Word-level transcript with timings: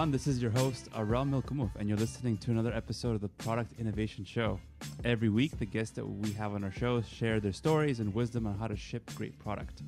everyone. 0.00 0.12
This 0.12 0.26
is 0.26 0.40
your 0.40 0.50
host, 0.52 0.90
Arel 0.92 1.28
Milkumov, 1.28 1.72
and 1.78 1.86
you're 1.86 1.98
listening 1.98 2.38
to 2.38 2.50
another 2.50 2.72
episode 2.72 3.16
of 3.16 3.20
the 3.20 3.28
Product 3.28 3.70
Innovation 3.78 4.24
Show. 4.24 4.58
Every 5.04 5.28
week, 5.28 5.58
the 5.58 5.66
guests 5.66 5.94
that 5.96 6.06
we 6.06 6.32
have 6.32 6.54
on 6.54 6.64
our 6.64 6.72
show 6.72 7.02
share 7.02 7.38
their 7.38 7.52
stories 7.52 8.00
and 8.00 8.14
wisdom 8.14 8.46
on 8.46 8.56
how 8.56 8.66
to 8.66 8.76
ship 8.76 9.10
great 9.14 9.38
product. 9.38 9.82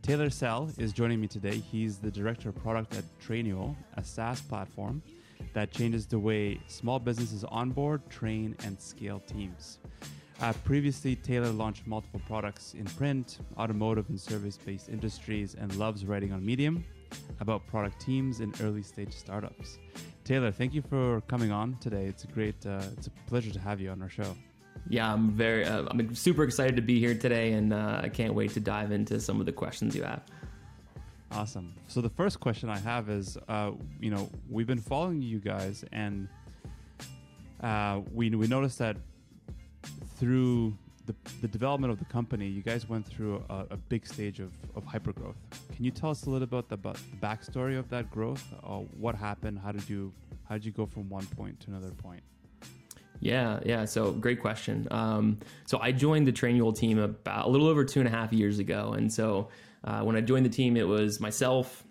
Taylor 0.00 0.30
Sell 0.30 0.70
is 0.78 0.92
joining 0.92 1.20
me 1.20 1.26
today. 1.26 1.56
He's 1.56 1.98
the 1.98 2.08
Director 2.08 2.50
of 2.50 2.54
Product 2.62 2.96
at 2.96 3.02
Trainual, 3.18 3.74
a 3.96 4.04
SaaS 4.04 4.40
platform 4.42 5.02
that 5.54 5.72
changes 5.72 6.06
the 6.06 6.20
way 6.20 6.60
small 6.68 7.00
businesses 7.00 7.42
onboard, 7.42 8.08
train, 8.08 8.54
and 8.62 8.80
scale 8.80 9.18
teams. 9.26 9.80
Uh, 10.40 10.52
previously, 10.64 11.16
Taylor 11.16 11.50
launched 11.50 11.84
multiple 11.84 12.20
products 12.28 12.74
in 12.74 12.84
print, 12.84 13.40
automotive, 13.56 14.08
and 14.08 14.20
service 14.20 14.56
based 14.56 14.88
industries 14.88 15.56
and 15.56 15.74
loves 15.74 16.06
writing 16.06 16.32
on 16.32 16.46
Medium 16.46 16.84
about 17.40 17.66
product 17.66 18.00
teams 18.00 18.40
in 18.40 18.52
early 18.62 18.82
stage 18.82 19.12
startups. 19.12 19.78
Taylor, 20.24 20.50
thank 20.50 20.74
you 20.74 20.82
for 20.82 21.22
coming 21.22 21.50
on 21.50 21.76
today. 21.80 22.04
It's 22.06 22.24
a 22.24 22.26
great, 22.26 22.66
uh, 22.66 22.82
it's 22.92 23.06
a 23.06 23.10
pleasure 23.26 23.50
to 23.50 23.60
have 23.60 23.80
you 23.80 23.90
on 23.90 24.02
our 24.02 24.10
show. 24.10 24.36
Yeah, 24.88 25.12
I'm 25.12 25.30
very, 25.30 25.64
uh, 25.64 25.86
I'm 25.90 26.14
super 26.14 26.44
excited 26.44 26.76
to 26.76 26.82
be 26.82 26.98
here 26.98 27.14
today, 27.14 27.52
and 27.52 27.72
uh, 27.72 28.00
I 28.02 28.08
can't 28.08 28.34
wait 28.34 28.52
to 28.52 28.60
dive 28.60 28.92
into 28.92 29.20
some 29.20 29.40
of 29.40 29.46
the 29.46 29.52
questions 29.52 29.94
you 29.94 30.02
have. 30.02 30.22
Awesome. 31.32 31.74
So 31.88 32.00
the 32.00 32.08
first 32.08 32.40
question 32.40 32.70
I 32.70 32.78
have 32.78 33.10
is, 33.10 33.36
uh, 33.48 33.72
you 34.00 34.10
know, 34.10 34.30
we've 34.48 34.66
been 34.66 34.80
following 34.80 35.20
you 35.20 35.38
guys, 35.38 35.84
and 35.92 36.28
uh, 37.62 38.00
we 38.12 38.30
we 38.30 38.46
noticed 38.46 38.78
that 38.78 38.96
through 40.16 40.76
the, 41.08 41.14
the 41.40 41.48
development 41.48 41.90
of 41.90 41.98
the 41.98 42.04
company, 42.04 42.46
you 42.46 42.62
guys 42.62 42.88
went 42.88 43.06
through 43.06 43.42
a, 43.48 43.64
a 43.70 43.76
big 43.76 44.06
stage 44.06 44.40
of, 44.40 44.52
of 44.76 44.84
hypergrowth. 44.84 45.34
Can 45.74 45.84
you 45.84 45.90
tell 45.90 46.10
us 46.10 46.26
a 46.26 46.30
little 46.30 46.46
bit 46.46 46.66
about 46.70 46.94
the, 46.94 47.16
backstory 47.16 47.78
of 47.78 47.88
that 47.88 48.10
growth? 48.10 48.44
Uh, 48.62 48.80
what 48.98 49.14
happened? 49.14 49.58
How 49.58 49.72
did 49.72 49.88
you 49.88 50.12
how 50.48 50.54
did 50.54 50.64
you 50.64 50.72
go 50.72 50.86
from 50.86 51.08
one 51.08 51.26
point 51.26 51.58
to 51.60 51.70
another 51.70 51.90
point? 51.90 52.22
Yeah, 53.20 53.60
yeah. 53.64 53.84
So 53.84 54.12
great 54.12 54.40
question. 54.40 54.86
Um, 54.90 55.38
so 55.66 55.78
I 55.80 55.92
joined 55.92 56.26
the 56.26 56.32
Trainual 56.32 56.76
team 56.76 56.98
about 56.98 57.46
a 57.46 57.48
little 57.48 57.66
over 57.66 57.84
two 57.84 58.00
and 58.00 58.08
a 58.08 58.12
half 58.12 58.32
years 58.32 58.58
ago, 58.58 58.92
and 58.92 59.12
so 59.12 59.48
uh, 59.84 60.02
when 60.02 60.16
I 60.16 60.20
joined 60.20 60.46
the 60.46 60.50
team, 60.50 60.76
it 60.76 60.86
was 60.86 61.20
myself, 61.20 61.84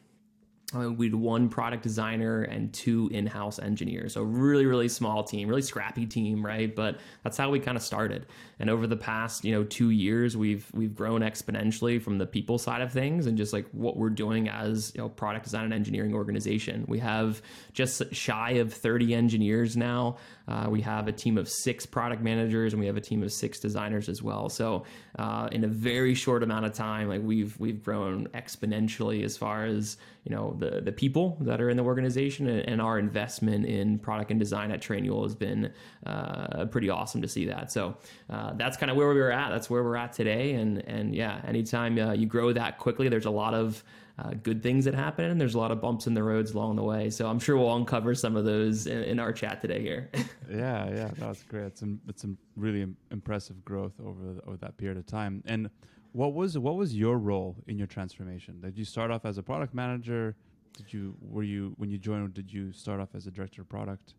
we 0.74 1.06
had 1.06 1.16
one 1.16 1.48
product 1.48 1.82
designer 1.82 2.42
and 2.42 2.74
two 2.74 3.10
in-house 3.14 3.58
engineers. 3.58 4.14
So 4.14 4.24
really 4.24 4.66
really 4.66 4.90
small 4.90 5.24
team 5.24 5.48
really 5.48 5.62
scrappy 5.62 6.06
team 6.06 6.46
right? 6.46 6.76
But 6.76 7.00
that's 7.24 7.38
how 7.38 7.50
we 7.50 7.60
kind 7.60 7.78
of 7.78 7.84
started. 7.84 8.26
And 8.60 8.70
over 8.70 8.86
the 8.86 8.98
past 8.98 9.46
you 9.46 9.54
know 9.54 9.64
two 9.64 9.92
years 9.92 10.36
we've 10.36 10.70
we've 10.74 10.94
grown 10.94 11.22
exponentially 11.22 12.02
from 12.02 12.18
the 12.18 12.26
people 12.26 12.58
side 12.58 12.82
of 12.82 12.92
things 12.92 13.28
and 13.28 13.38
just 13.38 13.54
like 13.54 13.66
what 13.72 13.96
we're 13.96 14.10
doing 14.10 14.50
as 14.50 14.92
you 14.94 15.02
know 15.02 15.08
product 15.08 15.46
design 15.46 15.64
and 15.64 15.74
engineering 15.74 16.14
organization. 16.14 16.84
We 16.88 17.00
have 17.00 17.42
just 17.72 18.14
shy 18.14 18.52
of 18.52 18.74
30 18.74 19.14
engineers 19.14 19.78
now. 19.78 20.18
Uh, 20.50 20.68
we 20.70 20.82
have 20.82 21.08
a 21.08 21.14
team 21.14 21.38
of 21.38 21.48
six 21.48 21.86
product 21.86 22.22
managers 22.22 22.74
and 22.74 22.80
we 22.82 22.88
have 22.88 22.98
a 22.98 23.02
team 23.02 23.24
of 23.24 23.32
six 23.32 23.60
designers 23.60 24.10
as 24.10 24.22
well. 24.22 24.50
So 24.50 24.84
uh, 25.18 25.48
in 25.52 25.64
a 25.64 25.68
very 25.68 26.14
short 26.14 26.44
amount 26.44 26.66
of 26.66 26.74
time 26.74 27.08
like 27.08 27.22
we've 27.24 27.58
we've 27.58 27.82
grown 27.82 28.28
exponentially 28.28 29.24
as 29.24 29.38
far 29.38 29.64
as 29.64 29.96
you 30.26 30.36
know 30.36 30.57
the 30.60 30.82
the 30.82 30.92
people 30.92 31.38
that 31.42 31.62
are 31.62 31.70
in 31.70 31.78
the 31.78 31.84
organization 31.84 32.48
and, 32.48 32.68
and 32.68 32.82
our 32.82 33.00
investment 33.00 33.66
in 33.66 34.00
product 34.00 34.32
and 34.32 34.40
design 34.40 34.72
at 34.72 34.82
Trainual 34.82 35.24
has 35.24 35.36
been 35.36 35.72
uh, 36.06 36.66
pretty 36.66 36.90
awesome 36.90 37.22
to 37.22 37.28
see 37.28 37.46
that. 37.46 37.72
So 37.72 37.98
uh, 38.30 38.54
that's 38.54 38.78
kind 38.78 38.90
of 38.90 38.98
where 38.98 39.10
we 39.10 39.20
were 39.20 39.32
at. 39.32 39.50
That's 39.50 39.70
where 39.70 39.84
we're 39.84 39.96
at 39.96 40.14
today. 40.14 40.54
And 40.54 40.80
and 40.88 41.16
yeah, 41.16 41.42
anytime 41.48 41.98
uh, 41.98 42.14
you 42.14 42.26
grow 42.26 42.54
that 42.54 42.78
quickly, 42.78 43.10
there's 43.10 43.26
a 43.26 43.32
lot 43.32 43.54
of 43.54 43.84
uh, 44.20 44.32
good 44.42 44.64
things 44.64 44.86
that 44.86 44.96
happen 44.96 45.26
and 45.26 45.40
there's 45.40 45.54
a 45.54 45.60
lot 45.60 45.72
of 45.72 45.80
bumps 45.80 46.08
in 46.08 46.14
the 46.14 46.24
roads 46.24 46.54
along 46.54 46.76
the 46.76 46.84
way. 46.84 47.10
So 47.10 47.28
I'm 47.28 47.40
sure 47.40 47.56
we'll 47.56 47.76
uncover 47.76 48.16
some 48.16 48.36
of 48.36 48.46
those 48.46 48.88
in, 48.88 49.04
in 49.04 49.20
our 49.20 49.32
chat 49.32 49.62
today 49.62 49.82
here. 49.82 50.10
yeah, 50.50 50.90
yeah, 50.90 51.12
that's 51.18 51.44
great. 51.44 51.66
It's 51.66 51.80
some 51.80 52.02
it's 52.08 52.22
some 52.22 52.38
really 52.56 52.88
impressive 53.12 53.64
growth 53.64 53.94
over 54.04 54.34
the, 54.34 54.42
over 54.48 54.58
that 54.58 54.78
period 54.78 54.98
of 54.98 55.06
time. 55.06 55.44
And 55.46 55.70
what 56.14 56.34
was 56.34 56.58
what 56.58 56.76
was 56.76 56.96
your 56.96 57.20
role 57.20 57.56
in 57.68 57.78
your 57.78 57.88
transformation? 57.88 58.60
Did 58.62 58.78
you 58.78 58.86
start 58.86 59.12
off 59.12 59.26
as 59.26 59.38
a 59.38 59.44
product 59.44 59.74
manager? 59.74 60.36
Did 60.78 60.94
you 60.94 61.16
were 61.20 61.44
you 61.44 61.74
when 61.78 61.90
you 61.90 61.98
joined? 61.98 62.34
Did 62.36 62.54
you 62.54 62.72
start 62.72 63.00
off 63.00 63.10
as 63.16 63.26
a 63.26 63.32
director 63.32 63.64
of 63.64 63.70
product? 63.70 64.14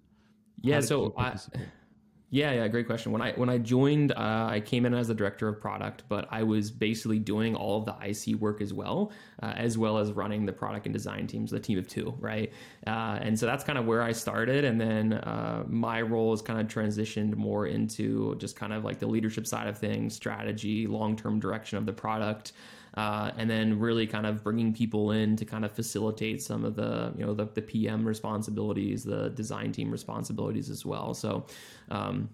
Yeah, 0.61 0.81
so 0.81 1.15
I, 1.17 1.37
yeah, 2.31 2.53
yeah, 2.53 2.67
great 2.67 2.87
question. 2.87 3.13
When 3.13 3.23
I 3.23 3.31
when 3.33 3.49
I 3.49 3.59
joined, 3.59 4.11
uh, 4.11 4.49
I 4.51 4.61
came 4.61 4.85
in 4.85 4.93
as 4.93 5.07
the 5.07 5.15
director 5.15 5.47
of 5.47 5.61
product, 5.61 6.03
but 6.09 6.27
I 6.33 6.43
was 6.43 6.73
basically 6.73 7.21
doing 7.21 7.55
all 7.55 7.79
of 7.79 7.85
the 7.85 7.95
IC 8.03 8.41
work 8.41 8.61
as 8.61 8.75
well, 8.75 9.13
uh, 9.41 9.53
as 9.57 9.79
well 9.79 9.99
as 9.99 10.11
running 10.11 10.45
the 10.47 10.53
product 10.53 10.87
and 10.87 10.93
design 10.93 11.29
teams, 11.29 11.53
the 11.53 11.61
team 11.61 11.79
of 11.79 11.87
two, 11.87 12.13
right? 12.19 12.53
Uh, 12.89 13.21
and 13.21 13.39
so 13.39 13.47
that's 13.47 13.63
kind 13.63 13.79
of 13.79 13.87
where 13.87 14.03
I 14.03 14.11
started, 14.11 14.65
and 14.65 14.81
then 14.81 15.13
uh, 15.13 15.63
my 15.69 16.03
role 16.03 16.33
has 16.33 16.43
kind 16.43 16.61
of 16.61 16.67
transitioned 16.67 17.37
more 17.37 17.69
into 17.69 18.35
just 18.39 18.57
kind 18.57 18.73
of 18.73 18.85
like 18.85 18.99
the 18.99 19.07
leadership 19.07 19.47
side 19.47 19.69
of 19.69 19.79
things, 19.79 20.17
strategy, 20.17 20.89
long 20.89 21.15
term 21.15 21.39
direction 21.39 21.79
of 21.79 21.87
the 21.87 21.93
product 21.93 22.53
uh, 22.95 23.31
and 23.37 23.49
then 23.49 23.79
really 23.79 24.07
kind 24.07 24.27
of 24.27 24.43
bringing 24.43 24.73
people 24.73 25.13
in 25.13 25.37
to 25.37 25.45
kind 25.45 25.65
of 25.65 25.73
facilitate 25.73 26.43
some 26.43 26.65
of 26.65 26.75
the 26.75 27.13
you 27.17 27.25
know 27.25 27.35
the, 27.35 27.47
the 27.55 27.63
PM 27.63 28.07
responsibilities, 28.07 29.05
the 29.05 29.31
design 29.31 29.73
team 29.73 29.91
responsibilities 29.91 30.71
as 30.71 30.85
well. 30.85 31.15
So. 31.15 31.47
Um, 31.91 32.29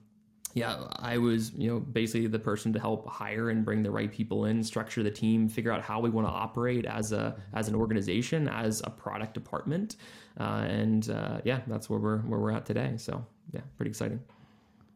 yeah, 0.54 0.84
I 1.00 1.18
was, 1.18 1.52
you 1.54 1.68
know, 1.68 1.80
basically 1.80 2.28
the 2.28 2.38
person 2.38 2.72
to 2.74 2.78
help 2.78 3.08
hire 3.08 3.50
and 3.50 3.64
bring 3.64 3.82
the 3.82 3.90
right 3.90 4.10
people 4.10 4.44
in, 4.44 4.62
structure 4.62 5.02
the 5.02 5.10
team, 5.10 5.48
figure 5.48 5.72
out 5.72 5.82
how 5.82 5.98
we 5.98 6.10
want 6.10 6.28
to 6.28 6.32
operate 6.32 6.86
as 6.86 7.10
a 7.10 7.36
as 7.54 7.66
an 7.66 7.74
organization, 7.74 8.48
as 8.48 8.80
a 8.84 8.90
product 8.90 9.34
department, 9.34 9.96
uh, 10.38 10.64
and 10.68 11.10
uh, 11.10 11.40
yeah, 11.44 11.60
that's 11.66 11.90
where 11.90 11.98
we're 11.98 12.18
where 12.18 12.38
we're 12.38 12.52
at 12.52 12.64
today. 12.66 12.94
So 12.96 13.26
yeah, 13.52 13.62
pretty 13.76 13.90
exciting. 13.90 14.20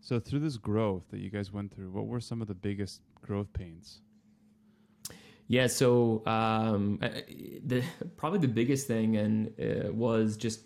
So 0.00 0.20
through 0.20 0.40
this 0.40 0.56
growth 0.56 1.02
that 1.10 1.18
you 1.18 1.28
guys 1.28 1.52
went 1.52 1.74
through, 1.74 1.90
what 1.90 2.06
were 2.06 2.20
some 2.20 2.40
of 2.40 2.46
the 2.46 2.54
biggest 2.54 3.02
growth 3.20 3.52
pains? 3.52 4.00
Yeah, 5.48 5.66
so 5.66 6.22
um, 6.26 6.98
uh, 7.02 7.08
the 7.64 7.82
probably 8.18 8.38
the 8.38 8.48
biggest 8.48 8.86
thing 8.86 9.16
and 9.16 9.48
uh, 9.58 9.90
was 9.92 10.36
just 10.36 10.60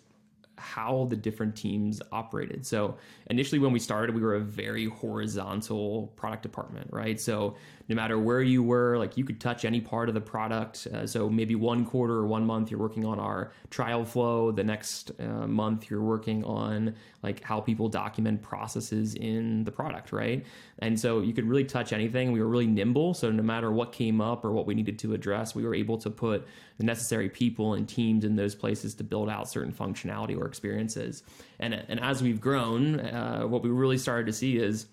how 0.57 1.07
the 1.09 1.15
different 1.15 1.55
teams 1.55 2.01
operated. 2.11 2.65
So 2.65 2.97
initially, 3.29 3.59
when 3.59 3.71
we 3.71 3.79
started, 3.79 4.13
we 4.13 4.21
were 4.21 4.35
a 4.35 4.41
very 4.41 4.85
horizontal 4.85 6.07
product 6.15 6.43
department, 6.43 6.89
right? 6.91 7.19
So 7.19 7.55
no 7.89 7.95
matter 7.95 8.17
where 8.17 8.41
you 8.41 8.63
were, 8.63 8.97
like 8.97 9.17
you 9.17 9.25
could 9.25 9.41
touch 9.41 9.65
any 9.65 9.81
part 9.81 10.07
of 10.07 10.15
the 10.15 10.21
product. 10.21 10.87
Uh, 10.93 11.05
so 11.05 11.29
maybe 11.29 11.55
one 11.55 11.85
quarter 11.85 12.13
or 12.13 12.25
one 12.25 12.45
month 12.45 12.71
you're 12.71 12.79
working 12.79 13.05
on 13.05 13.19
our 13.19 13.51
trial 13.69 14.05
flow. 14.05 14.51
The 14.51 14.63
next 14.63 15.11
uh, 15.19 15.47
month 15.47 15.89
you're 15.89 16.01
working 16.01 16.43
on 16.45 16.95
like 17.21 17.43
how 17.43 17.59
people 17.59 17.89
document 17.89 18.41
processes 18.41 19.15
in 19.15 19.63
the 19.65 19.71
product, 19.71 20.11
right? 20.11 20.45
And 20.79 20.99
so 20.99 21.21
you 21.21 21.33
could 21.33 21.45
really 21.45 21.65
touch 21.65 21.91
anything. 21.91 22.31
We 22.31 22.41
were 22.41 22.47
really 22.47 22.67
nimble. 22.67 23.13
So 23.13 23.31
no 23.31 23.43
matter 23.43 23.71
what 23.71 23.91
came 23.91 24.21
up 24.21 24.45
or 24.45 24.51
what 24.51 24.65
we 24.65 24.75
needed 24.75 24.97
to 24.99 25.13
address, 25.13 25.53
we 25.53 25.63
were 25.63 25.75
able 25.75 25.97
to 25.99 26.09
put 26.09 26.47
the 26.77 26.85
necessary 26.85 27.29
people 27.29 27.73
and 27.73 27.87
teams 27.87 28.23
in 28.23 28.35
those 28.35 28.55
places 28.55 28.95
to 28.95 29.03
build 29.03 29.29
out 29.29 29.49
certain 29.49 29.73
functionality 29.73 30.37
or 30.37 30.45
experiences. 30.45 31.23
And, 31.59 31.73
and 31.73 31.99
as 31.99 32.23
we've 32.23 32.39
grown, 32.39 32.99
uh, 32.99 33.43
what 33.43 33.61
we 33.61 33.69
really 33.69 33.97
started 33.97 34.25
to 34.27 34.33
see 34.33 34.57
is 34.57 34.87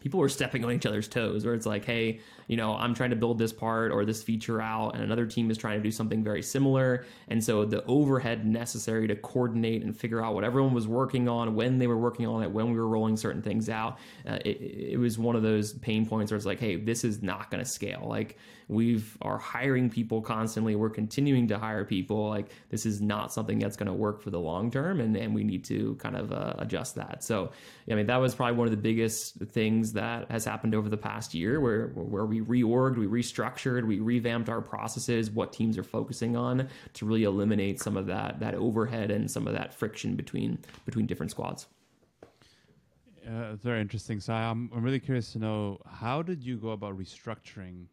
people 0.00 0.20
were 0.20 0.28
stepping 0.28 0.64
on 0.64 0.72
each 0.72 0.86
other's 0.86 1.08
toes 1.08 1.44
where 1.44 1.54
it's 1.54 1.66
like 1.66 1.84
hey 1.84 2.20
you 2.48 2.56
know 2.56 2.74
i'm 2.74 2.94
trying 2.94 3.10
to 3.10 3.16
build 3.16 3.38
this 3.38 3.52
part 3.52 3.92
or 3.92 4.04
this 4.04 4.22
feature 4.22 4.60
out 4.60 4.94
and 4.94 5.02
another 5.02 5.26
team 5.26 5.50
is 5.50 5.58
trying 5.58 5.78
to 5.78 5.82
do 5.82 5.90
something 5.90 6.22
very 6.22 6.42
similar. 6.42 7.04
And 7.28 7.42
so 7.42 7.64
the 7.64 7.84
overhead 7.84 8.46
necessary 8.46 9.08
to 9.08 9.16
coordinate 9.16 9.82
and 9.82 9.96
figure 9.96 10.22
out 10.22 10.34
what 10.34 10.44
everyone 10.44 10.74
was 10.74 10.86
working 10.86 11.28
on 11.28 11.54
when 11.54 11.78
they 11.78 11.86
were 11.86 11.96
working 11.96 12.26
on 12.26 12.42
it 12.42 12.50
when 12.50 12.70
we 12.70 12.78
were 12.78 12.88
rolling 12.88 13.16
certain 13.16 13.42
things 13.42 13.68
out 13.68 13.98
uh, 14.26 14.38
it, 14.44 14.60
it 14.60 14.98
was 14.98 15.18
one 15.18 15.36
of 15.36 15.42
those 15.42 15.72
pain 15.74 16.06
points 16.06 16.30
where 16.30 16.36
it's 16.36 16.46
like 16.46 16.60
hey 16.60 16.76
this 16.76 17.04
is 17.04 17.22
not 17.22 17.50
going 17.50 17.62
to 17.62 17.68
scale. 17.68 18.06
Like 18.08 18.36
we've 18.68 19.16
are 19.22 19.38
hiring 19.38 19.90
people 19.90 20.22
constantly. 20.22 20.76
We're 20.76 20.90
continuing 20.90 21.48
to 21.48 21.58
hire 21.58 21.84
people. 21.84 22.28
Like 22.28 22.50
this 22.68 22.86
is 22.86 23.00
not 23.00 23.32
something 23.32 23.58
that's 23.58 23.76
going 23.76 23.88
to 23.88 23.92
work 23.92 24.22
for 24.22 24.30
the 24.30 24.40
long 24.40 24.70
term 24.70 25.00
and, 25.00 25.16
and 25.16 25.34
we 25.34 25.44
need 25.44 25.64
to 25.64 25.96
kind 25.96 26.16
of 26.16 26.32
uh, 26.32 26.54
adjust 26.58 26.94
that. 26.96 27.24
So 27.24 27.52
i 27.90 27.94
mean 27.94 28.06
that 28.06 28.18
was 28.18 28.34
probably 28.34 28.56
one 28.56 28.66
of 28.66 28.70
the 28.70 28.76
biggest 28.76 29.36
things 29.46 29.89
that 29.94 30.30
has 30.30 30.44
happened 30.44 30.74
over 30.74 30.88
the 30.88 30.96
past 30.96 31.34
year 31.34 31.60
where 31.60 31.88
where 31.88 32.26
we 32.26 32.40
reorged 32.40 32.96
we 32.96 33.06
restructured 33.06 33.84
we 33.86 34.00
revamped 34.00 34.48
our 34.48 34.60
processes 34.60 35.30
what 35.30 35.52
teams 35.52 35.76
are 35.76 35.82
focusing 35.82 36.36
on 36.36 36.68
to 36.94 37.06
really 37.06 37.24
eliminate 37.24 37.80
some 37.80 37.96
of 37.96 38.06
that 38.06 38.40
that 38.40 38.54
overhead 38.54 39.10
and 39.10 39.30
some 39.30 39.46
of 39.46 39.52
that 39.54 39.72
friction 39.72 40.16
between 40.16 40.58
between 40.84 41.06
different 41.06 41.30
squads 41.30 41.66
uh, 43.28 43.54
very 43.56 43.80
interesting. 43.80 44.18
So 44.18 44.32
I'm, 44.32 44.70
I'm 44.74 44.82
really 44.82 44.98
curious 44.98 45.32
to 45.32 45.38
know 45.38 45.78
how 45.86 46.22
did 46.22 46.42
you 46.42 46.56
go 46.56 46.70
about 46.70 46.98
restructuring 46.98 47.86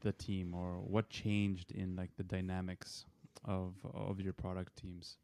the 0.00 0.12
team 0.12 0.54
or 0.54 0.80
what 0.80 1.10
changed 1.10 1.72
in 1.72 1.94
like 1.96 2.10
the 2.16 2.22
dynamics 2.22 3.04
of 3.44 3.74
of 3.94 4.20
your 4.20 4.32
product 4.32 4.76
teams? 4.76 5.16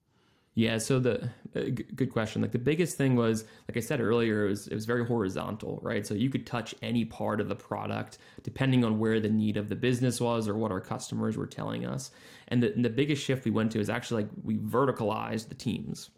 Yeah, 0.59 0.79
so 0.79 0.99
the 0.99 1.31
uh, 1.55 1.61
g- 1.71 1.87
good 1.95 2.11
question. 2.13 2.43
Like 2.43 2.51
the 2.51 2.59
biggest 2.59 2.97
thing 2.97 3.15
was, 3.15 3.45
like 3.69 3.77
I 3.77 3.81
said 3.81 4.01
earlier, 4.01 4.47
it 4.47 4.49
was 4.49 4.67
it 4.67 4.75
was 4.75 4.87
very 4.87 5.07
horizontal, 5.07 5.79
right? 5.85 6.05
So 6.05 6.15
you 6.15 6.31
could 6.31 6.49
touch 6.49 6.75
any 6.83 7.05
part 7.05 7.41
of 7.41 7.49
the 7.49 7.55
product 7.55 8.19
depending 8.43 8.85
on 8.85 8.99
where 8.99 9.21
the 9.21 9.29
need 9.29 9.57
of 9.57 9.69
the 9.69 9.77
business 9.77 10.21
was 10.21 10.49
or 10.49 10.57
what 10.57 10.73
our 10.73 10.81
customers 10.81 11.37
were 11.37 11.47
telling 11.47 11.87
us. 11.87 12.11
And 12.49 12.61
the, 12.61 12.75
and 12.75 12.85
the 12.85 12.91
biggest 12.91 13.23
shift 13.23 13.45
we 13.45 13.53
went 13.53 13.71
to 13.71 13.79
is 13.79 13.89
actually 13.89 14.25
like 14.25 14.33
we 14.43 14.57
verticalized 14.57 15.49
the 15.49 15.55
teams. 15.55 16.11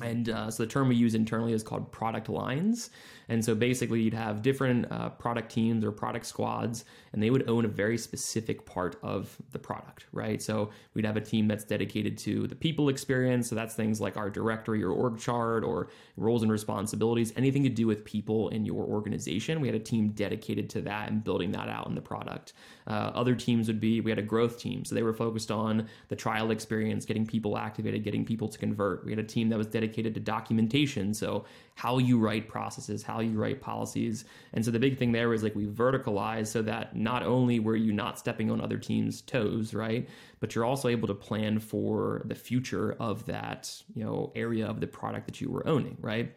And 0.00 0.30
uh, 0.30 0.50
so 0.50 0.62
the 0.62 0.68
term 0.68 0.88
we 0.88 0.96
use 0.96 1.14
internally 1.14 1.52
is 1.52 1.62
called 1.62 1.92
product 1.92 2.28
lines. 2.28 2.90
And 3.28 3.44
so 3.44 3.54
basically, 3.54 4.02
you'd 4.02 4.14
have 4.14 4.42
different 4.42 4.90
uh, 4.90 5.10
product 5.10 5.50
teams 5.50 5.84
or 5.84 5.92
product 5.92 6.26
squads, 6.26 6.84
and 7.12 7.22
they 7.22 7.30
would 7.30 7.48
own 7.48 7.64
a 7.64 7.68
very 7.68 7.96
specific 7.96 8.66
part 8.66 8.96
of 9.02 9.36
the 9.52 9.58
product, 9.58 10.06
right? 10.12 10.42
So 10.42 10.70
we'd 10.94 11.06
have 11.06 11.16
a 11.16 11.22
team 11.22 11.48
that's 11.48 11.64
dedicated 11.64 12.18
to 12.18 12.46
the 12.46 12.54
people 12.54 12.88
experience. 12.88 13.48
So 13.48 13.54
that's 13.54 13.74
things 13.74 14.00
like 14.00 14.16
our 14.16 14.28
directory 14.28 14.82
or 14.82 14.90
org 14.90 15.18
chart 15.18 15.64
or 15.64 15.88
roles 16.16 16.42
and 16.42 16.52
responsibilities, 16.52 17.32
anything 17.36 17.62
to 17.62 17.70
do 17.70 17.86
with 17.86 18.04
people 18.04 18.50
in 18.50 18.64
your 18.64 18.84
organization. 18.84 19.60
We 19.60 19.68
had 19.68 19.74
a 19.74 19.80
team 19.80 20.10
dedicated 20.10 20.68
to 20.70 20.82
that 20.82 21.10
and 21.10 21.24
building 21.24 21.52
that 21.52 21.68
out 21.68 21.86
in 21.86 21.94
the 21.94 22.02
product. 22.02 22.52
Uh, 22.86 23.10
other 23.14 23.34
teams 23.34 23.68
would 23.68 23.80
be 23.80 24.00
we 24.00 24.10
had 24.10 24.18
a 24.18 24.22
growth 24.22 24.58
team, 24.58 24.84
so 24.84 24.94
they 24.94 25.02
were 25.02 25.14
focused 25.14 25.50
on 25.50 25.88
the 26.08 26.16
trial 26.16 26.50
experience, 26.50 27.06
getting 27.06 27.26
people 27.26 27.56
activated, 27.56 28.04
getting 28.04 28.24
people 28.24 28.48
to 28.48 28.58
convert. 28.58 29.04
We 29.04 29.12
had 29.12 29.18
a 29.18 29.24
team 29.24 29.48
that 29.48 29.56
was 29.56 29.66
dedicated 29.74 30.14
to 30.14 30.20
documentation, 30.20 31.12
so 31.12 31.44
how 31.74 31.98
you 31.98 32.16
write 32.18 32.48
processes, 32.48 33.02
how 33.02 33.18
you 33.18 33.36
write 33.36 33.60
policies. 33.60 34.24
And 34.52 34.64
so 34.64 34.70
the 34.70 34.78
big 34.78 34.96
thing 34.96 35.10
there 35.10 35.34
is 35.34 35.42
like 35.42 35.56
we 35.56 35.66
verticalized 35.66 36.46
so 36.46 36.62
that 36.62 36.94
not 36.94 37.24
only 37.24 37.58
were 37.58 37.74
you 37.74 37.92
not 37.92 38.16
stepping 38.18 38.52
on 38.52 38.60
other 38.60 38.78
teams' 38.78 39.20
toes, 39.20 39.74
right, 39.74 40.08
but 40.38 40.54
you're 40.54 40.64
also 40.64 40.88
able 40.88 41.08
to 41.08 41.14
plan 41.14 41.58
for 41.58 42.22
the 42.26 42.36
future 42.36 42.92
of 43.00 43.26
that, 43.26 43.82
you 43.96 44.04
know, 44.04 44.30
area 44.36 44.64
of 44.64 44.78
the 44.78 44.86
product 44.86 45.26
that 45.26 45.40
you 45.40 45.50
were 45.50 45.66
owning, 45.66 45.96
right? 46.00 46.32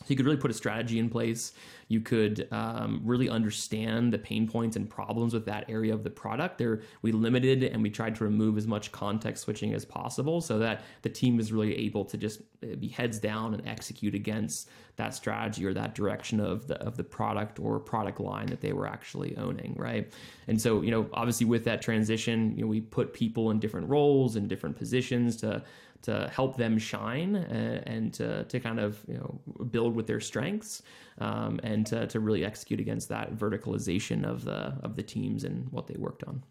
So 0.00 0.06
you 0.08 0.16
could 0.16 0.26
really 0.26 0.38
put 0.38 0.50
a 0.50 0.54
strategy 0.54 0.98
in 0.98 1.08
place. 1.08 1.52
You 1.86 2.00
could 2.00 2.48
um, 2.50 3.00
really 3.04 3.28
understand 3.28 4.12
the 4.12 4.18
pain 4.18 4.48
points 4.48 4.74
and 4.74 4.90
problems 4.90 5.32
with 5.32 5.46
that 5.46 5.70
area 5.70 5.94
of 5.94 6.02
the 6.02 6.10
product. 6.10 6.58
There, 6.58 6.82
we 7.02 7.12
limited 7.12 7.62
and 7.62 7.80
we 7.80 7.90
tried 7.90 8.16
to 8.16 8.24
remove 8.24 8.58
as 8.58 8.66
much 8.66 8.90
context 8.90 9.44
switching 9.44 9.72
as 9.72 9.84
possible, 9.84 10.40
so 10.40 10.58
that 10.58 10.82
the 11.02 11.08
team 11.08 11.38
is 11.38 11.52
really 11.52 11.76
able 11.78 12.04
to 12.06 12.18
just 12.18 12.40
uh, 12.64 12.74
be 12.74 12.88
heads 12.88 13.20
down 13.20 13.54
and 13.54 13.66
execute 13.68 14.16
against 14.16 14.68
that 14.96 15.14
strategy 15.14 15.64
or 15.64 15.72
that 15.74 15.94
direction 15.94 16.40
of 16.40 16.66
the 16.66 16.74
of 16.82 16.96
the 16.96 17.04
product 17.04 17.60
or 17.60 17.78
product 17.78 18.18
line 18.18 18.46
that 18.46 18.60
they 18.60 18.72
were 18.72 18.88
actually 18.88 19.36
owning, 19.36 19.74
right? 19.78 20.12
And 20.48 20.60
so, 20.60 20.82
you 20.82 20.90
know, 20.90 21.08
obviously 21.12 21.46
with 21.46 21.64
that 21.64 21.82
transition, 21.82 22.56
you 22.56 22.62
know, 22.62 22.68
we 22.68 22.80
put 22.80 23.12
people 23.12 23.52
in 23.52 23.60
different 23.60 23.88
roles 23.88 24.34
and 24.34 24.48
different 24.48 24.76
positions 24.76 25.36
to 25.36 25.62
to 26.04 26.30
help 26.32 26.56
them 26.56 26.78
shine 26.78 27.34
and, 27.34 27.78
uh, 27.78 27.82
and 27.86 28.12
to, 28.12 28.44
to 28.44 28.60
kind 28.60 28.78
of 28.78 29.02
you 29.08 29.14
know 29.14 29.64
build 29.64 29.94
with 29.96 30.06
their 30.06 30.20
strengths 30.20 30.82
um, 31.18 31.58
and 31.62 31.86
to, 31.86 32.06
to 32.06 32.20
really 32.20 32.44
execute 32.44 32.78
against 32.78 33.08
that 33.08 33.34
verticalization 33.36 34.24
of 34.24 34.44
the 34.44 34.76
of 34.82 34.96
the 34.96 35.02
teams 35.02 35.44
and 35.44 35.66
what 35.72 35.86
they 35.86 35.96
worked 35.96 36.22
on. 36.24 36.42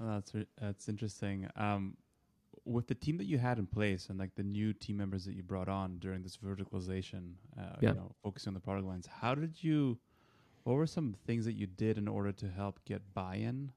Oh, 0.00 0.14
that's 0.14 0.32
that's 0.60 0.88
interesting. 0.88 1.48
Um, 1.56 1.96
with 2.64 2.86
the 2.86 2.94
team 2.94 3.18
that 3.18 3.26
you 3.26 3.36
had 3.36 3.58
in 3.58 3.66
place 3.66 4.08
and 4.08 4.18
like 4.18 4.34
the 4.36 4.42
new 4.42 4.72
team 4.72 4.96
members 4.96 5.26
that 5.26 5.34
you 5.34 5.42
brought 5.42 5.68
on 5.68 5.98
during 5.98 6.22
this 6.22 6.38
verticalization, 6.38 7.32
uh, 7.58 7.76
yeah. 7.80 7.90
you 7.90 7.94
know, 7.94 8.14
focusing 8.22 8.50
on 8.50 8.54
the 8.54 8.60
product 8.60 8.86
lines, 8.86 9.06
how 9.06 9.34
did 9.34 9.62
you? 9.62 9.98
What 10.62 10.76
were 10.76 10.86
some 10.86 11.14
things 11.26 11.44
that 11.44 11.52
you 11.52 11.66
did 11.66 11.98
in 11.98 12.08
order 12.08 12.32
to 12.32 12.48
help 12.48 12.80
get 12.86 13.02
buy-in 13.12 13.70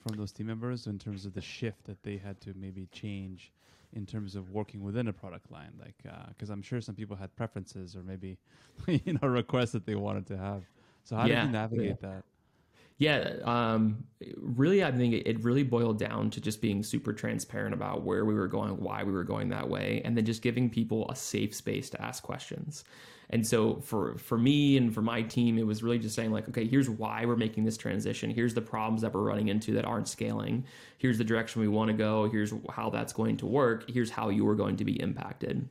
from 0.00 0.16
those 0.16 0.32
team 0.32 0.48
members 0.48 0.88
in 0.88 0.98
terms 0.98 1.26
of 1.26 1.32
the 1.32 1.40
shift 1.40 1.84
that 1.84 2.02
they 2.02 2.16
had 2.16 2.40
to 2.40 2.52
maybe 2.56 2.88
change 2.90 3.52
in 3.94 4.06
terms 4.06 4.34
of 4.34 4.50
working 4.50 4.82
within 4.82 5.08
a 5.08 5.12
product 5.12 5.50
line 5.50 5.72
like 5.78 5.94
because 6.28 6.50
uh, 6.50 6.52
i'm 6.52 6.62
sure 6.62 6.80
some 6.80 6.94
people 6.94 7.16
had 7.16 7.34
preferences 7.36 7.96
or 7.96 8.02
maybe 8.02 8.36
you 8.86 9.18
know 9.20 9.28
requests 9.28 9.72
that 9.72 9.86
they 9.86 9.94
wanted 9.94 10.26
to 10.26 10.36
have. 10.36 10.62
So 11.04 11.16
how 11.16 11.26
yeah, 11.26 11.40
did 11.40 11.46
you 11.46 11.52
navigate 11.52 11.98
yeah. 12.02 12.08
that? 12.08 12.24
Yeah 12.96 13.34
um, 13.44 14.04
really 14.36 14.84
i 14.84 14.92
think 14.92 15.14
it 15.14 15.42
really 15.42 15.64
boiled 15.64 15.98
down 15.98 16.30
to 16.30 16.40
just 16.40 16.60
being 16.60 16.82
super 16.82 17.12
transparent 17.12 17.74
about 17.74 18.02
where 18.02 18.24
we 18.24 18.34
were 18.34 18.46
going 18.46 18.80
why 18.80 19.02
we 19.02 19.12
were 19.12 19.24
going 19.24 19.48
that 19.48 19.68
way 19.68 20.00
and 20.04 20.16
then 20.16 20.24
just 20.24 20.42
giving 20.42 20.70
people 20.70 21.10
a 21.10 21.16
safe 21.16 21.54
space 21.54 21.90
to 21.90 22.00
ask 22.00 22.22
questions 22.22 22.84
and 23.30 23.46
so 23.46 23.80
for 23.80 24.16
for 24.18 24.38
me 24.38 24.76
and 24.76 24.94
for 24.94 25.02
my 25.02 25.22
team, 25.22 25.58
it 25.58 25.66
was 25.66 25.82
really 25.82 25.98
just 25.98 26.14
saying 26.14 26.30
like, 26.30 26.48
okay, 26.48 26.66
here's 26.66 26.88
why 26.90 27.24
we're 27.24 27.36
making 27.36 27.64
this 27.64 27.76
transition. 27.76 28.30
Here's 28.30 28.54
the 28.54 28.60
problems 28.60 29.02
that 29.02 29.12
we're 29.12 29.22
running 29.22 29.48
into 29.48 29.72
that 29.72 29.84
aren't 29.84 30.08
scaling. 30.08 30.64
Here's 30.98 31.18
the 31.18 31.24
direction 31.24 31.60
we 31.60 31.68
want 31.68 31.88
to 31.88 31.96
go. 31.96 32.28
Here's 32.28 32.52
how 32.70 32.90
that's 32.90 33.12
going 33.12 33.36
to 33.38 33.46
work. 33.46 33.90
Here's 33.90 34.10
how 34.10 34.28
you 34.28 34.46
are 34.48 34.54
going 34.54 34.76
to 34.76 34.84
be 34.84 35.00
impacted. 35.00 35.68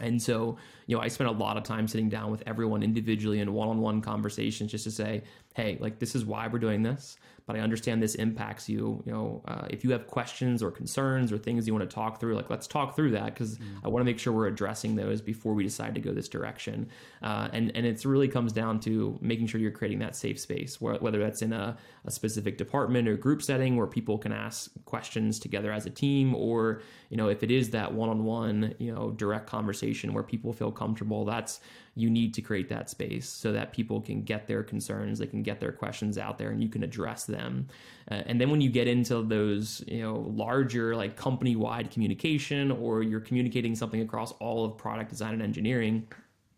And 0.00 0.22
so, 0.22 0.56
you 0.86 0.96
know, 0.96 1.02
I 1.02 1.08
spent 1.08 1.28
a 1.28 1.32
lot 1.32 1.56
of 1.56 1.64
time 1.64 1.88
sitting 1.88 2.08
down 2.08 2.30
with 2.30 2.44
everyone 2.46 2.84
individually 2.84 3.40
in 3.40 3.52
one-on-one 3.52 4.00
conversations 4.00 4.70
just 4.70 4.84
to 4.84 4.92
say, 4.92 5.24
hey, 5.58 5.76
like 5.80 5.98
this 5.98 6.14
is 6.14 6.24
why 6.24 6.46
we're 6.46 6.60
doing 6.60 6.82
this 6.82 7.18
but 7.48 7.56
I 7.56 7.60
understand 7.60 8.02
this 8.02 8.14
impacts 8.16 8.68
you. 8.68 9.02
You 9.06 9.12
know, 9.12 9.42
uh, 9.48 9.66
if 9.70 9.82
you 9.82 9.90
have 9.92 10.06
questions 10.06 10.62
or 10.62 10.70
concerns 10.70 11.32
or 11.32 11.38
things 11.38 11.66
you 11.66 11.72
want 11.72 11.88
to 11.88 11.92
talk 11.92 12.20
through, 12.20 12.34
like 12.34 12.50
let's 12.50 12.66
talk 12.66 12.94
through 12.94 13.12
that 13.12 13.32
because 13.32 13.56
mm. 13.56 13.64
I 13.82 13.88
want 13.88 14.02
to 14.02 14.04
make 14.04 14.18
sure 14.18 14.34
we're 14.34 14.48
addressing 14.48 14.96
those 14.96 15.22
before 15.22 15.54
we 15.54 15.64
decide 15.64 15.94
to 15.94 16.00
go 16.02 16.12
this 16.12 16.28
direction. 16.28 16.90
Uh, 17.22 17.48
and 17.54 17.72
and 17.74 17.86
it 17.86 18.04
really 18.04 18.28
comes 18.28 18.52
down 18.52 18.80
to 18.80 19.18
making 19.22 19.46
sure 19.46 19.62
you're 19.62 19.70
creating 19.70 19.98
that 20.00 20.14
safe 20.14 20.38
space, 20.38 20.78
where, 20.78 20.96
whether 20.96 21.18
that's 21.18 21.40
in 21.40 21.54
a, 21.54 21.74
a 22.04 22.10
specific 22.10 22.58
department 22.58 23.08
or 23.08 23.16
group 23.16 23.40
setting 23.40 23.76
where 23.76 23.86
people 23.86 24.18
can 24.18 24.30
ask 24.30 24.70
questions 24.84 25.38
together 25.38 25.72
as 25.72 25.86
a 25.86 25.90
team, 25.90 26.34
or 26.34 26.82
you 27.08 27.16
know, 27.16 27.30
if 27.30 27.42
it 27.42 27.50
is 27.50 27.70
that 27.70 27.94
one-on-one, 27.94 28.74
you 28.78 28.94
know, 28.94 29.12
direct 29.12 29.46
conversation 29.46 30.12
where 30.12 30.22
people 30.22 30.52
feel 30.52 30.70
comfortable, 30.70 31.24
that's 31.24 31.60
you 31.98 32.08
need 32.08 32.32
to 32.34 32.42
create 32.42 32.68
that 32.68 32.88
space 32.88 33.28
so 33.28 33.52
that 33.52 33.72
people 33.72 34.00
can 34.00 34.22
get 34.22 34.46
their 34.46 34.62
concerns, 34.62 35.18
they 35.18 35.26
can 35.26 35.42
get 35.42 35.58
their 35.58 35.72
questions 35.72 36.16
out 36.16 36.38
there, 36.38 36.50
and 36.50 36.62
you 36.62 36.68
can 36.68 36.82
address 36.82 37.24
them. 37.24 37.66
Uh, 38.10 38.22
and 38.26 38.40
then 38.40 38.50
when 38.50 38.60
you 38.60 38.70
get 38.70 38.86
into 38.86 39.22
those, 39.22 39.82
you 39.88 40.02
know, 40.02 40.32
larger 40.34 40.94
like 40.94 41.16
company-wide 41.16 41.90
communication, 41.90 42.70
or 42.70 43.02
you're 43.02 43.20
communicating 43.20 43.74
something 43.74 44.00
across 44.00 44.32
all 44.40 44.64
of 44.64 44.78
product 44.78 45.10
design 45.10 45.32
and 45.34 45.42
engineering, 45.42 46.06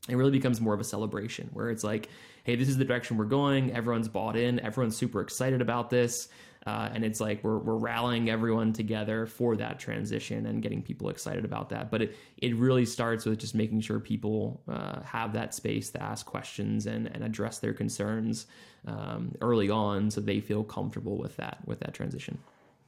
it 0.08 0.16
really 0.16 0.30
becomes 0.30 0.60
more 0.60 0.74
of 0.74 0.80
a 0.80 0.84
celebration 0.84 1.48
where 1.52 1.70
it's 1.70 1.84
like, 1.84 2.08
hey, 2.44 2.56
this 2.56 2.68
is 2.68 2.76
the 2.78 2.84
direction 2.84 3.16
we're 3.16 3.24
going. 3.24 3.72
Everyone's 3.72 4.08
bought 4.08 4.36
in. 4.36 4.60
Everyone's 4.60 4.96
super 4.96 5.20
excited 5.20 5.60
about 5.60 5.90
this. 5.90 6.28
Uh, 6.66 6.90
and 6.92 7.04
it's 7.04 7.20
like 7.20 7.42
we're, 7.42 7.58
we're 7.58 7.76
rallying 7.76 8.28
everyone 8.28 8.72
together 8.72 9.26
for 9.26 9.56
that 9.56 9.78
transition 9.78 10.46
and 10.46 10.62
getting 10.62 10.82
people 10.82 11.08
excited 11.08 11.44
about 11.44 11.70
that. 11.70 11.90
But 11.90 12.02
it, 12.02 12.16
it 12.36 12.54
really 12.56 12.84
starts 12.84 13.24
with 13.24 13.38
just 13.38 13.54
making 13.54 13.80
sure 13.80 13.98
people 13.98 14.60
uh, 14.68 15.00
have 15.02 15.32
that 15.32 15.54
space 15.54 15.88
to 15.90 16.02
ask 16.02 16.26
questions 16.26 16.86
and, 16.86 17.06
and 17.14 17.24
address 17.24 17.58
their 17.58 17.72
concerns 17.72 18.46
um, 18.86 19.34
early 19.40 19.70
on 19.70 20.10
so 20.10 20.20
they 20.20 20.40
feel 20.40 20.62
comfortable 20.62 21.16
with 21.16 21.36
that 21.36 21.58
with 21.66 21.80
that 21.80 21.94
transition. 21.94 22.38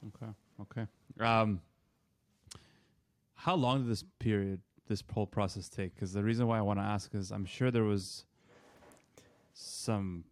Okay. 0.07 0.31
Okay. 0.61 0.87
Um, 1.19 1.61
how 3.35 3.55
long 3.55 3.81
did 3.81 3.91
this 3.91 4.03
period, 4.19 4.61
this 4.87 5.03
whole 5.11 5.27
process 5.27 5.67
take? 5.67 5.95
Because 5.95 6.13
the 6.13 6.23
reason 6.23 6.47
why 6.47 6.59
I 6.59 6.61
want 6.61 6.79
to 6.79 6.83
ask 6.83 7.13
is 7.15 7.31
I'm 7.31 7.45
sure 7.45 7.71
there 7.71 7.83
was 7.83 8.25
some 9.53 10.23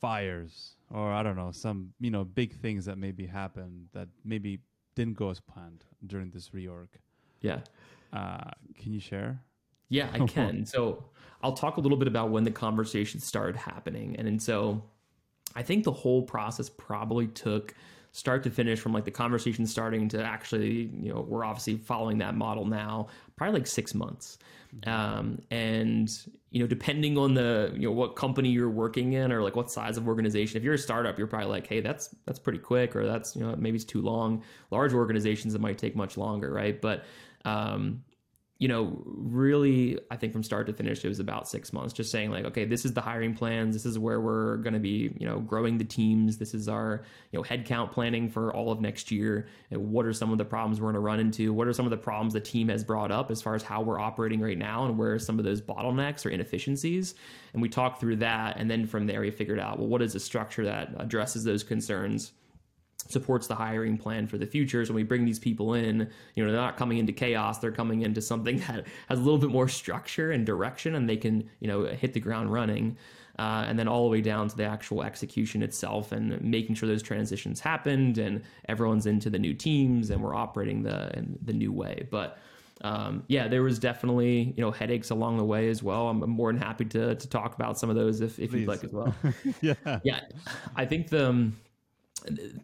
fires 0.00 0.75
or 0.92 1.12
I 1.12 1.22
don't 1.22 1.36
know, 1.36 1.50
some 1.52 1.92
you 2.00 2.10
know 2.10 2.24
big 2.24 2.54
things 2.54 2.84
that 2.86 2.98
maybe 2.98 3.26
happened 3.26 3.88
that 3.92 4.08
maybe 4.24 4.60
didn't 4.94 5.16
go 5.16 5.30
as 5.30 5.40
planned 5.40 5.84
during 6.06 6.30
this 6.30 6.50
reorg. 6.50 6.88
Yeah. 7.40 7.60
Uh, 8.12 8.50
can 8.78 8.92
you 8.92 9.00
share? 9.00 9.42
Yeah, 9.88 10.08
I 10.12 10.18
can. 10.26 10.64
so 10.64 11.04
I'll 11.42 11.52
talk 11.52 11.76
a 11.76 11.80
little 11.80 11.98
bit 11.98 12.08
about 12.08 12.30
when 12.30 12.44
the 12.44 12.50
conversation 12.50 13.20
started 13.20 13.56
happening, 13.56 14.16
and, 14.16 14.26
and 14.26 14.42
so 14.42 14.82
I 15.54 15.62
think 15.62 15.84
the 15.84 15.92
whole 15.92 16.22
process 16.22 16.68
probably 16.68 17.26
took 17.28 17.74
start 18.16 18.42
to 18.42 18.50
finish 18.50 18.80
from 18.80 18.94
like 18.94 19.04
the 19.04 19.10
conversation 19.10 19.66
starting 19.66 20.08
to 20.08 20.24
actually 20.24 20.90
you 21.02 21.12
know 21.12 21.20
we're 21.20 21.44
obviously 21.44 21.76
following 21.76 22.16
that 22.16 22.34
model 22.34 22.64
now 22.64 23.08
probably 23.36 23.60
like 23.60 23.66
six 23.66 23.94
months. 23.94 24.38
Mm-hmm. 24.74 24.90
um, 24.90 25.38
and 25.50 26.10
you 26.50 26.60
know 26.60 26.66
depending 26.66 27.18
on 27.18 27.34
the 27.34 27.70
you 27.74 27.82
know 27.82 27.92
what 27.92 28.16
company 28.16 28.48
you're 28.48 28.70
working 28.70 29.12
in 29.12 29.30
or 29.30 29.42
like 29.42 29.54
what 29.54 29.70
size 29.70 29.96
of 29.96 30.08
organization 30.08 30.56
if 30.56 30.64
you're 30.64 30.74
a 30.74 30.78
startup 30.78 31.18
you're 31.18 31.28
probably 31.28 31.48
like 31.48 31.66
hey 31.66 31.80
that's 31.80 32.14
that's 32.24 32.38
pretty 32.38 32.58
quick 32.58 32.96
or 32.96 33.06
that's 33.06 33.36
you 33.36 33.42
know 33.42 33.54
maybe 33.56 33.76
it's 33.76 33.84
too 33.84 34.00
long. 34.00 34.42
Large 34.70 34.94
organizations 34.94 35.54
it 35.54 35.60
might 35.60 35.76
take 35.76 35.94
much 35.94 36.16
longer 36.16 36.50
right? 36.52 36.80
But 36.80 37.04
um, 37.44 38.02
you 38.58 38.68
know, 38.68 39.02
really, 39.04 39.98
I 40.10 40.16
think 40.16 40.32
from 40.32 40.42
start 40.42 40.66
to 40.68 40.72
finish, 40.72 41.04
it 41.04 41.08
was 41.08 41.20
about 41.20 41.46
six 41.46 41.74
months. 41.74 41.92
Just 41.92 42.10
saying, 42.10 42.30
like, 42.30 42.46
okay, 42.46 42.64
this 42.64 42.86
is 42.86 42.94
the 42.94 43.02
hiring 43.02 43.34
plans. 43.34 43.74
This 43.74 43.84
is 43.84 43.98
where 43.98 44.18
we're 44.18 44.56
going 44.58 44.72
to 44.72 44.80
be, 44.80 45.14
you 45.18 45.26
know, 45.26 45.40
growing 45.40 45.76
the 45.76 45.84
teams. 45.84 46.38
This 46.38 46.54
is 46.54 46.66
our, 46.66 47.04
you 47.32 47.38
know, 47.38 47.42
headcount 47.42 47.92
planning 47.92 48.30
for 48.30 48.54
all 48.54 48.72
of 48.72 48.80
next 48.80 49.10
year. 49.10 49.46
And 49.70 49.92
what 49.92 50.06
are 50.06 50.14
some 50.14 50.32
of 50.32 50.38
the 50.38 50.44
problems 50.46 50.80
we're 50.80 50.86
going 50.86 50.94
to 50.94 51.00
run 51.00 51.20
into? 51.20 51.52
What 51.52 51.68
are 51.68 51.74
some 51.74 51.84
of 51.84 51.90
the 51.90 51.98
problems 51.98 52.32
the 52.32 52.40
team 52.40 52.68
has 52.70 52.82
brought 52.82 53.12
up 53.12 53.30
as 53.30 53.42
far 53.42 53.54
as 53.54 53.62
how 53.62 53.82
we're 53.82 54.00
operating 54.00 54.40
right 54.40 54.56
now, 54.56 54.86
and 54.86 54.96
where 54.96 55.12
are 55.12 55.18
some 55.18 55.38
of 55.38 55.44
those 55.44 55.60
bottlenecks 55.60 56.24
or 56.24 56.30
inefficiencies? 56.30 57.14
And 57.52 57.60
we 57.60 57.68
talked 57.68 58.00
through 58.00 58.16
that, 58.16 58.56
and 58.56 58.70
then 58.70 58.86
from 58.86 59.06
there, 59.06 59.20
we 59.20 59.30
figured 59.30 59.60
out, 59.60 59.78
well, 59.78 59.88
what 59.88 60.00
is 60.00 60.14
a 60.14 60.20
structure 60.20 60.64
that 60.64 60.94
addresses 60.98 61.44
those 61.44 61.62
concerns? 61.62 62.32
Supports 63.08 63.46
the 63.46 63.54
hiring 63.54 63.96
plan 63.96 64.26
for 64.26 64.38
the 64.38 64.46
future. 64.46 64.84
So 64.84 64.92
when 64.92 65.02
we 65.02 65.06
bring 65.06 65.24
these 65.24 65.38
people 65.38 65.74
in, 65.74 66.08
you 66.34 66.44
know, 66.44 66.50
they're 66.50 66.60
not 66.60 66.76
coming 66.76 66.98
into 66.98 67.12
chaos. 67.12 67.58
They're 67.58 67.72
coming 67.72 68.02
into 68.02 68.20
something 68.20 68.58
that 68.68 68.86
has 69.08 69.18
a 69.18 69.22
little 69.22 69.38
bit 69.38 69.50
more 69.50 69.68
structure 69.68 70.32
and 70.32 70.44
direction, 70.44 70.94
and 70.94 71.08
they 71.08 71.16
can, 71.16 71.48
you 71.60 71.68
know, 71.68 71.84
hit 71.86 72.12
the 72.12 72.20
ground 72.20 72.52
running. 72.52 72.96
Uh, 73.38 73.66
and 73.68 73.78
then 73.78 73.86
all 73.86 74.04
the 74.04 74.08
way 74.08 74.22
down 74.22 74.48
to 74.48 74.56
the 74.56 74.64
actual 74.64 75.02
execution 75.02 75.62
itself 75.62 76.10
and 76.10 76.40
making 76.40 76.74
sure 76.74 76.88
those 76.88 77.02
transitions 77.02 77.60
happened 77.60 78.16
and 78.16 78.42
everyone's 78.66 79.04
into 79.04 79.28
the 79.28 79.38
new 79.38 79.52
teams 79.52 80.08
and 80.08 80.22
we're 80.22 80.34
operating 80.34 80.82
the 80.82 81.10
the 81.44 81.52
new 81.52 81.70
way. 81.70 82.08
But 82.10 82.38
um, 82.80 83.24
yeah, 83.28 83.46
there 83.46 83.62
was 83.62 83.78
definitely 83.78 84.54
you 84.56 84.62
know 84.62 84.70
headaches 84.70 85.10
along 85.10 85.36
the 85.36 85.44
way 85.44 85.68
as 85.68 85.82
well. 85.82 86.08
I'm, 86.08 86.22
I'm 86.22 86.30
more 86.30 86.50
than 86.50 86.60
happy 86.60 86.86
to 86.86 87.14
to 87.14 87.28
talk 87.28 87.54
about 87.54 87.78
some 87.78 87.90
of 87.90 87.96
those 87.96 88.22
if, 88.22 88.38
if 88.38 88.54
you'd 88.54 88.66
like 88.66 88.82
as 88.82 88.92
well. 88.92 89.14
yeah, 89.60 89.74
yeah. 90.02 90.20
I 90.74 90.86
think 90.86 91.10
the 91.10 91.28
um, 91.28 91.56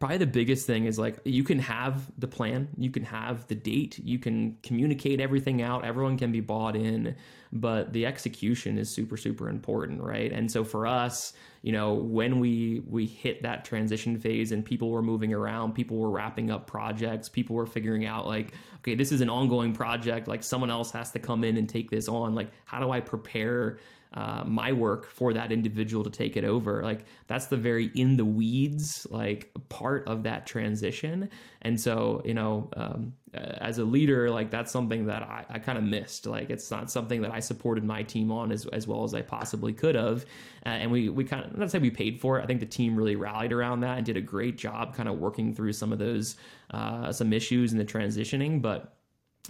probably 0.00 0.18
the 0.18 0.26
biggest 0.26 0.66
thing 0.66 0.86
is 0.86 0.98
like 0.98 1.18
you 1.24 1.44
can 1.44 1.58
have 1.58 2.10
the 2.18 2.26
plan, 2.26 2.68
you 2.76 2.90
can 2.90 3.04
have 3.04 3.46
the 3.46 3.54
date, 3.54 3.98
you 3.98 4.18
can 4.18 4.56
communicate 4.62 5.20
everything 5.20 5.62
out, 5.62 5.84
everyone 5.84 6.18
can 6.18 6.32
be 6.32 6.40
bought 6.40 6.76
in, 6.76 7.14
but 7.52 7.92
the 7.92 8.06
execution 8.06 8.78
is 8.78 8.90
super 8.90 9.16
super 9.16 9.48
important, 9.48 10.02
right? 10.02 10.32
And 10.32 10.50
so 10.50 10.64
for 10.64 10.86
us, 10.86 11.32
you 11.62 11.72
know, 11.72 11.94
when 11.94 12.40
we 12.40 12.82
we 12.86 13.06
hit 13.06 13.42
that 13.42 13.64
transition 13.64 14.18
phase 14.18 14.52
and 14.52 14.64
people 14.64 14.90
were 14.90 15.02
moving 15.02 15.32
around, 15.32 15.74
people 15.74 15.98
were 15.98 16.10
wrapping 16.10 16.50
up 16.50 16.66
projects, 16.66 17.28
people 17.28 17.56
were 17.56 17.66
figuring 17.66 18.04
out 18.04 18.26
like, 18.26 18.52
okay, 18.78 18.94
this 18.94 19.12
is 19.12 19.20
an 19.20 19.30
ongoing 19.30 19.72
project, 19.72 20.28
like 20.28 20.42
someone 20.42 20.70
else 20.70 20.90
has 20.90 21.12
to 21.12 21.18
come 21.18 21.44
in 21.44 21.56
and 21.56 21.68
take 21.68 21.90
this 21.90 22.08
on, 22.08 22.34
like 22.34 22.50
how 22.64 22.80
do 22.80 22.90
I 22.90 23.00
prepare 23.00 23.78
uh, 24.14 24.44
my 24.46 24.72
work 24.72 25.10
for 25.10 25.32
that 25.32 25.52
individual 25.52 26.04
to 26.04 26.10
take 26.10 26.36
it 26.36 26.44
over. 26.44 26.82
Like 26.82 27.04
that's 27.26 27.46
the 27.46 27.56
very 27.56 27.86
in 27.94 28.16
the 28.16 28.24
weeds 28.24 29.06
like 29.10 29.50
part 29.68 30.06
of 30.06 30.22
that 30.24 30.46
transition. 30.46 31.30
And 31.62 31.80
so 31.80 32.22
you 32.24 32.34
know, 32.34 32.68
um, 32.76 33.14
as 33.34 33.78
a 33.78 33.84
leader, 33.84 34.30
like 34.30 34.50
that's 34.50 34.70
something 34.70 35.06
that 35.06 35.22
I, 35.22 35.46
I 35.48 35.58
kind 35.58 35.78
of 35.78 35.84
missed. 35.84 36.26
Like 36.26 36.50
it's 36.50 36.70
not 36.70 36.90
something 36.90 37.22
that 37.22 37.32
I 37.32 37.40
supported 37.40 37.84
my 37.84 38.02
team 38.02 38.30
on 38.30 38.52
as 38.52 38.66
as 38.66 38.86
well 38.86 39.04
as 39.04 39.14
I 39.14 39.22
possibly 39.22 39.72
could 39.72 39.94
have. 39.94 40.24
Uh, 40.66 40.70
and 40.70 40.90
we 40.90 41.08
we 41.08 41.24
kind 41.24 41.44
of 41.44 41.56
not 41.56 41.70
say 41.70 41.78
we 41.78 41.90
paid 41.90 42.20
for 42.20 42.38
it. 42.38 42.42
I 42.42 42.46
think 42.46 42.60
the 42.60 42.66
team 42.66 42.96
really 42.96 43.16
rallied 43.16 43.52
around 43.52 43.80
that 43.80 43.96
and 43.96 44.06
did 44.06 44.16
a 44.16 44.22
great 44.22 44.58
job, 44.58 44.94
kind 44.94 45.08
of 45.08 45.18
working 45.18 45.54
through 45.54 45.72
some 45.72 45.92
of 45.92 45.98
those 45.98 46.36
uh, 46.70 47.12
some 47.12 47.32
issues 47.32 47.72
in 47.72 47.78
the 47.78 47.84
transitioning, 47.84 48.60
but 48.60 48.94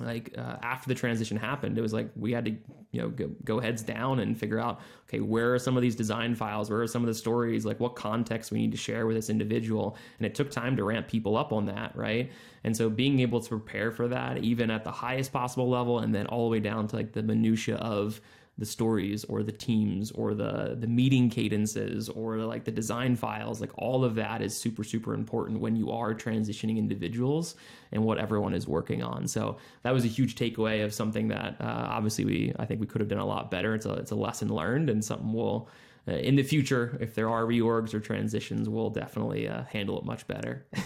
like 0.00 0.34
uh, 0.38 0.56
after 0.62 0.88
the 0.88 0.94
transition 0.94 1.36
happened 1.36 1.76
it 1.76 1.82
was 1.82 1.92
like 1.92 2.08
we 2.16 2.32
had 2.32 2.46
to 2.46 2.56
you 2.92 3.00
know 3.00 3.08
go, 3.08 3.28
go, 3.44 3.60
heads 3.60 3.82
down 3.82 4.20
and 4.20 4.38
figure 4.38 4.58
out 4.58 4.80
okay 5.08 5.20
where 5.20 5.54
are 5.54 5.58
some 5.58 5.76
of 5.76 5.82
these 5.82 5.96
design 5.96 6.34
files? 6.34 6.70
Where 6.70 6.80
are 6.80 6.86
some 6.86 7.02
of 7.02 7.08
the 7.08 7.14
stories? 7.14 7.64
Like 7.66 7.80
what 7.80 7.96
context 7.96 8.52
we 8.52 8.58
need 8.58 8.70
to 8.70 8.76
share 8.76 9.06
with 9.06 9.16
this 9.16 9.28
individual? 9.28 9.96
And 10.18 10.26
it 10.26 10.34
took 10.34 10.50
time 10.50 10.76
to 10.76 10.84
ramp 10.84 11.08
people 11.08 11.36
up 11.36 11.52
on 11.52 11.66
that 11.66 11.96
right? 11.96 12.30
And 12.64 12.76
so 12.76 12.88
being 12.88 13.20
able 13.20 13.40
to 13.40 13.48
prepare 13.48 13.90
for 13.90 14.08
that 14.08 14.38
even 14.38 14.70
at 14.70 14.84
the 14.84 14.92
highest 14.92 15.32
possible 15.32 15.68
level 15.68 15.98
and 15.98 16.14
then 16.14 16.26
all 16.26 16.44
the 16.44 16.52
way 16.52 16.60
down 16.60 16.86
to 16.88 16.96
like 16.96 17.12
the 17.12 17.22
minutia 17.22 17.76
of 17.76 18.20
the 18.58 18.66
stories 18.66 19.24
or 19.24 19.42
the 19.42 19.52
teams 19.52 20.10
or 20.10 20.34
the 20.34 20.76
the 20.78 20.86
meeting 20.86 21.30
cadences 21.30 22.08
or 22.08 22.36
like 22.38 22.64
the 22.64 22.70
design 22.70 23.16
files 23.16 23.60
like 23.60 23.70
all 23.76 24.04
of 24.04 24.14
that 24.14 24.42
is 24.42 24.56
super 24.56 24.84
super 24.84 25.14
important 25.14 25.58
when 25.58 25.74
you 25.74 25.90
are 25.90 26.14
transitioning 26.14 26.76
individuals 26.76 27.54
and 27.92 28.04
what 28.04 28.18
everyone 28.18 28.54
is 28.54 28.68
working 28.68 29.02
on. 29.02 29.26
So 29.26 29.56
that 29.82 29.92
was 29.92 30.04
a 30.04 30.08
huge 30.08 30.34
takeaway 30.34 30.84
of 30.84 30.92
something 30.92 31.28
that 31.28 31.56
uh, 31.60 31.86
obviously 31.88 32.24
we 32.24 32.52
i 32.58 32.66
think 32.66 32.80
we 32.80 32.86
could 32.86 33.00
have 33.00 33.08
done 33.08 33.18
a 33.18 33.26
lot 33.26 33.50
better. 33.50 33.74
It's 33.74 33.86
a, 33.86 33.94
it's 33.94 34.10
a 34.10 34.16
lesson 34.16 34.48
learned 34.48 34.90
and 34.90 35.04
something 35.04 35.32
we'll 35.32 35.68
uh, 36.06 36.12
in 36.12 36.36
the 36.36 36.42
future 36.42 36.98
if 37.00 37.14
there 37.14 37.30
are 37.30 37.44
reorgs 37.44 37.94
or 37.94 38.00
transitions 38.00 38.68
we'll 38.68 38.90
definitely 38.90 39.48
uh, 39.48 39.64
handle 39.64 39.98
it 39.98 40.04
much 40.04 40.26
better. 40.26 40.66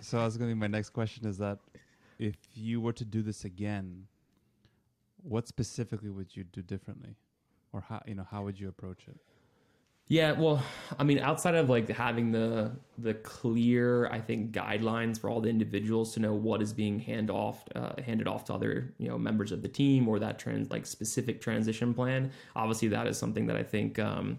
So 0.00 0.18
that's 0.18 0.36
going 0.36 0.50
to 0.50 0.54
be 0.54 0.60
my 0.60 0.66
next 0.66 0.90
question 0.90 1.26
is 1.26 1.38
that 1.38 1.58
if 2.18 2.36
you 2.54 2.80
were 2.80 2.92
to 2.92 3.04
do 3.04 3.22
this 3.22 3.44
again 3.44 4.04
what 5.26 5.48
specifically 5.48 6.10
would 6.10 6.36
you 6.36 6.44
do 6.44 6.62
differently? 6.62 7.16
Or 7.72 7.80
how 7.80 8.02
you 8.06 8.14
know 8.14 8.26
how 8.30 8.44
would 8.44 8.58
you 8.58 8.68
approach 8.68 9.06
it? 9.08 9.16
Yeah 10.08 10.32
well 10.32 10.62
i 11.00 11.02
mean 11.02 11.18
outside 11.18 11.56
of 11.56 11.68
like 11.68 11.88
having 11.88 12.30
the 12.30 12.70
the 12.96 13.14
clear 13.14 14.06
i 14.06 14.20
think 14.20 14.52
guidelines 14.52 15.18
for 15.18 15.28
all 15.28 15.40
the 15.40 15.48
individuals 15.48 16.14
to 16.14 16.20
know 16.20 16.32
what 16.32 16.62
is 16.62 16.72
being 16.72 17.00
hand 17.00 17.28
off 17.28 17.64
uh, 17.74 18.00
handed 18.00 18.28
off 18.28 18.44
to 18.44 18.54
other 18.54 18.94
you 18.98 19.08
know 19.08 19.18
members 19.18 19.50
of 19.50 19.62
the 19.62 19.68
team 19.68 20.06
or 20.06 20.20
that 20.20 20.38
trans 20.38 20.70
like 20.70 20.86
specific 20.86 21.40
transition 21.40 21.92
plan 21.92 22.30
obviously 22.54 22.86
that 22.86 23.08
is 23.08 23.18
something 23.18 23.48
that 23.48 23.56
i 23.56 23.64
think 23.64 23.98
um, 23.98 24.38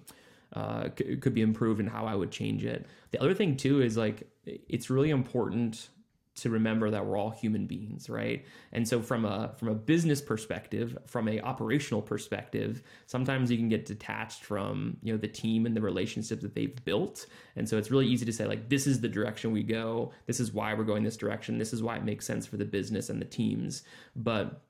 uh, 0.53 0.88
c- 0.98 1.17
could 1.17 1.34
be 1.34 1.41
improved 1.41 1.79
and 1.79 1.89
how 1.89 2.06
i 2.06 2.15
would 2.15 2.32
change 2.32 2.63
it. 2.63 2.86
The 3.12 3.22
other 3.22 3.34
thing 3.34 3.58
too 3.58 3.82
is 3.82 3.98
like 3.98 4.27
it's 4.46 4.89
really 4.89 5.10
important 5.10 5.89
to 6.38 6.50
remember 6.50 6.89
that 6.89 7.06
we're 7.06 7.17
all 7.17 7.32
human 7.32 7.65
beings 7.65 8.10
right? 8.10 8.46
And 8.72 8.88
so 8.88 9.01
from 9.01 9.25
a 9.25 9.53
from 9.58 9.67
a 9.70 9.75
business 9.75 10.22
perspective 10.22 10.98
from 11.06 11.27
a 11.27 11.39
operational 11.41 12.01
perspective 12.01 12.82
sometimes 13.06 13.51
you 13.51 13.58
can 13.58 13.70
get 13.70 13.86
detached 13.86 14.44
from 14.44 14.98
you 15.01 15.13
know 15.13 15.17
the 15.17 15.27
team 15.27 15.65
and 15.65 15.75
the 15.75 15.82
relationships 15.82 16.41
that 16.41 16.56
they've 16.56 16.84
built. 16.86 17.25
And 17.56 17.67
so 17.67 17.77
it's 17.77 17.91
really 17.91 18.08
easy 18.08 18.25
to 18.25 18.34
say 18.34 18.46
like 18.46 18.70
this 18.70 18.88
is 18.88 19.01
the 19.01 19.10
direction 19.10 19.51
we 19.51 19.63
go. 19.63 20.12
This 20.25 20.39
is 20.39 20.53
why 20.53 20.74
we're 20.74 20.84
going 20.84 21.03
this 21.03 21.17
direction. 21.17 21.58
This 21.58 21.74
is 21.74 21.84
why 21.84 21.98
it 21.98 22.03
makes 22.03 22.25
sense 22.25 22.46
for 22.46 22.58
the 22.58 22.65
business 22.65 23.10
and 23.10 23.22
the 23.22 23.25
teams. 23.25 23.84
But 24.15 24.62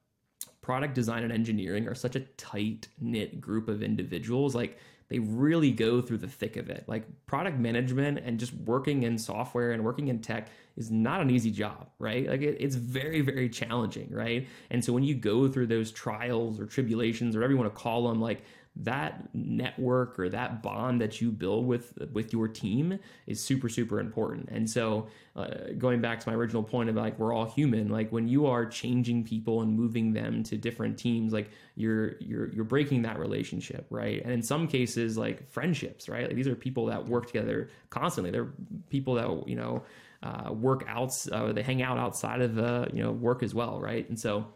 product 0.61 0.93
design 0.93 1.23
and 1.23 1.31
engineering 1.31 1.87
are 1.87 1.95
such 1.95 2.15
a 2.15 2.21
tight 2.35 2.89
knit 2.99 3.39
group 3.39 3.67
of 3.69 3.81
individuals. 3.81 4.53
Like 4.53 4.77
they 5.09 5.19
really 5.19 5.71
go 5.71 6.01
through 6.01 6.17
the 6.17 6.27
thick 6.27 6.57
of 6.57 6.69
it. 6.69 6.83
Like 6.87 7.05
product 7.25 7.57
management 7.57 8.19
and 8.19 8.39
just 8.39 8.53
working 8.53 9.03
in 9.03 9.17
software 9.17 9.71
and 9.71 9.83
working 9.83 10.09
in 10.09 10.19
tech 10.19 10.49
is 10.75 10.91
not 10.91 11.21
an 11.21 11.29
easy 11.29 11.49
job, 11.49 11.89
right? 11.97 12.27
Like 12.27 12.41
it, 12.41 12.57
it's 12.59 12.75
very, 12.75 13.21
very 13.21 13.49
challenging, 13.49 14.09
right? 14.11 14.47
And 14.69 14.83
so 14.83 14.93
when 14.93 15.03
you 15.03 15.15
go 15.15 15.47
through 15.47 15.67
those 15.67 15.91
trials 15.91 16.59
or 16.59 16.65
tribulations 16.65 17.35
or 17.35 17.39
whatever 17.39 17.53
you 17.53 17.59
want 17.59 17.73
to 17.73 17.81
call 17.81 18.07
them, 18.07 18.21
like 18.21 18.43
that 18.83 19.29
network 19.33 20.19
or 20.19 20.29
that 20.29 20.61
bond 20.61 21.01
that 21.01 21.19
you 21.21 21.31
build 21.31 21.65
with 21.65 21.93
with 22.11 22.31
your 22.31 22.47
team 22.47 22.99
is 23.25 23.41
super 23.41 23.69
super 23.69 23.99
important. 23.99 24.49
And 24.51 24.69
so 24.69 25.07
uh, 25.35 25.47
going 25.77 26.01
back 26.01 26.19
to 26.19 26.29
my 26.29 26.35
original 26.35 26.63
point 26.63 26.89
of 26.89 26.95
like 26.95 27.17
we're 27.17 27.33
all 27.33 27.45
human 27.45 27.89
like 27.89 28.11
when 28.11 28.27
you 28.27 28.45
are 28.45 28.65
changing 28.65 29.23
people 29.23 29.61
and 29.61 29.75
moving 29.75 30.13
them 30.13 30.43
to 30.43 30.57
different 30.57 30.97
teams 30.97 31.33
like 31.33 31.49
you're 31.75 32.17
you're 32.19 32.51
you're 32.53 32.65
breaking 32.65 33.01
that 33.03 33.19
relationship 33.19 33.85
right? 33.89 34.21
And 34.23 34.31
in 34.31 34.43
some 34.43 34.67
cases 34.67 35.17
like 35.17 35.49
friendships 35.49 36.07
right? 36.07 36.27
Like 36.27 36.35
these 36.35 36.47
are 36.47 36.55
people 36.55 36.85
that 36.87 37.07
work 37.07 37.27
together 37.27 37.69
constantly. 37.89 38.31
They're 38.31 38.51
people 38.89 39.15
that 39.15 39.47
you 39.47 39.55
know 39.55 39.83
uh, 40.23 40.51
work 40.51 40.83
out 40.87 41.11
uh, 41.31 41.51
they 41.51 41.63
hang 41.63 41.81
out 41.81 41.97
outside 41.97 42.41
of 42.41 42.55
the 42.55 42.89
you 42.93 43.01
know 43.01 43.11
work 43.11 43.43
as 43.43 43.55
well 43.55 43.79
right? 43.79 44.07
And 44.07 44.19
so 44.19 44.47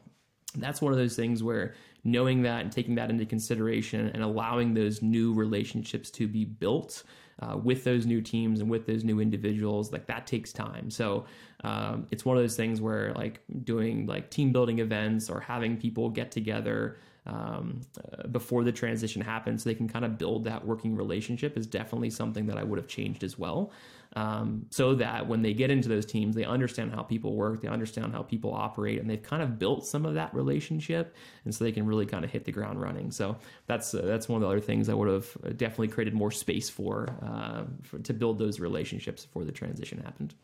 that's 0.56 0.82
one 0.82 0.92
of 0.92 1.00
those 1.00 1.16
things 1.16 1.44
where 1.44 1.74
knowing 2.04 2.42
that 2.44 2.62
and 2.62 2.72
taking 2.72 2.96
that 2.96 3.10
into 3.10 3.26
consideration 3.26 4.10
and 4.14 4.24
allowing 4.24 4.74
those 4.74 5.02
new 5.02 5.34
relationships 5.34 6.10
to 6.10 6.28
be 6.28 6.46
built 6.46 7.04
uh, 7.40 7.58
with 7.58 7.84
those 7.84 8.06
new 8.06 8.22
teams 8.22 8.60
and 8.60 8.70
with 8.70 8.86
those 8.86 9.04
new 9.04 9.20
individuals 9.20 9.92
like 9.92 10.06
that 10.08 10.28
takes 10.28 10.52
time. 10.52 10.90
So 10.90 11.26
um, 11.64 12.08
it's 12.12 12.26
one 12.26 12.38
of 12.38 12.44
those 12.44 12.56
things 12.56 12.82
where 12.82 13.14
like 13.14 13.42
doing 13.64 14.06
like 14.06 14.30
team 14.30 14.52
building 14.52 14.80
events 14.80 15.30
or 15.30 15.40
having 15.40 15.78
people 15.78 16.10
get 16.10 16.32
together 16.32 16.98
um, 17.26 17.82
uh, 17.98 18.28
before 18.28 18.64
the 18.64 18.72
transition 18.72 19.22
happens 19.22 19.64
so 19.64 19.70
they 19.70 19.76
can 19.76 19.88
kind 19.88 20.06
of 20.06 20.18
build 20.18 20.44
that 20.46 20.66
working 20.66 20.96
relationship 20.96 21.56
is 21.56 21.68
definitely 21.68 22.10
something 22.10 22.48
that 22.48 22.58
i 22.58 22.64
would 22.64 22.80
have 22.80 22.88
changed 22.88 23.24
as 23.24 23.38
well 23.38 23.72
um, 24.16 24.66
so 24.70 24.94
that 24.96 25.28
when 25.28 25.42
they 25.42 25.54
get 25.54 25.72
into 25.72 25.88
those 25.88 26.06
teams, 26.06 26.36
they 26.36 26.44
understand 26.44 26.94
how 26.94 27.02
people 27.02 27.36
work, 27.36 27.62
they 27.62 27.68
understand 27.68 28.12
how 28.12 28.22
people 28.22 28.54
operate, 28.54 29.00
and 29.00 29.10
they've 29.10 29.24
kind 29.24 29.42
of 29.42 29.58
built 29.58 29.86
some 29.86 30.06
of 30.06 30.16
that 30.16 30.34
relationship, 30.34 31.16
and 31.46 31.56
so 31.56 31.64
they 31.64 31.72
can 31.72 31.86
really 31.86 32.06
kind 32.06 32.26
of 32.26 32.32
hit 32.32 32.44
the 32.44 32.52
ground 32.52 32.82
running. 32.82 33.12
So 33.12 33.38
that's 33.68 33.94
uh, 33.94 34.02
that's 34.04 34.28
one 34.28 34.38
of 34.38 34.42
the 34.42 34.48
other 34.48 34.60
things 34.60 34.90
I 34.90 34.94
would 34.94 35.08
have 35.08 35.58
definitely 35.58 35.88
created 35.88 36.14
more 36.14 36.32
space 36.32 36.70
for, 36.70 37.16
uh, 37.22 37.64
for 37.84 38.00
to 38.00 38.14
build 38.14 38.38
those 38.38 38.60
relationships 38.60 39.26
before 39.26 39.46
the 39.46 39.52
transition 39.52 40.02
happened. 40.04 40.36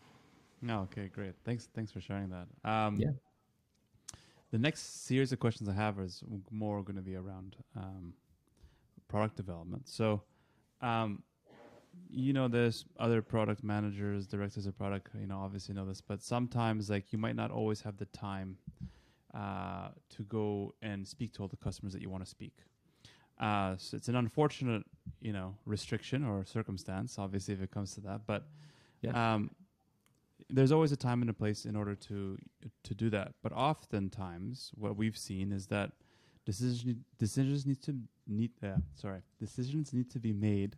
No, 0.62 0.82
okay, 0.82 1.10
great. 1.14 1.34
Thanks, 1.44 1.68
thanks 1.76 1.92
for 1.92 2.02
sharing 2.02 2.30
that. 2.30 2.70
Um, 2.70 2.98
yeah. 2.98 3.10
The 4.52 4.58
next 4.58 5.06
series 5.06 5.34
of 5.34 5.40
questions 5.40 5.68
I 5.68 5.74
have 5.74 6.00
is 6.00 6.24
more 6.50 6.82
going 6.82 6.96
to 6.96 7.02
be 7.02 7.16
around 7.16 7.58
um, 7.76 8.14
product 9.10 9.36
development. 9.36 9.90
So, 9.90 10.24
um, 10.82 11.22
you 12.10 12.34
know 12.34 12.48
there's 12.48 12.86
other 13.00 13.22
product 13.22 13.64
managers 13.64 14.28
directors 14.28 14.66
of 14.66 14.78
product 14.78 15.10
you 15.20 15.28
know 15.28 15.40
obviously 15.40 15.74
know 15.74 15.86
this 15.86 16.02
but 16.02 16.22
sometimes 16.22 16.90
like 16.90 17.12
you 17.12 17.20
might 17.20 17.36
not 17.36 17.52
always 17.52 17.82
have 17.82 17.98
the 17.98 18.06
time 18.08 18.58
uh, 19.34 19.90
to 20.10 20.24
go 20.24 20.74
and 20.82 21.08
speak 21.08 21.34
to 21.34 21.42
all 21.42 21.48
the 21.48 21.58
customers 21.58 21.94
that 21.94 22.02
you 22.02 22.10
want 22.10 22.24
to 22.24 22.30
speak 22.30 22.54
uh, 23.40 23.76
so 23.78 23.96
it's 23.98 24.08
an 24.08 24.16
unfortunate 24.16 24.84
you 25.22 25.34
know 25.34 25.56
restriction 25.66 26.26
or 26.26 26.46
circumstance 26.46 27.18
obviously 27.20 27.54
if 27.54 27.62
it 27.62 27.72
comes 27.72 27.94
to 27.94 28.02
that 28.02 28.22
but 28.26 28.48
yeah. 29.02 29.34
um, 29.34 29.52
there's 30.50 30.72
always 30.72 30.92
a 30.92 30.98
time 30.98 31.22
and 31.22 31.30
a 31.30 31.34
place 31.34 31.66
in 31.66 31.76
order 31.76 31.94
to 31.94 32.38
to 32.84 32.96
do 32.96 33.10
that 33.10 33.34
but 33.44 33.52
oftentimes 33.52 34.72
what 34.76 34.96
we've 34.96 35.18
seen 35.18 35.52
is 35.52 35.68
that 35.68 35.92
decision, 36.46 37.04
decisions 37.18 37.66
need 37.66 37.82
to 37.82 37.96
need 38.26 38.52
uh, 38.64 38.78
sorry 38.96 39.20
decisions 39.40 39.94
need 39.94 40.10
to 40.10 40.20
be 40.20 40.32
made 40.32 40.78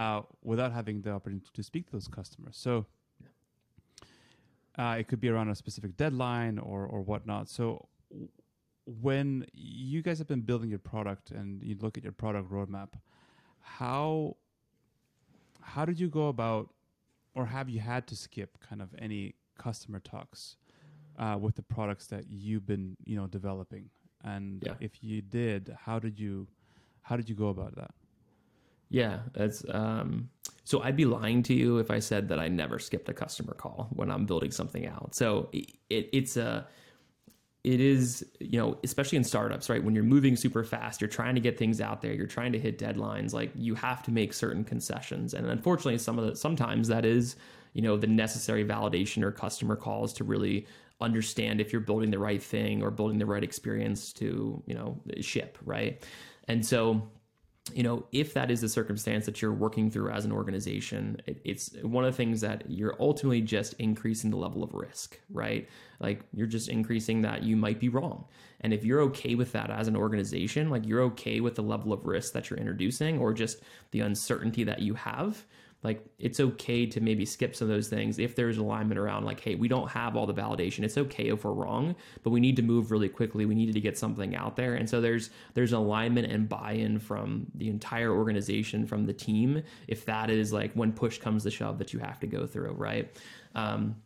uh, 0.00 0.20
without 0.50 0.70
having 0.78 0.96
the 1.02 1.10
opportunity 1.16 1.50
to 1.58 1.62
speak 1.62 1.84
to 1.86 1.92
those 1.92 2.08
customers. 2.18 2.56
So. 2.66 2.86
Uh, 4.82 4.96
it 5.00 5.08
could 5.08 5.20
be 5.20 5.28
around 5.28 5.48
a 5.50 5.54
specific 5.56 5.92
deadline 5.96 6.56
or 6.70 6.80
or 6.86 7.00
whatnot. 7.10 7.48
So 7.48 7.88
when 9.02 9.44
you 9.52 10.02
guys 10.06 10.18
have 10.18 10.28
been 10.28 10.44
building 10.50 10.70
your 10.70 10.78
product 10.92 11.32
and 11.38 11.62
you 11.68 11.74
look 11.84 11.98
at 11.98 12.04
your 12.04 12.12
product 12.12 12.46
roadmap, 12.56 12.90
how 13.80 14.36
how 15.72 15.84
did 15.84 15.98
you 15.98 16.08
go 16.08 16.28
about, 16.28 16.66
or 17.34 17.44
have 17.46 17.68
you 17.68 17.80
had 17.80 18.06
to 18.10 18.14
skip 18.16 18.50
kind 18.68 18.80
of 18.80 18.88
any 19.06 19.34
customer 19.58 19.98
talks 19.98 20.56
uh, 21.18 21.36
with 21.44 21.54
the 21.56 21.62
products 21.76 22.06
that 22.06 22.24
you've 22.30 22.66
been 22.72 22.96
you 23.04 23.16
know 23.16 23.26
developing? 23.26 23.90
And 24.22 24.62
Yeah. 24.64 24.74
if 24.78 24.92
you 25.02 25.22
did, 25.22 25.62
how 25.86 25.98
did 25.98 26.20
you 26.20 26.46
how 27.02 27.16
did 27.16 27.28
you 27.28 27.34
go 27.44 27.48
about 27.48 27.74
that? 27.80 27.92
Yeah, 28.90 29.20
that's 29.32 29.64
um 29.68 30.30
so 30.64 30.82
I'd 30.82 30.96
be 30.96 31.06
lying 31.06 31.42
to 31.44 31.54
you 31.54 31.78
if 31.78 31.90
I 31.90 31.98
said 31.98 32.28
that 32.28 32.38
I 32.38 32.48
never 32.48 32.78
skipped 32.78 33.08
a 33.08 33.14
customer 33.14 33.54
call 33.54 33.88
when 33.92 34.10
I'm 34.10 34.26
building 34.26 34.50
something 34.50 34.86
out. 34.86 35.14
So 35.14 35.48
it, 35.52 35.70
it 35.88 36.10
it's 36.12 36.36
a 36.36 36.66
it 37.64 37.80
is, 37.80 38.24
you 38.40 38.58
know, 38.58 38.78
especially 38.84 39.16
in 39.16 39.24
startups, 39.24 39.68
right? 39.68 39.82
When 39.82 39.94
you're 39.94 40.04
moving 40.04 40.36
super 40.36 40.62
fast, 40.64 41.00
you're 41.00 41.08
trying 41.08 41.34
to 41.34 41.40
get 41.40 41.58
things 41.58 41.80
out 41.80 42.00
there, 42.00 42.12
you're 42.14 42.26
trying 42.26 42.52
to 42.52 42.58
hit 42.58 42.78
deadlines, 42.78 43.32
like 43.34 43.50
you 43.54 43.74
have 43.74 44.02
to 44.04 44.10
make 44.12 44.32
certain 44.32 44.64
concessions. 44.64 45.34
And 45.34 45.46
unfortunately, 45.46 45.98
some 45.98 46.18
of 46.18 46.26
the 46.26 46.36
sometimes 46.36 46.88
that 46.88 47.04
is, 47.04 47.36
you 47.74 47.82
know, 47.82 47.96
the 47.96 48.06
necessary 48.06 48.64
validation 48.64 49.22
or 49.22 49.32
customer 49.32 49.76
calls 49.76 50.12
to 50.14 50.24
really 50.24 50.66
understand 51.00 51.60
if 51.60 51.72
you're 51.72 51.80
building 51.80 52.10
the 52.10 52.18
right 52.18 52.42
thing 52.42 52.82
or 52.82 52.90
building 52.90 53.18
the 53.18 53.26
right 53.26 53.44
experience 53.44 54.12
to, 54.14 54.62
you 54.66 54.74
know, 54.74 54.98
ship, 55.20 55.58
right? 55.64 56.02
And 56.46 56.64
so 56.64 57.10
you 57.74 57.82
know, 57.82 58.04
if 58.12 58.34
that 58.34 58.50
is 58.50 58.60
the 58.60 58.68
circumstance 58.68 59.26
that 59.26 59.40
you're 59.40 59.52
working 59.52 59.90
through 59.90 60.10
as 60.10 60.24
an 60.24 60.32
organization, 60.32 61.20
it, 61.26 61.40
it's 61.44 61.70
one 61.82 62.04
of 62.04 62.12
the 62.12 62.16
things 62.16 62.40
that 62.40 62.64
you're 62.68 62.94
ultimately 63.00 63.40
just 63.40 63.74
increasing 63.74 64.30
the 64.30 64.36
level 64.36 64.62
of 64.62 64.74
risk, 64.74 65.18
right? 65.30 65.68
Like 66.00 66.24
you're 66.32 66.46
just 66.46 66.68
increasing 66.68 67.22
that 67.22 67.42
you 67.42 67.56
might 67.56 67.80
be 67.80 67.88
wrong. 67.88 68.24
And 68.60 68.72
if 68.72 68.84
you're 68.84 69.00
okay 69.02 69.34
with 69.34 69.52
that 69.52 69.70
as 69.70 69.88
an 69.88 69.96
organization, 69.96 70.70
like 70.70 70.86
you're 70.86 71.02
okay 71.02 71.40
with 71.40 71.54
the 71.54 71.62
level 71.62 71.92
of 71.92 72.06
risk 72.06 72.32
that 72.32 72.50
you're 72.50 72.58
introducing 72.58 73.18
or 73.18 73.32
just 73.32 73.62
the 73.92 74.00
uncertainty 74.00 74.64
that 74.64 74.80
you 74.80 74.94
have, 74.94 75.44
like 75.82 76.04
it's 76.18 76.40
okay 76.40 76.86
to 76.86 77.00
maybe 77.00 77.24
skip 77.24 77.54
some 77.54 77.70
of 77.70 77.74
those 77.74 77.88
things 77.88 78.18
if 78.18 78.34
there's 78.34 78.58
alignment 78.58 78.98
around 78.98 79.24
like 79.24 79.38
hey 79.38 79.54
we 79.54 79.68
don't 79.68 79.88
have 79.88 80.16
all 80.16 80.26
the 80.26 80.34
validation. 80.34 80.82
It's 80.82 80.98
okay 80.98 81.28
if 81.28 81.44
we're 81.44 81.52
wrong 81.52 81.94
but 82.22 82.30
we 82.30 82.40
need 82.40 82.56
to 82.56 82.62
move 82.62 82.90
really 82.90 83.08
quickly. 83.08 83.46
We 83.46 83.54
needed 83.54 83.74
to 83.74 83.80
get 83.80 83.96
something 83.96 84.34
out 84.34 84.56
there. 84.56 84.74
And 84.74 84.88
so 84.88 85.00
there's 85.00 85.30
there's 85.54 85.72
alignment 85.72 86.30
and 86.32 86.48
buy-in 86.48 86.98
from 86.98 87.46
the 87.54 87.68
entire 87.68 88.12
organization 88.12 88.86
from 88.86 89.06
the 89.06 89.12
team 89.12 89.62
if 89.86 90.04
that 90.06 90.30
is 90.30 90.52
like 90.52 90.72
when 90.74 90.92
push 90.92 91.18
comes 91.18 91.44
to 91.44 91.50
shove 91.50 91.78
that 91.78 91.92
you 91.92 92.00
have 92.00 92.18
to 92.20 92.26
go 92.26 92.46
through 92.46 92.72
right? 92.72 93.16
Um, 93.54 93.96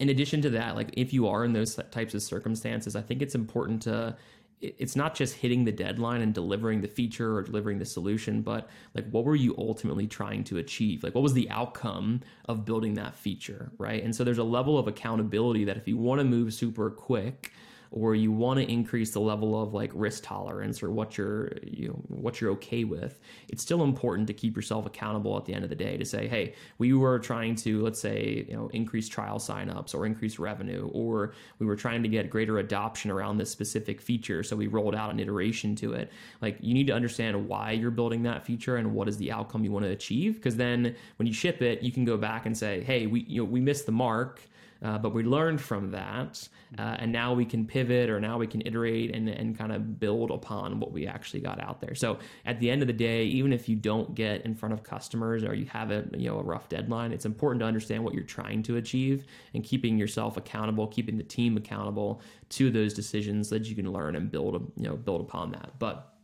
in 0.00 0.10
addition 0.10 0.42
to 0.42 0.50
that, 0.50 0.76
like 0.76 0.90
if 0.92 1.12
you 1.12 1.26
are 1.28 1.44
in 1.44 1.52
those 1.52 1.78
types 1.90 2.14
of 2.14 2.22
circumstances, 2.22 2.94
I 2.94 3.00
think 3.00 3.22
it's 3.22 3.34
important 3.34 3.82
to 3.82 4.16
it's 4.60 4.96
not 4.96 5.14
just 5.14 5.36
hitting 5.36 5.64
the 5.64 5.72
deadline 5.72 6.20
and 6.20 6.34
delivering 6.34 6.80
the 6.80 6.88
feature 6.88 7.36
or 7.36 7.42
delivering 7.42 7.78
the 7.78 7.84
solution, 7.84 8.42
but 8.42 8.68
like 8.94 9.08
what 9.10 9.24
were 9.24 9.36
you 9.36 9.54
ultimately 9.56 10.06
trying 10.06 10.42
to 10.44 10.58
achieve? 10.58 11.04
Like 11.04 11.14
what 11.14 11.22
was 11.22 11.34
the 11.34 11.48
outcome 11.50 12.22
of 12.46 12.64
building 12.64 12.94
that 12.94 13.14
feature, 13.14 13.70
right? 13.78 14.02
And 14.02 14.14
so 14.14 14.24
there's 14.24 14.38
a 14.38 14.44
level 14.44 14.78
of 14.78 14.88
accountability 14.88 15.64
that 15.64 15.76
if 15.76 15.86
you 15.86 15.96
want 15.96 16.20
to 16.20 16.24
move 16.24 16.52
super 16.52 16.90
quick, 16.90 17.52
or 17.90 18.14
you 18.14 18.30
want 18.32 18.58
to 18.58 18.70
increase 18.70 19.12
the 19.12 19.20
level 19.20 19.60
of 19.60 19.74
like 19.74 19.90
risk 19.94 20.22
tolerance 20.24 20.82
or 20.82 20.90
what 20.90 21.16
you're 21.16 21.52
you 21.62 21.88
know 21.88 21.94
what 22.08 22.40
you're 22.40 22.50
okay 22.50 22.84
with 22.84 23.18
it's 23.48 23.62
still 23.62 23.82
important 23.82 24.26
to 24.26 24.32
keep 24.32 24.56
yourself 24.56 24.86
accountable 24.86 25.36
at 25.36 25.44
the 25.44 25.54
end 25.54 25.64
of 25.64 25.70
the 25.70 25.76
day 25.76 25.96
to 25.96 26.04
say 26.04 26.26
hey 26.26 26.54
we 26.78 26.92
were 26.92 27.18
trying 27.18 27.54
to 27.54 27.82
let's 27.82 28.00
say 28.00 28.44
you 28.48 28.54
know 28.54 28.68
increase 28.68 29.08
trial 29.08 29.38
signups 29.38 29.94
or 29.94 30.06
increase 30.06 30.38
revenue 30.38 30.88
or 30.92 31.32
we 31.58 31.66
were 31.66 31.76
trying 31.76 32.02
to 32.02 32.08
get 32.08 32.30
greater 32.30 32.58
adoption 32.58 33.10
around 33.10 33.38
this 33.38 33.50
specific 33.50 34.00
feature 34.00 34.42
so 34.42 34.56
we 34.56 34.66
rolled 34.66 34.94
out 34.94 35.10
an 35.10 35.20
iteration 35.20 35.74
to 35.76 35.92
it. 35.92 36.10
Like 36.40 36.58
you 36.60 36.74
need 36.74 36.86
to 36.88 36.92
understand 36.92 37.48
why 37.48 37.72
you're 37.72 37.90
building 37.90 38.22
that 38.24 38.44
feature 38.44 38.76
and 38.76 38.94
what 38.94 39.08
is 39.08 39.16
the 39.16 39.30
outcome 39.32 39.64
you 39.64 39.72
want 39.72 39.84
to 39.84 39.90
achieve 39.90 40.36
because 40.36 40.56
then 40.56 40.94
when 41.16 41.26
you 41.26 41.32
ship 41.32 41.62
it 41.62 41.82
you 41.82 41.92
can 41.92 42.04
go 42.04 42.16
back 42.16 42.46
and 42.46 42.56
say 42.56 42.82
hey 42.82 43.06
we 43.06 43.20
you 43.20 43.42
know 43.42 43.44
we 43.44 43.60
missed 43.60 43.86
the 43.86 43.92
mark 43.92 44.40
uh, 44.82 44.96
but 44.96 45.12
we 45.12 45.24
learned 45.24 45.60
from 45.60 45.90
that, 45.90 46.48
uh, 46.78 46.96
and 47.00 47.10
now 47.10 47.34
we 47.34 47.44
can 47.44 47.66
pivot 47.66 48.08
or 48.08 48.20
now 48.20 48.38
we 48.38 48.46
can 48.46 48.62
iterate 48.64 49.14
and, 49.14 49.28
and 49.28 49.58
kind 49.58 49.72
of 49.72 49.98
build 49.98 50.30
upon 50.30 50.78
what 50.78 50.92
we 50.92 51.06
actually 51.06 51.40
got 51.40 51.60
out 51.60 51.80
there. 51.80 51.94
So 51.96 52.18
at 52.46 52.60
the 52.60 52.70
end 52.70 52.82
of 52.82 52.86
the 52.86 52.92
day, 52.92 53.24
even 53.24 53.52
if 53.52 53.68
you 53.68 53.74
don't 53.74 54.14
get 54.14 54.44
in 54.44 54.54
front 54.54 54.72
of 54.72 54.84
customers 54.84 55.42
or 55.42 55.54
you 55.54 55.66
have 55.66 55.90
a 55.90 56.04
you 56.16 56.28
know 56.28 56.38
a 56.38 56.42
rough 56.42 56.68
deadline, 56.68 57.12
it's 57.12 57.26
important 57.26 57.60
to 57.60 57.66
understand 57.66 58.04
what 58.04 58.14
you're 58.14 58.22
trying 58.22 58.62
to 58.64 58.76
achieve 58.76 59.24
and 59.54 59.64
keeping 59.64 59.98
yourself 59.98 60.36
accountable, 60.36 60.86
keeping 60.86 61.18
the 61.18 61.24
team 61.24 61.56
accountable 61.56 62.20
to 62.50 62.70
those 62.70 62.94
decisions 62.94 63.48
so 63.48 63.56
that 63.56 63.68
you 63.68 63.74
can 63.74 63.92
learn 63.92 64.14
and 64.14 64.30
build 64.30 64.72
you 64.76 64.88
know 64.88 64.96
build 64.96 65.20
upon 65.20 65.50
that. 65.52 65.72
But 65.80 66.14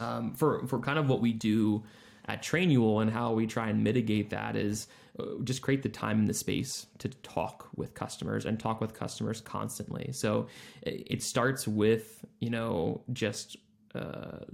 um, 0.00 0.34
for 0.34 0.66
for 0.66 0.78
kind 0.78 0.98
of 0.98 1.08
what 1.08 1.20
we 1.20 1.32
do 1.32 1.84
at 2.28 2.42
Trainual 2.42 3.02
and 3.02 3.10
how 3.10 3.32
we 3.32 3.46
try 3.46 3.68
and 3.68 3.82
mitigate 3.82 4.30
that 4.30 4.54
is 4.54 4.86
uh, 5.18 5.24
just 5.42 5.62
create 5.62 5.82
the 5.82 5.88
time 5.88 6.20
and 6.20 6.28
the 6.28 6.34
space 6.34 6.86
to 6.98 7.08
talk 7.08 7.68
with 7.74 7.94
customers 7.94 8.44
and 8.44 8.60
talk 8.60 8.80
with 8.80 8.94
customers 8.94 9.40
constantly. 9.40 10.12
So 10.12 10.46
it 10.82 11.06
it 11.06 11.22
starts 11.22 11.66
with 11.66 12.24
you 12.38 12.50
know 12.50 13.00
just 13.12 13.56
uh, 13.94 14.44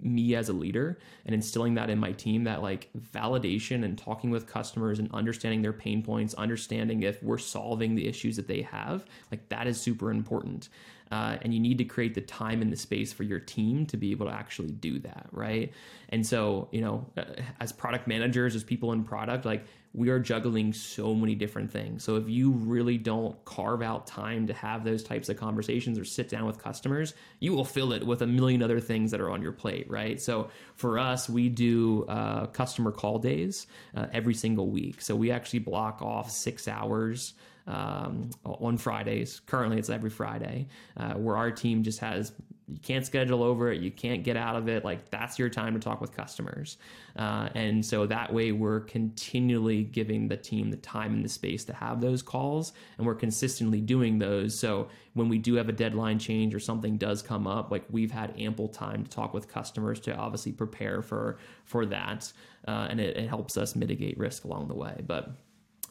me 0.00 0.34
as 0.36 0.48
a 0.48 0.52
leader 0.52 0.98
and 1.26 1.34
instilling 1.34 1.74
that 1.74 1.90
in 1.90 1.98
my 1.98 2.12
team 2.12 2.44
that 2.44 2.62
like 2.62 2.88
validation 3.12 3.84
and 3.84 3.98
talking 3.98 4.30
with 4.30 4.46
customers 4.46 5.00
and 5.00 5.12
understanding 5.12 5.62
their 5.62 5.72
pain 5.72 6.02
points 6.02 6.32
understanding 6.34 7.02
if 7.02 7.20
we're 7.22 7.38
solving 7.38 7.96
the 7.96 8.06
issues 8.06 8.36
that 8.36 8.46
they 8.46 8.62
have 8.62 9.04
like 9.32 9.48
that 9.48 9.66
is 9.66 9.80
super 9.80 10.12
important 10.12 10.68
uh, 11.10 11.36
and 11.42 11.54
you 11.54 11.60
need 11.60 11.78
to 11.78 11.84
create 11.84 12.14
the 12.14 12.20
time 12.20 12.62
and 12.62 12.72
the 12.72 12.76
space 12.76 13.12
for 13.12 13.22
your 13.22 13.40
team 13.40 13.86
to 13.86 13.96
be 13.96 14.10
able 14.10 14.26
to 14.26 14.32
actually 14.32 14.70
do 14.70 14.98
that 14.98 15.26
right? 15.32 15.72
And 16.08 16.26
so 16.26 16.68
you 16.72 16.80
know 16.80 17.06
uh, 17.16 17.24
as 17.60 17.72
product 17.72 18.06
managers 18.06 18.54
as 18.54 18.64
people 18.64 18.92
in 18.92 19.04
product 19.04 19.44
like 19.44 19.64
we 19.94 20.10
are 20.10 20.18
juggling 20.18 20.74
so 20.74 21.14
many 21.14 21.34
different 21.34 21.72
things. 21.72 22.04
So 22.04 22.16
if 22.16 22.28
you 22.28 22.50
really 22.50 22.98
don't 22.98 23.42
carve 23.46 23.82
out 23.82 24.06
time 24.06 24.46
to 24.46 24.52
have 24.52 24.84
those 24.84 25.02
types 25.02 25.30
of 25.30 25.38
conversations 25.38 25.98
or 25.98 26.04
sit 26.04 26.28
down 26.28 26.46
with 26.46 26.62
customers 26.62 27.14
you 27.40 27.52
will 27.52 27.64
fill 27.64 27.92
it 27.92 28.06
with 28.06 28.22
a 28.22 28.26
million 28.26 28.62
other 28.62 28.80
things 28.80 29.10
that 29.10 29.20
are 29.20 29.30
on 29.30 29.42
your 29.42 29.52
plate 29.52 29.90
right? 29.90 30.20
So 30.20 30.50
for 30.74 30.98
us 30.98 31.28
we 31.28 31.48
do 31.48 32.04
uh, 32.08 32.46
customer 32.46 32.92
call 32.92 33.18
days 33.18 33.66
uh, 33.96 34.06
every 34.12 34.34
single 34.34 34.68
week. 34.68 35.00
So 35.00 35.16
we 35.16 35.30
actually 35.30 35.60
block 35.60 36.02
off 36.02 36.30
six 36.30 36.68
hours 36.68 37.34
um, 37.68 38.30
on 38.44 38.78
Fridays. 38.78 39.40
Currently, 39.46 39.78
it's 39.78 39.90
every 39.90 40.10
Friday, 40.10 40.66
uh, 40.96 41.14
where 41.14 41.36
our 41.36 41.50
team 41.50 41.82
just 41.82 42.00
has 42.00 42.32
you 42.70 42.78
can't 42.80 43.06
schedule 43.06 43.42
over 43.42 43.72
it, 43.72 43.80
you 43.80 43.90
can't 43.90 44.22
get 44.22 44.36
out 44.36 44.54
of 44.54 44.68
it. 44.68 44.84
Like 44.84 45.10
that's 45.10 45.38
your 45.38 45.48
time 45.48 45.72
to 45.72 45.80
talk 45.80 46.02
with 46.02 46.14
customers, 46.14 46.76
uh, 47.16 47.48
and 47.54 47.84
so 47.84 48.06
that 48.06 48.32
way 48.32 48.52
we're 48.52 48.80
continually 48.80 49.84
giving 49.84 50.28
the 50.28 50.36
team 50.36 50.70
the 50.70 50.76
time 50.76 51.14
and 51.14 51.24
the 51.24 51.30
space 51.30 51.64
to 51.64 51.72
have 51.72 52.00
those 52.00 52.22
calls, 52.22 52.72
and 52.98 53.06
we're 53.06 53.14
consistently 53.14 53.80
doing 53.80 54.18
those. 54.18 54.58
So 54.58 54.88
when 55.14 55.28
we 55.28 55.38
do 55.38 55.54
have 55.54 55.68
a 55.68 55.72
deadline 55.72 56.18
change 56.18 56.54
or 56.54 56.60
something 56.60 56.98
does 56.98 57.22
come 57.22 57.46
up, 57.46 57.70
like 57.70 57.84
we've 57.90 58.10
had 58.10 58.38
ample 58.38 58.68
time 58.68 59.04
to 59.04 59.10
talk 59.10 59.32
with 59.32 59.48
customers 59.48 59.98
to 60.00 60.14
obviously 60.14 60.52
prepare 60.52 61.00
for 61.00 61.38
for 61.64 61.86
that, 61.86 62.30
uh, 62.66 62.88
and 62.90 63.00
it, 63.00 63.16
it 63.16 63.28
helps 63.28 63.56
us 63.56 63.76
mitigate 63.76 64.18
risk 64.18 64.44
along 64.44 64.68
the 64.68 64.74
way. 64.74 65.02
But 65.06 65.30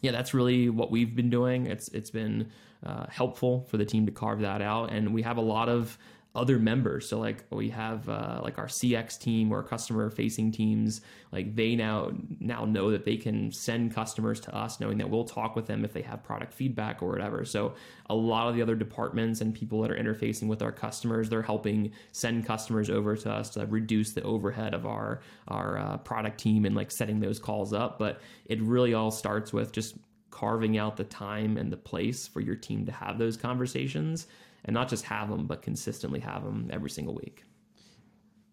yeah, 0.01 0.12
that's 0.12 0.33
really 0.33 0.69
what 0.69 0.91
we've 0.91 1.15
been 1.15 1.29
doing. 1.29 1.67
It's 1.67 1.88
it's 1.89 2.10
been 2.10 2.51
uh, 2.86 3.07
helpful 3.10 3.65
for 3.69 3.77
the 3.77 3.86
team 3.86 4.05
to 4.05 4.12
carve 4.12 4.41
that 4.41 4.62
out, 4.62 4.91
and 4.91 5.13
we 5.13 5.21
have 5.23 5.38
a 5.38 5.41
lot 5.41 5.69
of 5.69 5.97
other 6.38 6.60
members. 6.60 7.10
So 7.10 7.19
like 7.19 7.43
we 7.50 7.69
have 7.71 8.08
uh, 8.08 8.39
like 8.43 8.60
our 8.60 8.67
CX 8.67 9.19
team 9.19 9.52
or 9.52 9.63
customer 9.63 10.10
facing 10.10 10.52
teams. 10.52 11.02
Like 11.32 11.56
they 11.56 11.76
now 11.76 12.12
now 12.39 12.63
know 12.63 12.91
that 12.91 13.04
they 13.04 13.17
can 13.17 13.52
send 13.52 13.93
customers 13.93 14.39
to 14.41 14.56
us, 14.56 14.80
knowing 14.80 15.00
that 15.00 15.10
we'll 15.10 15.26
talk 15.26 15.56
with 15.56 15.65
them 15.65 15.84
if 15.84 15.93
they 15.93 16.04
have 16.04 16.23
product 16.23 16.54
feedback 16.54 17.02
or 17.02 17.10
whatever. 17.10 17.43
So 17.43 17.73
a 18.10 18.15
lot 18.15 18.47
of 18.47 18.56
the 18.56 18.62
other 18.62 18.76
departments 18.76 19.41
and 19.41 19.54
people 19.54 19.82
that 19.82 19.91
are 19.91 19.97
interfacing 19.97 20.47
with 20.47 20.62
our 20.62 20.71
customers, 20.71 21.28
they're 21.28 21.41
helping 21.41 21.91
send 22.12 22.45
customers 22.45 22.89
over 22.89 23.17
to 23.17 23.32
us 23.32 23.50
to 23.52 23.65
reduce 23.65 24.13
the 24.13 24.21
overhead 24.21 24.73
of 24.73 24.86
our 24.86 25.21
our 25.47 25.80
uh, 25.80 25.97
product 25.97 26.39
team 26.39 26.65
and 26.65 26.76
like 26.76 26.91
setting 26.91 27.19
those 27.19 27.39
calls 27.39 27.73
up. 27.73 27.97
But 27.97 28.21
it 28.45 28.62
really 28.62 28.93
all 28.93 29.12
starts 29.12 29.52
with 29.52 29.71
just 29.71 29.95
carving 30.30 30.78
out 30.78 30.97
the 30.97 31.04
time 31.04 31.58
and 31.58 31.71
the 31.71 31.78
place 31.78 32.28
for 32.28 32.41
your 32.41 32.56
team 32.56 32.86
to 32.86 32.91
have 32.91 33.17
those 33.17 33.36
conversations 33.36 34.28
and 34.65 34.73
not 34.73 34.87
just 34.89 35.03
have 35.05 35.29
them 35.29 35.45
but 35.47 35.61
consistently 35.61 36.19
have 36.19 36.43
them 36.43 36.69
every 36.71 36.89
single 36.89 37.15
week 37.15 37.43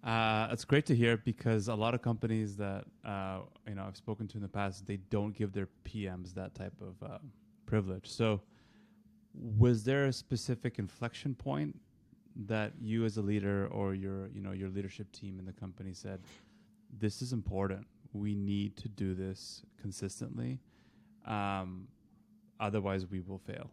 Uh, 0.05 0.49
it's 0.53 0.67
great 0.67 0.85
to 0.85 0.95
hear 0.95 1.17
because 1.17 1.69
a 1.69 1.75
lot 1.75 1.95
of 1.95 2.03
companies 2.03 2.57
that 2.57 2.85
uh, 3.07 3.39
you 3.67 3.75
know 3.75 3.85
I've 3.89 3.97
spoken 3.97 4.29
to 4.29 4.37
in 4.37 4.43
the 4.43 4.49
past, 4.49 4.87
they 4.87 4.99
don't 5.09 5.35
give 5.35 5.53
their 5.53 5.69
PMs 5.89 6.35
that 6.35 6.55
type 6.55 6.75
of 6.83 7.03
uh, 7.11 7.19
privilege. 7.65 8.07
So, 8.07 8.43
was 9.33 9.83
there 9.83 10.05
a 10.05 10.13
specific 10.13 10.79
inflection 10.79 11.35
point 11.35 11.75
that 12.37 12.73
you, 12.81 13.07
as 13.07 13.17
a 13.17 13.23
leader, 13.23 13.67
or 13.69 13.95
your 13.95 14.29
you 14.29 14.43
know 14.43 14.53
your 14.53 14.69
leadership 14.69 15.11
team 15.13 15.39
in 15.39 15.47
the 15.47 15.55
company 15.55 15.95
said, 15.95 16.21
"This 16.99 17.23
is 17.23 17.33
important. 17.33 17.87
We 18.13 18.35
need 18.35 18.77
to 18.83 18.89
do 18.89 19.15
this 19.15 19.63
consistently." 19.81 20.61
Um, 21.27 21.89
otherwise 22.61 23.07
we 23.07 23.21
will 23.21 23.39
fail? 23.39 23.71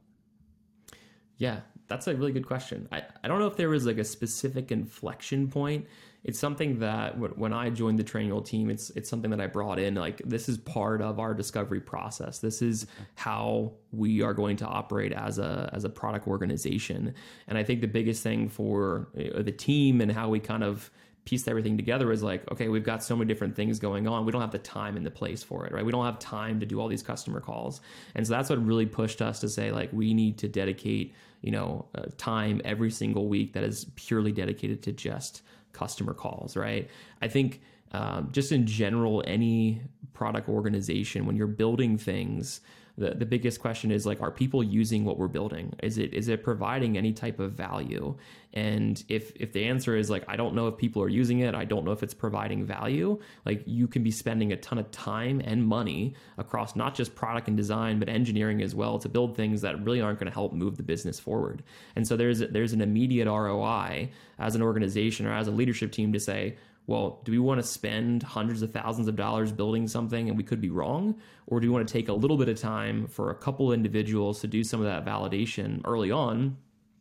Yeah, 1.42 1.62
that's 1.88 2.06
a 2.06 2.16
really 2.16 2.32
good 2.32 2.46
question. 2.46 2.88
I, 2.92 3.02
I 3.24 3.28
don't 3.28 3.40
know 3.40 3.48
if 3.48 3.56
there 3.56 3.68
was 3.68 3.88
like 3.88 3.98
a 3.98 4.04
specific 4.04 4.72
inflection 4.72 5.48
point. 5.48 5.88
It's 6.24 6.38
something 6.38 6.78
that 6.78 7.18
when 7.18 7.52
I 7.52 7.72
joined 7.72 7.98
the 7.98 8.04
Trainual 8.04 8.46
team, 8.46 8.70
it's 8.70 8.92
it's 8.92 9.10
something 9.10 9.32
that 9.32 9.42
I 9.42 9.48
brought 9.48 9.80
in. 9.80 9.96
Like 9.96 10.22
this 10.24 10.48
is 10.48 10.60
part 10.60 11.02
of 11.02 11.20
our 11.20 11.34
discovery 11.34 11.82
process. 11.82 12.38
This 12.38 12.62
is 12.62 12.86
how 13.16 13.72
we 13.92 14.22
are 14.22 14.36
going 14.36 14.56
to 14.58 14.68
operate 14.68 15.14
as 15.14 15.40
a 15.40 15.68
as 15.74 15.84
a 15.84 15.90
product 15.90 16.28
organization. 16.28 17.16
And 17.48 17.58
I 17.58 17.64
think 17.64 17.82
the 17.82 17.88
biggest 17.88 18.22
thing 18.22 18.48
for 18.48 19.10
uh, 19.18 19.42
the 19.42 19.52
team 19.52 20.00
and 20.00 20.12
how 20.12 20.30
we 20.30 20.40
kind 20.40 20.64
of 20.64 20.92
pieced 21.26 21.48
everything 21.48 21.78
together 21.78 22.12
is 22.12 22.24
like, 22.24 22.50
okay, 22.52 22.68
we've 22.68 22.84
got 22.84 23.04
so 23.04 23.16
many 23.16 23.28
different 23.28 23.56
things 23.56 23.80
going 23.80 24.08
on. 24.08 24.26
We 24.26 24.32
don't 24.32 24.42
have 24.42 24.52
the 24.52 24.60
time 24.60 24.98
and 24.98 25.06
the 25.06 25.12
place 25.12 25.44
for 25.44 25.66
it, 25.66 25.72
right? 25.72 25.86
We 25.86 25.92
don't 25.92 26.06
have 26.06 26.20
time 26.20 26.60
to 26.60 26.66
do 26.66 26.80
all 26.82 26.88
these 26.88 27.04
customer 27.04 27.40
calls. 27.40 27.82
And 28.16 28.26
so 28.26 28.34
that's 28.34 28.50
what 28.50 28.64
really 28.66 28.88
pushed 28.88 29.22
us 29.22 29.40
to 29.42 29.50
say, 29.50 29.72
like, 29.72 29.94
we 29.94 30.14
need 30.14 30.40
to 30.40 30.48
dedicate, 30.48 31.14
you 31.42 31.52
know, 31.52 31.86
uh, 31.96 32.06
time 32.18 32.60
every 32.66 32.90
single 32.90 33.28
week 33.28 33.54
that 33.54 33.64
is 33.64 33.86
purely 33.96 34.32
dedicated 34.32 34.82
to 34.84 34.92
just 34.92 35.44
customer 35.74 36.14
calls, 36.14 36.58
right? 36.58 36.90
I 37.22 37.28
think 37.28 37.62
um, 37.92 38.30
just 38.32 38.52
in 38.52 38.66
general, 38.66 39.24
any 39.28 39.82
product 40.14 40.50
organization, 40.50 41.26
when 41.26 41.36
you're 41.36 41.48
building 41.48 41.98
things, 41.98 42.62
the, 42.98 43.12
the 43.12 43.26
biggest 43.26 43.60
question 43.60 43.92
is 43.92 44.06
like 44.06 44.22
are 44.22 44.32
people 44.32 44.64
using 44.64 45.06
what 45.06 45.18
we're 45.18 45.28
building? 45.28 45.74
Is 45.82 45.98
it 45.98 46.14
is 46.14 46.28
it 46.28 46.44
providing 46.44 46.98
any 46.98 47.14
type 47.14 47.40
of 47.40 47.54
value? 47.54 48.16
And 48.54 49.04
if 49.08 49.32
if 49.36 49.54
the 49.54 49.64
answer 49.64 49.96
is 49.96 50.10
like 50.10 50.26
i 50.28 50.36
don't 50.36 50.54
know 50.54 50.68
if 50.68 50.78
people 50.78 51.02
are 51.02 51.08
using 51.08 51.40
it 51.40 51.56
i 51.56 51.64
don't 51.64 51.86
know 51.86 51.94
if 51.94 52.04
it's 52.04 52.14
providing 52.14 52.66
value 52.66 53.18
like 53.46 53.64
you 53.66 53.88
can 53.88 54.04
be 54.04 54.12
spending 54.12 54.52
a 54.52 54.58
ton 54.58 54.78
of 54.78 54.92
time 54.92 55.42
and 55.46 55.66
money 55.66 56.16
across 56.38 56.76
not 56.76 56.94
just 56.94 57.16
product 57.16 57.48
and 57.48 57.56
design 57.56 57.98
but 57.98 58.10
engineering 58.10 58.62
as 58.62 58.76
well 58.76 59.00
to 59.00 59.08
build 59.08 59.38
things 59.38 59.62
that 59.62 59.82
really 59.86 60.02
aren't 60.02 60.20
going 60.20 60.30
to 60.30 60.34
help 60.34 60.54
move 60.54 60.78
the 60.78 60.84
business 60.84 61.20
forward. 61.20 61.64
And 61.96 62.08
so 62.08 62.18
there's 62.18 62.40
there's 62.40 62.74
an 62.74 62.82
immediate 62.82 63.28
roi 63.28 64.10
as 64.40 64.56
an 64.56 64.62
organization 64.62 65.26
or 65.26 65.34
as 65.34 65.48
a 65.48 65.52
leadership 65.52 65.92
team 65.92 66.12
to 66.14 66.20
say 66.20 66.58
well, 66.88 67.22
do 67.24 67.32
we 67.32 67.40
want 67.40 67.62
to 67.62 67.66
spend 67.68 68.24
hundreds 68.24 68.62
of 68.62 68.72
thousands 68.72 69.08
of 69.08 69.16
dollars 69.16 69.52
building 69.52 69.88
something 69.88 70.28
and 70.28 70.38
we 70.38 70.44
could 70.44 70.60
be 70.60 70.70
wrong? 70.70 71.16
Or 71.48 71.60
do 71.60 71.68
we 71.68 71.74
want 71.74 71.88
to 71.88 71.92
take 71.92 72.10
a 72.10 72.14
little 72.14 72.38
bit 72.38 72.50
of 72.50 72.60
time 72.60 73.08
for 73.08 73.30
a 73.30 73.36
couple 73.36 73.72
individuals 73.72 74.42
to 74.42 74.48
do 74.48 74.64
some 74.64 74.82
of 74.82 74.88
that 74.88 75.06
validation 75.06 75.82
early 75.86 76.12
on? 76.12 76.58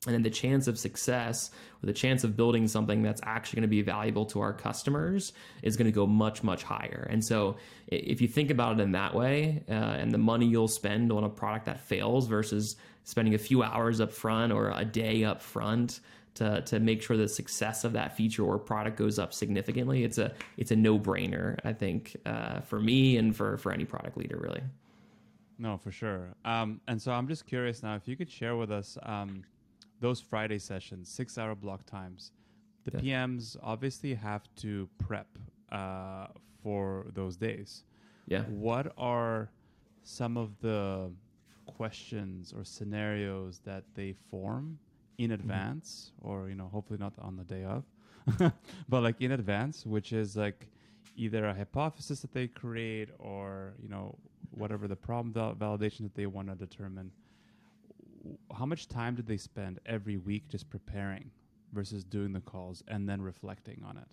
And 0.06 0.14
then 0.14 0.22
the 0.22 0.30
chance 0.30 0.66
of 0.66 0.78
success 0.78 1.50
or 1.82 1.86
the 1.86 1.92
chance 1.92 2.24
of 2.24 2.34
building 2.34 2.66
something 2.68 3.02
that's 3.02 3.20
actually 3.22 3.58
going 3.58 3.68
to 3.68 3.68
be 3.68 3.82
valuable 3.82 4.24
to 4.26 4.40
our 4.40 4.54
customers 4.54 5.34
is 5.62 5.76
going 5.76 5.86
to 5.86 5.92
go 5.92 6.06
much, 6.06 6.42
much 6.42 6.62
higher. 6.62 7.06
And 7.10 7.22
so 7.22 7.56
if 7.86 8.22
you 8.22 8.28
think 8.28 8.50
about 8.50 8.78
it 8.78 8.82
in 8.82 8.92
that 8.92 9.14
way 9.14 9.62
uh, 9.68 9.72
and 9.72 10.10
the 10.10 10.18
money 10.18 10.46
you'll 10.46 10.68
spend 10.68 11.12
on 11.12 11.24
a 11.24 11.28
product 11.28 11.66
that 11.66 11.80
fails 11.80 12.28
versus 12.28 12.76
spending 13.04 13.34
a 13.34 13.38
few 13.38 13.62
hours 13.62 14.00
up 14.00 14.10
front 14.10 14.52
or 14.52 14.72
a 14.74 14.86
day 14.86 15.24
up 15.24 15.42
front, 15.42 16.00
to, 16.34 16.62
to 16.62 16.80
make 16.80 17.02
sure 17.02 17.16
the 17.16 17.28
success 17.28 17.84
of 17.84 17.92
that 17.92 18.16
feature 18.16 18.44
or 18.44 18.58
product 18.58 18.96
goes 18.96 19.18
up 19.18 19.32
significantly, 19.34 20.04
it's 20.04 20.18
a 20.18 20.32
it's 20.56 20.70
a 20.70 20.76
no 20.76 20.98
brainer. 20.98 21.58
I 21.64 21.72
think 21.72 22.16
uh, 22.26 22.60
for 22.60 22.80
me 22.80 23.16
and 23.16 23.34
for 23.34 23.56
for 23.58 23.72
any 23.72 23.84
product 23.84 24.16
leader, 24.16 24.38
really. 24.38 24.62
No, 25.58 25.76
for 25.76 25.92
sure. 25.92 26.28
Um, 26.44 26.80
and 26.88 27.00
so 27.00 27.12
I'm 27.12 27.28
just 27.28 27.46
curious 27.46 27.82
now 27.82 27.94
if 27.94 28.08
you 28.08 28.16
could 28.16 28.30
share 28.30 28.56
with 28.56 28.70
us 28.70 28.96
um, 29.02 29.44
those 30.00 30.20
Friday 30.20 30.58
sessions, 30.58 31.10
six 31.10 31.36
hour 31.36 31.54
block 31.54 31.84
times. 31.84 32.32
The 32.84 33.02
yeah. 33.02 33.26
PMs 33.26 33.56
obviously 33.62 34.14
have 34.14 34.42
to 34.56 34.88
prep 34.96 35.28
uh, 35.70 36.28
for 36.62 37.06
those 37.14 37.36
days. 37.36 37.84
Yeah. 38.26 38.44
What 38.44 38.94
are 38.96 39.50
some 40.02 40.38
of 40.38 40.58
the 40.60 41.10
questions 41.66 42.54
or 42.56 42.64
scenarios 42.64 43.60
that 43.64 43.84
they 43.94 44.14
form 44.30 44.78
in 45.20 45.30
mm-hmm. 45.30 45.35
advance 45.35 46.12
or 46.22 46.48
you 46.48 46.54
know 46.54 46.68
hopefully 46.72 46.98
not 46.98 47.12
on 47.20 47.37
the 47.37 47.44
day 47.44 47.64
of 47.64 47.85
but 48.88 49.02
like 49.02 49.20
in 49.20 49.33
advance 49.33 49.85
which 49.85 50.12
is 50.12 50.37
like 50.37 50.66
either 51.16 51.44
a 51.46 51.54
hypothesis 51.54 52.20
that 52.20 52.33
they 52.33 52.46
create 52.46 53.11
or 53.18 53.74
you 53.83 53.88
know 53.88 54.16
whatever 54.52 54.88
the 54.88 54.96
problem 54.96 55.33
val- 55.33 55.54
validation 55.54 56.00
that 56.00 56.14
they 56.14 56.26
want 56.26 56.48
to 56.48 56.54
determine 56.54 57.11
how 58.56 58.64
much 58.64 58.88
time 58.88 59.14
did 59.14 59.26
they 59.26 59.37
spend 59.37 59.78
every 59.85 60.16
week 60.16 60.48
just 60.48 60.68
preparing 60.70 61.30
versus 61.72 62.02
doing 62.02 62.33
the 62.33 62.40
calls 62.40 62.83
and 62.88 63.09
then 63.09 63.20
reflecting 63.20 63.83
on 63.87 63.96
it 63.98 64.09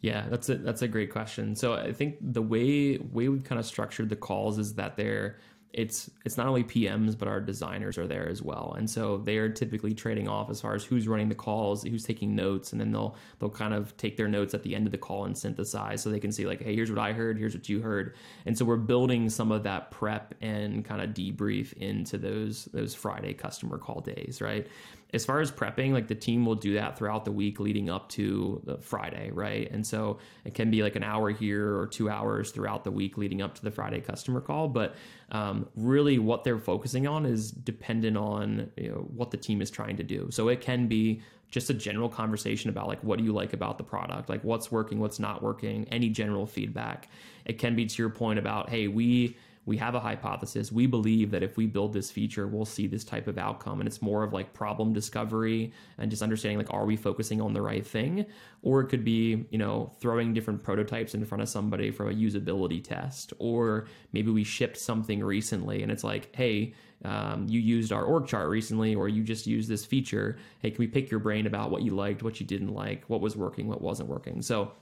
yeah, 0.00 0.26
that's 0.28 0.48
a 0.48 0.54
that's 0.54 0.82
a 0.82 0.86
great 0.88 1.10
question. 1.10 1.56
So 1.56 1.74
I 1.74 1.92
think 1.92 2.18
the 2.20 2.40
way 2.40 2.98
way 2.98 3.28
we've 3.28 3.42
kind 3.42 3.58
of 3.58 3.66
structured 3.66 4.08
the 4.08 4.16
calls 4.16 4.56
is 4.56 4.74
that 4.74 4.96
they're 4.96 5.38
it's 5.72 6.10
it's 6.24 6.36
not 6.36 6.46
only 6.46 6.64
PMs 6.64 7.16
but 7.18 7.28
our 7.28 7.40
designers 7.40 7.98
are 7.98 8.06
there 8.06 8.28
as 8.28 8.42
well, 8.42 8.74
and 8.78 8.88
so 8.88 9.18
they 9.18 9.36
are 9.36 9.48
typically 9.48 9.94
trading 9.94 10.28
off 10.28 10.50
as 10.50 10.60
far 10.60 10.74
as 10.74 10.84
who's 10.84 11.06
running 11.06 11.28
the 11.28 11.34
calls, 11.34 11.82
who's 11.82 12.04
taking 12.04 12.34
notes, 12.34 12.72
and 12.72 12.80
then 12.80 12.90
they'll 12.90 13.16
they'll 13.38 13.50
kind 13.50 13.74
of 13.74 13.96
take 13.96 14.16
their 14.16 14.28
notes 14.28 14.54
at 14.54 14.62
the 14.62 14.74
end 14.74 14.86
of 14.86 14.92
the 14.92 14.98
call 14.98 15.24
and 15.24 15.36
synthesize 15.36 16.02
so 16.02 16.10
they 16.10 16.20
can 16.20 16.32
see 16.32 16.46
like, 16.46 16.62
hey, 16.62 16.74
here's 16.74 16.90
what 16.90 16.98
I 16.98 17.12
heard, 17.12 17.38
here's 17.38 17.54
what 17.54 17.68
you 17.68 17.80
heard, 17.82 18.14
and 18.46 18.56
so 18.56 18.64
we're 18.64 18.76
building 18.76 19.28
some 19.28 19.52
of 19.52 19.62
that 19.64 19.90
prep 19.90 20.34
and 20.40 20.84
kind 20.84 21.02
of 21.02 21.10
debrief 21.10 21.72
into 21.74 22.16
those 22.18 22.66
those 22.66 22.94
Friday 22.94 23.34
customer 23.34 23.78
call 23.78 24.00
days, 24.00 24.40
right? 24.40 24.66
As 25.14 25.24
far 25.24 25.40
as 25.40 25.50
prepping, 25.50 25.92
like 25.92 26.06
the 26.06 26.14
team 26.14 26.44
will 26.44 26.54
do 26.54 26.74
that 26.74 26.98
throughout 26.98 27.24
the 27.24 27.32
week 27.32 27.60
leading 27.60 27.88
up 27.88 28.10
to 28.10 28.60
the 28.64 28.76
Friday, 28.76 29.30
right? 29.32 29.70
And 29.70 29.86
so 29.86 30.18
it 30.44 30.52
can 30.52 30.70
be 30.70 30.82
like 30.82 30.96
an 30.96 31.02
hour 31.02 31.30
here 31.30 31.78
or 31.78 31.86
two 31.86 32.10
hours 32.10 32.50
throughout 32.50 32.84
the 32.84 32.90
week 32.90 33.16
leading 33.16 33.40
up 33.40 33.54
to 33.54 33.62
the 33.62 33.70
Friday 33.70 34.00
customer 34.00 34.42
call. 34.42 34.68
But 34.68 34.96
um, 35.32 35.66
really, 35.76 36.18
what 36.18 36.44
they're 36.44 36.58
focusing 36.58 37.06
on 37.06 37.24
is 37.24 37.50
dependent 37.50 38.18
on 38.18 38.70
you 38.76 38.90
know, 38.90 39.08
what 39.14 39.30
the 39.30 39.38
team 39.38 39.62
is 39.62 39.70
trying 39.70 39.96
to 39.96 40.02
do. 40.02 40.28
So 40.30 40.48
it 40.48 40.60
can 40.60 40.88
be 40.88 41.22
just 41.50 41.70
a 41.70 41.74
general 41.74 42.10
conversation 42.10 42.68
about 42.68 42.86
like 42.86 43.02
what 43.02 43.18
do 43.18 43.24
you 43.24 43.32
like 43.32 43.54
about 43.54 43.78
the 43.78 43.84
product 43.84 44.28
like 44.28 44.44
what's 44.44 44.70
working 44.70 44.98
what's 44.98 45.18
not 45.18 45.42
working 45.42 45.88
any 45.88 46.10
general 46.10 46.44
feedback 46.44 47.08
it 47.46 47.58
can 47.58 47.74
be 47.74 47.86
to 47.86 48.02
your 48.02 48.10
point 48.10 48.38
about 48.38 48.68
hey 48.68 48.86
we 48.86 49.34
we 49.68 49.76
have 49.76 49.94
a 49.94 50.00
hypothesis. 50.00 50.72
We 50.72 50.86
believe 50.86 51.30
that 51.32 51.42
if 51.42 51.58
we 51.58 51.66
build 51.66 51.92
this 51.92 52.10
feature, 52.10 52.46
we'll 52.46 52.64
see 52.64 52.86
this 52.86 53.04
type 53.04 53.28
of 53.28 53.36
outcome. 53.36 53.80
And 53.80 53.86
it's 53.86 54.00
more 54.00 54.22
of 54.24 54.32
like 54.32 54.54
problem 54.54 54.94
discovery 54.94 55.74
and 55.98 56.10
just 56.10 56.22
understanding 56.22 56.56
like, 56.56 56.72
are 56.72 56.86
we 56.86 56.96
focusing 56.96 57.42
on 57.42 57.52
the 57.52 57.60
right 57.60 57.86
thing? 57.86 58.24
Or 58.62 58.80
it 58.80 58.86
could 58.86 59.04
be, 59.04 59.44
you 59.50 59.58
know, 59.58 59.92
throwing 60.00 60.32
different 60.32 60.62
prototypes 60.62 61.14
in 61.14 61.22
front 61.26 61.42
of 61.42 61.50
somebody 61.50 61.90
for 61.90 62.08
a 62.08 62.14
usability 62.14 62.82
test. 62.82 63.34
Or 63.38 63.86
maybe 64.14 64.30
we 64.30 64.42
shipped 64.42 64.78
something 64.78 65.22
recently 65.22 65.82
and 65.82 65.92
it's 65.92 66.02
like, 66.02 66.34
hey, 66.34 66.72
um, 67.04 67.46
you 67.46 67.60
used 67.60 67.92
our 67.92 68.04
org 68.04 68.26
chart 68.26 68.48
recently, 68.48 68.94
or 68.94 69.08
you 69.08 69.22
just 69.22 69.46
used 69.46 69.68
this 69.68 69.84
feature. 69.84 70.38
Hey, 70.60 70.70
can 70.70 70.78
we 70.78 70.88
pick 70.88 71.10
your 71.10 71.20
brain 71.20 71.46
about 71.46 71.70
what 71.70 71.82
you 71.82 71.94
liked, 71.94 72.22
what 72.22 72.40
you 72.40 72.46
didn't 72.46 72.74
like, 72.74 73.04
what 73.06 73.20
was 73.20 73.36
working, 73.36 73.68
what 73.68 73.82
wasn't 73.82 74.08
working? 74.08 74.40
So 74.40 74.72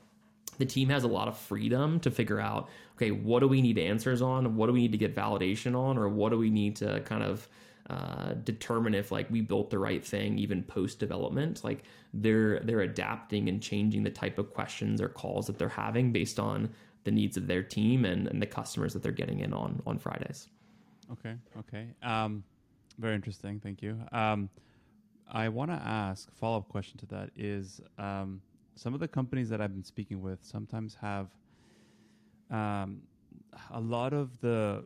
the 0.58 0.66
team 0.66 0.88
has 0.88 1.04
a 1.04 1.08
lot 1.08 1.28
of 1.28 1.36
freedom 1.36 2.00
to 2.00 2.10
figure 2.10 2.40
out 2.40 2.68
okay 2.96 3.10
what 3.10 3.40
do 3.40 3.48
we 3.48 3.62
need 3.62 3.78
answers 3.78 4.22
on? 4.22 4.56
What 4.56 4.66
do 4.66 4.72
we 4.72 4.80
need 4.80 4.92
to 4.92 4.98
get 4.98 5.14
validation 5.14 5.76
on? 5.76 5.98
Or 5.98 6.08
what 6.08 6.30
do 6.30 6.38
we 6.38 6.50
need 6.50 6.76
to 6.76 7.00
kind 7.00 7.22
of 7.22 7.48
uh, 7.88 8.32
determine 8.42 8.94
if 8.94 9.12
like 9.12 9.30
we 9.30 9.40
built 9.40 9.70
the 9.70 9.78
right 9.78 10.04
thing 10.04 10.38
even 10.38 10.60
post 10.60 10.98
development 10.98 11.62
like 11.62 11.84
they're 12.14 12.58
they're 12.60 12.80
adapting 12.80 13.48
and 13.48 13.62
changing 13.62 14.02
the 14.02 14.10
type 14.10 14.40
of 14.40 14.52
questions 14.52 15.00
or 15.00 15.08
calls 15.08 15.46
that 15.46 15.56
they're 15.56 15.68
having 15.68 16.10
based 16.10 16.40
on 16.40 16.68
the 17.04 17.12
needs 17.12 17.36
of 17.36 17.46
their 17.46 17.62
team 17.62 18.04
and, 18.04 18.26
and 18.26 18.42
the 18.42 18.46
customers 18.46 18.92
that 18.92 19.04
they're 19.04 19.12
getting 19.12 19.38
in 19.38 19.52
on 19.52 19.80
on 19.86 19.98
fridays. 19.98 20.48
Okay 21.12 21.36
okay. 21.60 21.86
Um, 22.02 22.42
very 22.98 23.14
interesting. 23.14 23.60
Thank 23.60 23.82
you. 23.82 24.00
Um, 24.10 24.48
i 25.30 25.48
want 25.48 25.70
to 25.70 25.76
ask 25.76 26.28
follow-up 26.34 26.68
question 26.68 26.98
to 26.98 27.06
that 27.06 27.30
is 27.36 27.80
um, 27.98 28.40
some 28.76 28.94
of 28.94 29.00
the 29.00 29.08
companies 29.08 29.48
that 29.48 29.60
I've 29.60 29.72
been 29.72 29.84
speaking 29.84 30.20
with 30.20 30.38
sometimes 30.42 30.94
have 31.00 31.28
um, 32.50 33.02
a 33.70 33.80
lot 33.80 34.12
of 34.12 34.38
the 34.40 34.84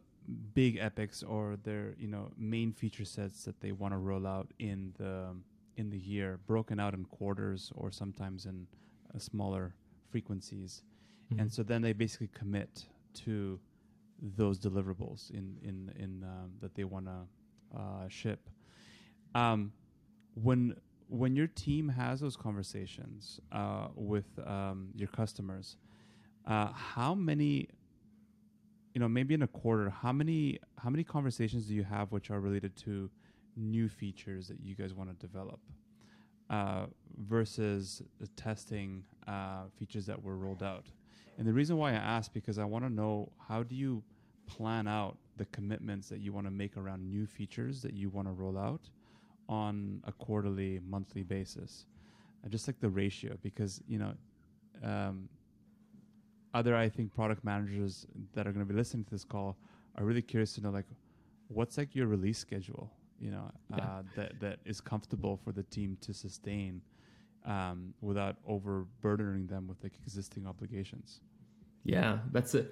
big 0.55 0.79
epics 0.79 1.23
or 1.23 1.57
their 1.65 1.95
you 1.99 2.07
know 2.07 2.31
main 2.39 2.73
feature 2.73 3.05
sets 3.05 3.45
that 3.45 3.61
they 3.61 3.73
want 3.73 3.93
to 3.93 3.99
roll 3.99 4.27
out 4.27 4.49
in 4.61 4.93
the 4.97 5.35
in 5.77 5.91
the 5.91 5.99
year 5.99 6.39
broken 6.47 6.79
out 6.79 6.95
in 6.95 7.05
quarters 7.05 7.73
or 7.75 7.91
sometimes 7.91 8.47
in 8.47 8.67
uh, 9.15 9.19
smaller 9.19 9.75
frequencies 10.09 10.83
mm-hmm. 11.33 11.41
and 11.41 11.53
so 11.53 11.63
then 11.63 11.83
they 11.83 11.93
basically 11.93 12.31
commit 12.33 12.87
to 13.13 13.59
those 14.37 14.59
deliverables 14.59 15.31
in 15.31 15.57
in 15.63 15.93
in 15.99 16.23
um, 16.23 16.53
that 16.61 16.75
they 16.75 16.85
want 16.85 17.07
to 17.07 17.79
uh, 17.79 18.09
ship 18.09 18.49
um, 19.35 19.73
when 20.35 20.77
when 21.11 21.35
your 21.35 21.49
team 21.49 21.89
has 21.89 22.21
those 22.21 22.37
conversations 22.37 23.41
uh, 23.51 23.89
with 23.97 24.27
um, 24.47 24.89
your 24.95 25.09
customers, 25.09 25.77
uh, 26.47 26.73
how 26.73 27.15
many, 27.15 27.69
you 28.95 29.01
know, 29.01 29.09
maybe 29.09 29.35
in 29.35 29.43
a 29.43 29.49
quarter, 29.49 29.91
how 29.91 30.13
many 30.13 30.61
how 30.79 30.89
many 30.89 31.03
conversations 31.03 31.67
do 31.67 31.75
you 31.75 31.83
have 31.83 32.13
which 32.13 32.31
are 32.31 32.41
related 32.41 32.77
to 32.77 33.11
new 33.57 33.89
features 33.89 34.47
that 34.49 34.61
you 34.61 34.75
guys 34.77 34.95
want 34.95 35.11
to 35.11 35.27
develop 35.27 35.59
uh, 36.49 36.87
versus 37.19 38.03
testing 38.37 39.05
uh, 39.27 39.65
features 39.79 40.07
that 40.07 40.23
were 40.23 40.37
rolled 40.37 40.63
out? 40.63 40.87
And 41.39 41.47
the 41.47 41.53
reason 41.53 41.77
why 41.77 41.91
I 41.91 41.95
ask 41.95 42.33
because 42.33 42.59
I 42.59 42.65
want 42.65 42.85
to 42.85 42.91
know 42.91 43.33
how 43.49 43.65
do 43.65 43.75
you 43.75 44.03
plan 44.47 44.87
out 44.87 45.17
the 45.39 45.47
commitments 45.47 46.09
that 46.09 46.21
you 46.21 46.33
want 46.33 46.47
to 46.47 46.51
make 46.53 46.77
around 46.77 47.09
new 47.09 47.27
features 47.27 47.83
that 47.83 47.95
you 47.95 48.11
want 48.11 48.29
to 48.29 48.33
roll 48.33 48.57
out 48.57 48.91
on 49.51 50.01
a 50.07 50.13
quarterly, 50.13 50.81
monthly 50.89 51.25
basis. 51.25 51.85
And 52.43 52.51
just 52.51 52.67
like 52.67 52.81
the 52.81 52.89
ratio, 52.89 53.37
because 53.43 53.83
you 53.87 53.99
know, 53.99 54.15
um, 54.83 55.29
other 56.55 56.75
I 56.75 56.89
think 56.89 57.13
product 57.15 57.45
managers 57.45 58.07
that 58.33 58.47
are 58.47 58.53
going 58.53 58.65
to 58.65 58.73
be 58.73 58.79
listening 58.79 59.05
to 59.05 59.11
this 59.11 59.25
call 59.25 59.59
are 59.99 60.05
really 60.05 60.23
curious 60.23 60.55
to 60.55 60.63
know 60.63 60.71
like 60.71 60.87
what's 61.49 61.77
like 61.77 61.95
your 61.95 62.07
release 62.07 62.39
schedule, 62.39 62.91
you 63.19 63.31
know, 63.31 63.51
yeah. 63.77 63.85
uh, 63.85 64.03
that 64.17 64.41
that 64.41 64.59
is 64.65 64.81
comfortable 64.81 65.39
for 65.45 65.53
the 65.53 65.65
team 65.65 65.99
to 66.01 66.15
sustain 66.15 66.81
um, 67.45 67.93
without 68.01 68.37
overburdening 68.47 69.47
them 69.49 69.67
with 69.67 69.83
like 69.83 69.93
existing 70.07 70.47
obligations. 70.47 71.21
Yeah, 71.85 72.19
that's 72.33 72.55
a 72.55 72.67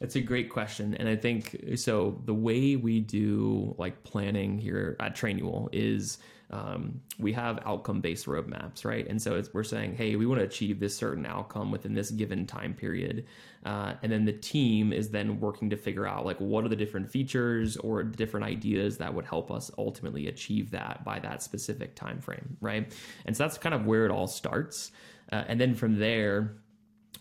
that's 0.00 0.16
a 0.16 0.20
great 0.20 0.50
question, 0.50 0.94
and 0.94 1.08
I 1.08 1.16
think 1.16 1.56
so. 1.76 2.20
The 2.24 2.34
way 2.34 2.76
we 2.76 3.00
do 3.00 3.74
like 3.78 4.04
planning 4.04 4.58
here 4.58 4.96
at 5.00 5.16
Trainual 5.16 5.68
is 5.72 6.18
um, 6.50 7.00
we 7.18 7.32
have 7.34 7.60
outcome 7.66 8.00
based 8.00 8.26
roadmaps, 8.26 8.84
right? 8.84 9.06
And 9.06 9.20
so 9.20 9.42
we're 9.52 9.62
saying, 9.62 9.96
hey, 9.96 10.16
we 10.16 10.24
want 10.24 10.40
to 10.40 10.46
achieve 10.46 10.80
this 10.80 10.96
certain 10.96 11.26
outcome 11.26 11.70
within 11.70 11.92
this 11.92 12.10
given 12.10 12.46
time 12.46 12.74
period. 12.74 13.26
Uh, 13.66 13.94
and 14.02 14.10
then 14.10 14.24
the 14.24 14.32
team 14.32 14.92
is 14.92 15.10
then 15.10 15.40
working 15.40 15.68
to 15.70 15.76
figure 15.76 16.06
out 16.06 16.24
like 16.24 16.38
what 16.38 16.64
are 16.64 16.68
the 16.68 16.76
different 16.76 17.10
features 17.10 17.76
or 17.76 18.02
different 18.02 18.46
ideas 18.46 18.96
that 18.96 19.12
would 19.12 19.26
help 19.26 19.50
us 19.50 19.70
ultimately 19.76 20.28
achieve 20.28 20.70
that 20.70 21.04
by 21.04 21.18
that 21.18 21.42
specific 21.42 21.94
time 21.94 22.20
frame, 22.20 22.56
right? 22.60 22.90
And 23.26 23.36
so 23.36 23.44
that's 23.44 23.58
kind 23.58 23.74
of 23.74 23.84
where 23.84 24.06
it 24.06 24.10
all 24.10 24.26
starts. 24.26 24.90
Uh, 25.30 25.44
and 25.48 25.60
then 25.60 25.74
from 25.74 25.98
there, 25.98 26.54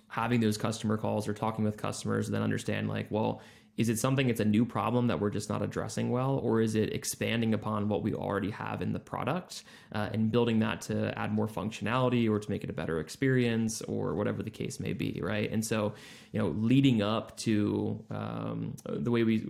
having 0.08 0.40
those 0.40 0.58
customer 0.58 0.98
calls 0.98 1.28
or 1.28 1.34
talking 1.34 1.66
with 1.66 1.78
customers, 1.78 2.30
then 2.30 2.42
understand 2.42 2.90
like, 2.90 3.08
well, 3.10 3.42
is 3.78 3.90
it 3.90 4.00
something 4.00 4.28
it's 4.30 4.40
a 4.40 4.46
new 4.46 4.66
problem 4.66 5.08
that 5.08 5.20
we're 5.20 5.30
just 5.30 5.50
not 5.50 5.62
addressing 5.62 6.10
well 6.10 6.40
or 6.44 6.62
is 6.62 6.76
it 6.76 6.94
expanding 6.94 7.54
upon 7.54 7.88
what 7.88 8.02
we 8.02 8.14
already 8.14 8.50
have 8.50 8.82
in 8.82 8.92
the 8.92 9.00
product 9.00 9.64
uh, 9.94 10.10
and 10.12 10.32
building 10.32 10.60
that 10.60 10.82
to 10.82 11.18
add 11.18 11.32
more 11.32 11.48
functionality 11.48 12.30
or 12.30 12.40
to 12.40 12.50
make 12.50 12.64
it 12.64 12.70
a 12.70 12.74
better 12.74 13.00
experience 13.00 13.82
or 13.84 14.16
whatever 14.16 14.42
the 14.42 14.50
case 14.50 14.80
may 14.80 14.94
be 14.94 15.20
right? 15.24 15.52
And 15.52 15.64
so 15.64 15.94
you 16.32 16.40
know 16.40 16.48
leading 16.50 17.02
up 17.02 17.38
to 17.38 18.04
um, 18.10 18.76
the 18.86 19.12
way 19.12 19.24
we 19.24 19.46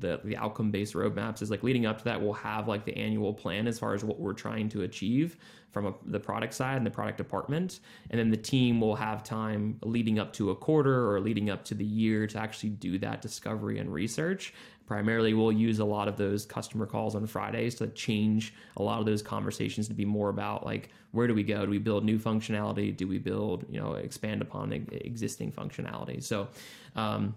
the, 0.00 0.20
the 0.24 0.36
outcome 0.36 0.70
based 0.70 0.94
roadmaps 0.94 1.42
is 1.42 1.50
like 1.50 1.62
leading 1.62 1.86
up 1.86 1.98
to 1.98 2.04
that 2.04 2.20
we'll 2.20 2.32
have 2.32 2.66
like 2.66 2.84
the 2.84 2.96
annual 2.96 3.32
plan 3.32 3.66
as 3.66 3.78
far 3.78 3.94
as 3.94 4.02
what 4.02 4.18
we're 4.18 4.32
trying 4.32 4.68
to 4.70 4.82
achieve 4.82 5.36
from 5.70 5.86
a, 5.86 5.94
the 6.06 6.18
product 6.18 6.54
side 6.54 6.76
and 6.76 6.86
the 6.86 6.90
product 6.90 7.18
department. 7.18 7.80
And 8.10 8.18
then 8.18 8.30
the 8.30 8.36
team 8.36 8.80
will 8.80 8.96
have 8.96 9.22
time 9.22 9.78
leading 9.82 10.18
up 10.18 10.32
to 10.34 10.50
a 10.50 10.56
quarter 10.56 11.10
or 11.10 11.20
leading 11.20 11.50
up 11.50 11.64
to 11.66 11.74
the 11.74 11.84
year 11.84 12.26
to 12.26 12.38
actually 12.38 12.70
do 12.70 12.98
that 12.98 13.22
discovery 13.22 13.78
and 13.78 13.92
research. 13.92 14.52
Primarily, 14.86 15.34
we'll 15.34 15.52
use 15.52 15.78
a 15.78 15.84
lot 15.84 16.08
of 16.08 16.16
those 16.16 16.44
customer 16.44 16.84
calls 16.84 17.14
on 17.14 17.24
Fridays 17.26 17.76
to 17.76 17.86
change 17.88 18.52
a 18.76 18.82
lot 18.82 18.98
of 18.98 19.06
those 19.06 19.22
conversations 19.22 19.86
to 19.86 19.94
be 19.94 20.04
more 20.04 20.30
about 20.30 20.66
like 20.66 20.90
where 21.12 21.28
do 21.28 21.34
we 21.34 21.44
go? 21.44 21.64
Do 21.64 21.70
we 21.70 21.78
build 21.78 22.04
new 22.04 22.18
functionality? 22.18 22.96
Do 22.96 23.06
we 23.06 23.18
build 23.18 23.66
you 23.70 23.80
know 23.80 23.94
expand 23.94 24.42
upon 24.42 24.72
existing 24.72 25.52
functionality? 25.52 26.22
So. 26.22 26.48
Um, 26.96 27.36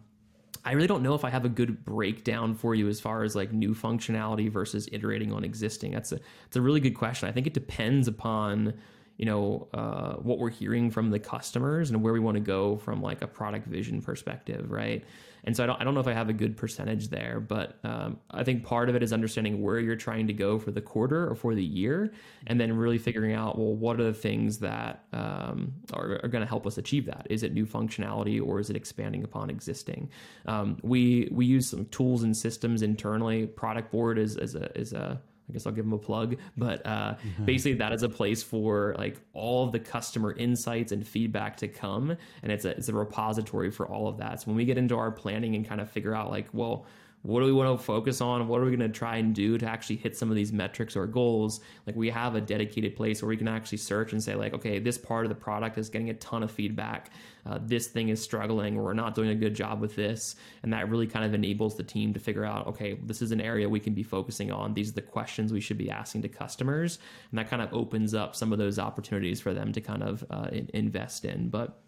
I 0.65 0.73
really 0.73 0.87
don't 0.87 1.03
know 1.03 1.13
if 1.13 1.25
I 1.25 1.29
have 1.29 1.45
a 1.45 1.49
good 1.49 1.83
breakdown 1.83 2.55
for 2.55 2.75
you 2.75 2.87
as 2.87 2.99
far 2.99 3.23
as 3.23 3.35
like 3.35 3.51
new 3.51 3.73
functionality 3.73 4.49
versus 4.49 4.87
iterating 4.91 5.31
on 5.33 5.43
existing. 5.43 5.91
That's 5.91 6.11
a 6.11 6.19
it's 6.47 6.55
a 6.55 6.61
really 6.61 6.79
good 6.79 6.95
question. 6.95 7.27
I 7.27 7.31
think 7.31 7.47
it 7.47 7.53
depends 7.53 8.07
upon 8.07 8.73
you 9.17 9.25
know 9.25 9.67
uh, 9.73 10.13
what 10.15 10.39
we're 10.39 10.49
hearing 10.49 10.89
from 10.89 11.09
the 11.09 11.19
customers 11.19 11.89
and 11.89 12.01
where 12.01 12.13
we 12.13 12.19
want 12.19 12.35
to 12.35 12.41
go 12.41 12.77
from 12.77 13.01
like 13.01 13.21
a 13.21 13.27
product 13.27 13.67
vision 13.67 14.01
perspective, 14.01 14.71
right? 14.71 15.03
And 15.43 15.55
so 15.55 15.63
I 15.63 15.67
don't, 15.67 15.81
I 15.81 15.83
don't 15.83 15.93
know 15.93 15.99
if 15.99 16.07
I 16.07 16.13
have 16.13 16.29
a 16.29 16.33
good 16.33 16.55
percentage 16.55 17.09
there, 17.09 17.39
but 17.39 17.77
um, 17.83 18.17
I 18.31 18.43
think 18.43 18.63
part 18.63 18.89
of 18.89 18.95
it 18.95 19.03
is 19.03 19.11
understanding 19.11 19.61
where 19.61 19.79
you're 19.79 19.95
trying 19.95 20.27
to 20.27 20.33
go 20.33 20.57
for 20.57 20.71
the 20.71 20.81
quarter 20.81 21.29
or 21.29 21.35
for 21.35 21.53
the 21.53 21.63
year, 21.63 22.13
and 22.47 22.59
then 22.59 22.75
really 22.75 22.97
figuring 22.97 23.33
out, 23.33 23.57
well, 23.57 23.75
what 23.75 23.99
are 23.99 24.03
the 24.03 24.13
things 24.13 24.59
that 24.59 25.03
um, 25.11 25.73
are, 25.93 26.19
are 26.23 26.29
going 26.29 26.41
to 26.41 26.47
help 26.47 26.65
us 26.65 26.77
achieve 26.77 27.05
that? 27.05 27.27
Is 27.29 27.43
it 27.43 27.53
new 27.53 27.65
functionality 27.65 28.41
or 28.45 28.59
is 28.59 28.69
it 28.69 28.75
expanding 28.75 29.23
upon 29.23 29.49
existing? 29.49 30.09
Um, 30.45 30.77
we 30.81 31.27
we 31.31 31.45
use 31.45 31.69
some 31.69 31.85
tools 31.87 32.23
and 32.23 32.35
systems 32.35 32.81
internally. 32.81 33.47
Productboard 33.47 34.17
is, 34.17 34.37
is 34.37 34.55
a 34.55 34.77
is 34.77 34.93
a 34.93 35.21
I 35.49 35.53
guess 35.53 35.65
I'll 35.65 35.73
give 35.73 35.85
them 35.85 35.93
a 35.93 35.97
plug. 35.97 36.37
But 36.57 36.85
uh, 36.85 37.15
mm-hmm. 37.15 37.45
basically, 37.45 37.73
that 37.75 37.91
is 37.93 38.03
a 38.03 38.09
place 38.09 38.41
for 38.43 38.95
like 38.97 39.17
all 39.33 39.65
of 39.65 39.71
the 39.71 39.79
customer 39.79 40.33
insights 40.33 40.91
and 40.91 41.05
feedback 41.05 41.57
to 41.57 41.67
come, 41.67 42.15
and 42.41 42.51
it's 42.51 42.65
a 42.65 42.69
it's 42.69 42.89
a 42.89 42.93
repository 42.93 43.71
for 43.71 43.87
all 43.87 44.07
of 44.07 44.17
that. 44.17 44.41
So 44.41 44.47
when 44.47 44.55
we 44.55 44.65
get 44.65 44.77
into 44.77 44.97
our 44.97 45.11
planning 45.11 45.55
and 45.55 45.67
kind 45.67 45.81
of 45.81 45.89
figure 45.89 46.15
out 46.15 46.29
like, 46.29 46.47
well, 46.53 46.85
what 47.23 47.39
do 47.39 47.45
we 47.45 47.53
want 47.53 47.79
to 47.79 47.83
focus 47.83 48.19
on? 48.19 48.49
What 48.49 48.59
are 48.59 48.65
we 48.65 48.75
going 48.75 48.91
to 48.91 48.97
try 48.99 49.15
and 49.15 49.33
do 49.33 49.57
to 49.57 49.65
actually 49.65 49.95
hit 49.95 50.17
some 50.17 50.29
of 50.29 50.35
these 50.35 50.51
metrics 50.51 50.95
or 50.95 51.07
goals? 51.07 51.61
Like 51.87 51.95
we 51.95 52.09
have 52.09 52.35
a 52.35 52.41
dedicated 52.41 52.97
place 52.97 53.21
where 53.21 53.29
we 53.29 53.37
can 53.37 53.47
actually 53.47 53.77
search 53.77 54.11
and 54.11 54.21
say 54.21 54.35
like, 54.35 54.53
okay, 54.53 54.77
this 54.77 54.97
part 54.97 55.25
of 55.25 55.29
the 55.29 55.35
product 55.35 55.77
is 55.77 55.89
getting 55.89 56.09
a 56.09 56.15
ton 56.15 56.43
of 56.43 56.51
feedback. 56.51 57.11
Uh, 57.45 57.59
this 57.61 57.87
thing 57.87 58.09
is 58.09 58.21
struggling, 58.21 58.77
or 58.77 58.83
we're 58.83 58.93
not 58.93 59.15
doing 59.15 59.29
a 59.29 59.35
good 59.35 59.53
job 59.53 59.79
with 59.79 59.95
this, 59.95 60.35
and 60.63 60.71
that 60.71 60.89
really 60.89 61.07
kind 61.07 61.25
of 61.25 61.33
enables 61.33 61.75
the 61.75 61.83
team 61.83 62.13
to 62.13 62.19
figure 62.19 62.45
out, 62.45 62.67
okay, 62.67 62.97
this 63.03 63.21
is 63.21 63.31
an 63.31 63.41
area 63.41 63.67
we 63.67 63.79
can 63.79 63.93
be 63.93 64.03
focusing 64.03 64.51
on. 64.51 64.73
These 64.73 64.91
are 64.91 64.95
the 64.95 65.01
questions 65.01 65.51
we 65.51 65.59
should 65.59 65.77
be 65.77 65.89
asking 65.89 66.21
to 66.21 66.29
customers, 66.29 66.99
and 67.31 67.39
that 67.39 67.49
kind 67.49 67.61
of 67.61 67.73
opens 67.73 68.13
up 68.13 68.35
some 68.35 68.53
of 68.53 68.59
those 68.59 68.79
opportunities 68.79 69.41
for 69.41 69.53
them 69.53 69.73
to 69.73 69.81
kind 69.81 70.03
of 70.03 70.25
uh, 70.29 70.47
in, 70.51 70.69
invest 70.73 71.25
in. 71.25 71.49
But 71.49 71.81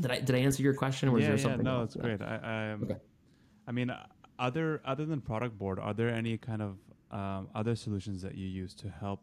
did 0.00 0.10
I 0.10 0.20
did 0.20 0.36
I 0.36 0.40
answer 0.40 0.62
your 0.62 0.74
question? 0.74 1.08
Or 1.08 1.18
yeah, 1.18 1.28
there 1.28 1.38
something? 1.38 1.64
Yeah, 1.64 1.72
no, 1.72 1.82
it's 1.82 1.96
great. 1.96 2.20
I, 2.20 2.40
I 2.42 2.72
um, 2.72 2.84
okay. 2.84 2.96
I 3.66 3.72
mean 3.72 3.90
other 4.38 4.80
other 4.84 5.04
than 5.04 5.20
Productboard 5.20 5.82
are 5.82 5.94
there 5.94 6.08
any 6.08 6.36
kind 6.36 6.62
of 6.62 6.76
um, 7.10 7.48
other 7.54 7.74
solutions 7.74 8.22
that 8.22 8.34
you 8.34 8.46
use 8.46 8.74
to 8.74 8.88
help 8.88 9.20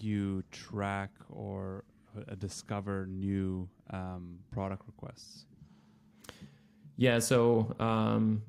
you 0.00 0.42
track 0.50 1.10
or 1.30 1.84
uh, 2.16 2.34
discover 2.36 3.06
new 3.06 3.68
um, 3.90 4.38
product 4.50 4.82
requests? 4.86 5.44
Yeah 6.96 7.18
so 7.18 7.74
um, 7.78 8.42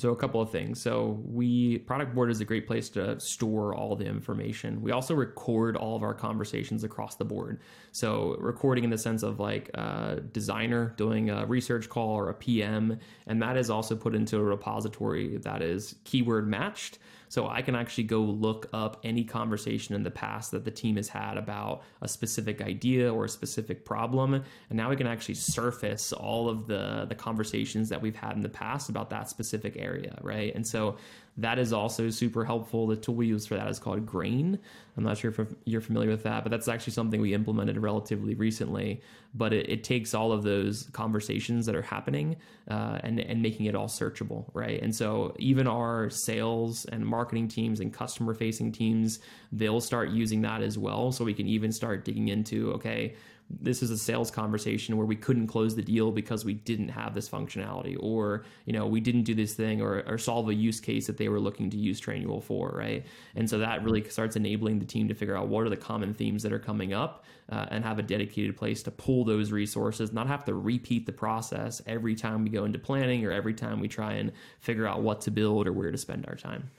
so 0.00 0.10
a 0.10 0.16
couple 0.16 0.40
of 0.40 0.50
things. 0.50 0.80
So 0.80 1.20
we 1.24 1.80
Productboard 1.80 2.30
is 2.30 2.40
a 2.40 2.44
great 2.44 2.66
place 2.66 2.88
to 2.90 3.18
store 3.20 3.74
all 3.74 3.96
the 3.96 4.06
information. 4.06 4.80
We 4.82 4.92
also 4.92 5.14
record 5.14 5.76
all 5.76 5.96
of 5.96 6.02
our 6.02 6.14
conversations 6.14 6.84
across 6.84 7.16
the 7.16 7.24
board. 7.24 7.60
So 7.92 8.36
recording 8.38 8.84
in 8.84 8.90
the 8.90 8.98
sense 8.98 9.22
of 9.22 9.40
like 9.40 9.70
a 9.74 10.20
designer 10.32 10.94
doing 10.96 11.30
a 11.30 11.46
research 11.46 11.88
call 11.88 12.10
or 12.10 12.30
a 12.30 12.34
PM, 12.34 12.98
and 13.26 13.42
that 13.42 13.56
is 13.56 13.70
also 13.70 13.94
put 13.96 14.14
into 14.14 14.38
a 14.38 14.42
repository 14.42 15.38
that 15.38 15.62
is 15.62 15.96
keyword 16.04 16.48
matched. 16.48 16.98
So 17.30 17.48
I 17.48 17.62
can 17.62 17.76
actually 17.76 18.04
go 18.04 18.20
look 18.20 18.68
up 18.72 19.00
any 19.04 19.22
conversation 19.22 19.94
in 19.94 20.02
the 20.02 20.10
past 20.10 20.50
that 20.50 20.64
the 20.64 20.70
team 20.70 20.96
has 20.96 21.08
had 21.08 21.38
about 21.38 21.82
a 22.02 22.08
specific 22.08 22.60
idea 22.60 23.12
or 23.12 23.24
a 23.24 23.28
specific 23.28 23.84
problem. 23.84 24.34
And 24.34 24.44
now 24.70 24.90
we 24.90 24.96
can 24.96 25.06
actually 25.06 25.36
surface 25.36 26.12
all 26.12 26.48
of 26.48 26.66
the, 26.66 27.06
the 27.08 27.14
conversations 27.14 27.88
that 27.90 28.02
we've 28.02 28.16
had 28.16 28.32
in 28.32 28.40
the 28.40 28.48
past 28.48 28.88
about 28.88 29.10
that 29.10 29.30
specific 29.30 29.76
area, 29.78 30.18
right? 30.22 30.52
And 30.54 30.66
so 30.66 30.96
that 31.36 31.58
is 31.58 31.72
also 31.72 32.10
super 32.10 32.44
helpful. 32.44 32.86
The 32.86 32.96
tool 32.96 33.14
we 33.14 33.26
use 33.26 33.46
for 33.46 33.54
that 33.54 33.68
is 33.68 33.78
called 33.78 34.04
Grain. 34.04 34.58
I'm 34.96 35.04
not 35.04 35.16
sure 35.16 35.30
if 35.30 35.40
you're 35.64 35.80
familiar 35.80 36.10
with 36.10 36.24
that, 36.24 36.42
but 36.42 36.50
that's 36.50 36.68
actually 36.68 36.92
something 36.92 37.20
we 37.20 37.32
implemented 37.32 37.78
relatively 37.78 38.34
recently. 38.34 39.00
But 39.34 39.52
it, 39.52 39.68
it 39.70 39.84
takes 39.84 40.12
all 40.12 40.32
of 40.32 40.42
those 40.42 40.88
conversations 40.92 41.64
that 41.66 41.74
are 41.74 41.82
happening 41.82 42.36
uh, 42.68 42.98
and, 43.02 43.20
and 43.20 43.40
making 43.40 43.66
it 43.66 43.74
all 43.74 43.86
searchable, 43.86 44.50
right? 44.52 44.82
And 44.82 44.94
so 44.94 45.34
even 45.38 45.66
our 45.66 46.10
sales 46.10 46.84
and 46.86 47.06
marketing 47.06 47.48
teams 47.48 47.80
and 47.80 47.92
customer 47.92 48.34
facing 48.34 48.72
teams, 48.72 49.20
they'll 49.52 49.80
start 49.80 50.10
using 50.10 50.42
that 50.42 50.62
as 50.62 50.76
well. 50.76 51.12
So 51.12 51.24
we 51.24 51.34
can 51.34 51.46
even 51.48 51.72
start 51.72 52.04
digging 52.04 52.28
into, 52.28 52.72
okay, 52.72 53.14
this 53.60 53.82
is 53.82 53.90
a 53.90 53.98
sales 53.98 54.30
conversation 54.30 54.96
where 54.96 55.06
we 55.06 55.16
couldn't 55.16 55.46
close 55.46 55.74
the 55.74 55.82
deal 55.82 56.12
because 56.12 56.44
we 56.44 56.54
didn't 56.54 56.88
have 56.88 57.14
this 57.14 57.28
functionality 57.28 57.96
or 57.98 58.44
you 58.64 58.72
know 58.72 58.86
we 58.86 59.00
didn't 59.00 59.24
do 59.24 59.34
this 59.34 59.54
thing 59.54 59.80
or, 59.80 60.02
or 60.06 60.18
solve 60.18 60.48
a 60.48 60.54
use 60.54 60.80
case 60.80 61.06
that 61.06 61.16
they 61.16 61.28
were 61.28 61.40
looking 61.40 61.68
to 61.70 61.76
use 61.76 62.00
trainual 62.00 62.42
for 62.42 62.70
right? 62.70 63.04
And 63.34 63.48
so 63.48 63.58
that 63.58 63.82
really 63.82 64.08
starts 64.08 64.36
enabling 64.36 64.78
the 64.78 64.84
team 64.84 65.08
to 65.08 65.14
figure 65.14 65.36
out 65.36 65.48
what 65.48 65.66
are 65.66 65.68
the 65.70 65.76
common 65.76 66.14
themes 66.14 66.42
that 66.44 66.52
are 66.52 66.58
coming 66.58 66.92
up 66.92 67.24
uh, 67.50 67.66
and 67.70 67.84
have 67.84 67.98
a 67.98 68.02
dedicated 68.02 68.56
place 68.56 68.82
to 68.84 68.90
pull 68.90 69.24
those 69.24 69.50
resources 69.50 70.12
not 70.12 70.26
have 70.26 70.44
to 70.44 70.54
repeat 70.54 71.06
the 71.06 71.12
process 71.12 71.82
every 71.86 72.14
time 72.14 72.44
we 72.44 72.50
go 72.50 72.64
into 72.64 72.78
planning 72.78 73.24
or 73.24 73.32
every 73.32 73.54
time 73.54 73.80
we 73.80 73.88
try 73.88 74.12
and 74.12 74.30
figure 74.60 74.86
out 74.86 75.02
what 75.02 75.20
to 75.22 75.30
build 75.30 75.66
or 75.66 75.72
where 75.72 75.90
to 75.90 75.98
spend 75.98 76.24
our 76.26 76.36
time. 76.36 76.70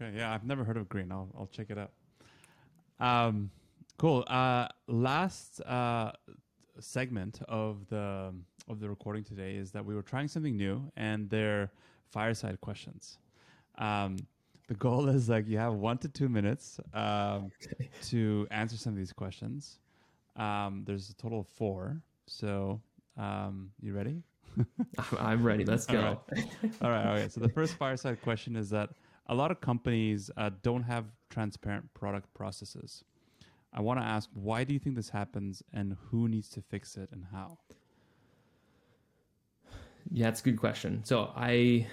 Okay 0.00 0.16
yeah 0.16 0.32
i've 0.32 0.44
never 0.44 0.64
heard 0.64 0.76
of 0.76 0.88
Grain. 0.88 1.10
I'll, 1.10 1.28
I'll 1.38 1.48
check 1.52 1.70
it 1.70 1.78
out. 1.78 1.90
Um 3.00 3.50
Cool. 3.98 4.24
Uh, 4.26 4.68
last 4.88 5.60
uh, 5.62 6.12
segment 6.80 7.40
of 7.48 7.86
the 7.88 8.32
of 8.68 8.80
the 8.80 8.88
recording 8.88 9.24
today 9.24 9.54
is 9.54 9.70
that 9.70 9.84
we 9.84 9.94
were 9.94 10.02
trying 10.02 10.28
something 10.28 10.56
new, 10.56 10.90
and 10.96 11.30
they're 11.30 11.70
fireside 12.10 12.60
questions. 12.60 13.18
Um, 13.78 14.16
the 14.68 14.74
goal 14.74 15.08
is 15.08 15.28
like 15.28 15.46
you 15.46 15.58
have 15.58 15.74
one 15.74 15.98
to 15.98 16.08
two 16.08 16.28
minutes 16.28 16.80
um, 16.92 17.50
okay. 17.64 17.88
to 18.08 18.46
answer 18.50 18.76
some 18.76 18.92
of 18.92 18.98
these 18.98 19.12
questions. 19.12 19.78
Um, 20.36 20.82
there's 20.84 21.08
a 21.08 21.14
total 21.14 21.40
of 21.40 21.46
four. 21.46 22.02
So, 22.26 22.80
um, 23.16 23.70
you 23.80 23.94
ready? 23.94 24.22
I'm 25.18 25.42
ready. 25.42 25.64
Let's 25.64 25.86
go. 25.86 25.98
All 26.02 26.40
right. 26.62 26.82
All 26.82 26.90
right. 26.90 27.06
Okay. 27.18 27.28
So 27.28 27.40
the 27.40 27.48
first 27.48 27.74
fireside 27.74 28.20
question 28.22 28.56
is 28.56 28.68
that 28.70 28.90
a 29.28 29.34
lot 29.34 29.50
of 29.50 29.60
companies 29.60 30.30
uh, 30.36 30.50
don't 30.62 30.82
have 30.82 31.06
transparent 31.30 31.92
product 31.94 32.32
processes. 32.34 33.04
I 33.72 33.80
want 33.80 34.00
to 34.00 34.04
ask, 34.04 34.30
why 34.32 34.64
do 34.64 34.72
you 34.72 34.78
think 34.78 34.96
this 34.96 35.10
happens, 35.10 35.62
and 35.72 35.96
who 36.10 36.28
needs 36.28 36.48
to 36.50 36.62
fix 36.62 36.96
it, 36.96 37.10
and 37.12 37.24
how? 37.32 37.58
Yeah, 40.10 40.28
it's 40.28 40.40
a 40.40 40.44
good 40.44 40.58
question. 40.58 41.04
So 41.04 41.32
I 41.36 41.86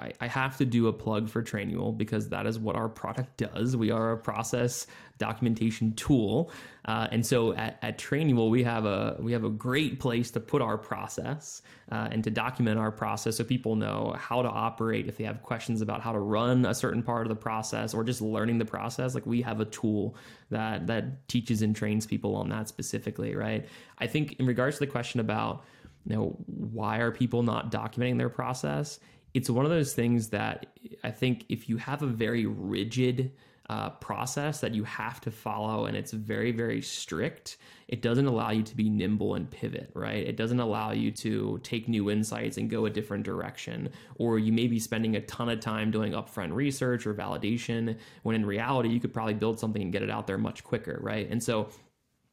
I, 0.00 0.12
I 0.20 0.26
have 0.26 0.56
to 0.56 0.64
do 0.64 0.88
a 0.88 0.92
plug 0.92 1.28
for 1.28 1.42
Trainual 1.42 1.96
because 1.96 2.28
that 2.30 2.46
is 2.46 2.58
what 2.58 2.74
our 2.74 2.88
product 2.88 3.36
does. 3.36 3.76
We 3.76 3.90
are 3.90 4.12
a 4.12 4.16
process 4.16 4.86
documentation 5.18 5.92
tool, 5.92 6.50
uh, 6.86 7.08
and 7.10 7.24
so 7.24 7.52
at, 7.52 7.78
at 7.82 7.98
Trainual 7.98 8.50
we 8.50 8.62
have 8.62 8.86
a 8.86 9.16
we 9.20 9.32
have 9.32 9.44
a 9.44 9.50
great 9.50 10.00
place 10.00 10.30
to 10.30 10.40
put 10.40 10.62
our 10.62 10.78
process 10.78 11.60
uh, 11.92 12.08
and 12.10 12.24
to 12.24 12.30
document 12.30 12.78
our 12.78 12.90
process 12.90 13.36
so 13.36 13.44
people 13.44 13.76
know 13.76 14.14
how 14.18 14.40
to 14.40 14.48
operate 14.48 15.06
if 15.06 15.18
they 15.18 15.24
have 15.24 15.42
questions 15.42 15.82
about 15.82 16.00
how 16.00 16.12
to 16.12 16.18
run 16.18 16.64
a 16.64 16.74
certain 16.74 17.02
part 17.02 17.26
of 17.26 17.28
the 17.28 17.36
process 17.36 17.92
or 17.92 18.02
just 18.02 18.22
learning 18.22 18.58
the 18.58 18.64
process. 18.64 19.14
Like 19.14 19.26
we 19.26 19.42
have 19.42 19.60
a 19.60 19.66
tool 19.66 20.16
that 20.48 20.86
that 20.86 21.28
teaches 21.28 21.60
and 21.60 21.76
trains 21.76 22.06
people 22.06 22.34
on 22.34 22.48
that 22.48 22.68
specifically, 22.68 23.36
right? 23.36 23.68
I 23.98 24.06
think 24.06 24.36
in 24.38 24.46
regards 24.46 24.76
to 24.76 24.86
the 24.86 24.90
question 24.90 25.20
about 25.20 25.64
you 26.06 26.16
know 26.16 26.36
why 26.46 26.98
are 27.00 27.10
people 27.10 27.42
not 27.42 27.70
documenting 27.70 28.16
their 28.16 28.30
process 28.30 29.00
it's 29.34 29.50
one 29.50 29.64
of 29.64 29.70
those 29.70 29.94
things 29.94 30.28
that 30.30 30.66
I 31.04 31.10
think 31.10 31.44
if 31.48 31.68
you 31.68 31.76
have 31.76 32.02
a 32.02 32.06
very 32.06 32.46
rigid 32.46 33.32
uh, 33.70 33.88
process 33.88 34.60
that 34.60 34.74
you 34.74 34.82
have 34.82 35.20
to 35.20 35.30
follow 35.30 35.86
and 35.86 35.96
it's 35.96 36.10
very, 36.10 36.50
very 36.50 36.82
strict, 36.82 37.56
it 37.86 38.02
doesn't 38.02 38.26
allow 38.26 38.50
you 38.50 38.64
to 38.64 38.76
be 38.76 38.90
nimble 38.90 39.36
and 39.36 39.48
pivot, 39.48 39.92
right? 39.94 40.26
It 40.26 40.36
doesn't 40.36 40.58
allow 40.58 40.90
you 40.90 41.12
to 41.12 41.60
take 41.62 41.86
new 41.86 42.10
insights 42.10 42.56
and 42.56 42.68
go 42.68 42.86
a 42.86 42.90
different 42.90 43.22
direction. 43.22 43.90
Or 44.16 44.40
you 44.40 44.52
may 44.52 44.66
be 44.66 44.80
spending 44.80 45.14
a 45.14 45.20
ton 45.20 45.48
of 45.48 45.60
time 45.60 45.92
doing 45.92 46.14
upfront 46.14 46.52
research 46.52 47.06
or 47.06 47.14
validation 47.14 47.96
when 48.24 48.34
in 48.34 48.44
reality, 48.44 48.88
you 48.88 48.98
could 48.98 49.12
probably 49.12 49.34
build 49.34 49.60
something 49.60 49.82
and 49.82 49.92
get 49.92 50.02
it 50.02 50.10
out 50.10 50.26
there 50.26 50.38
much 50.38 50.64
quicker, 50.64 50.98
right? 51.00 51.30
And 51.30 51.40
so 51.40 51.68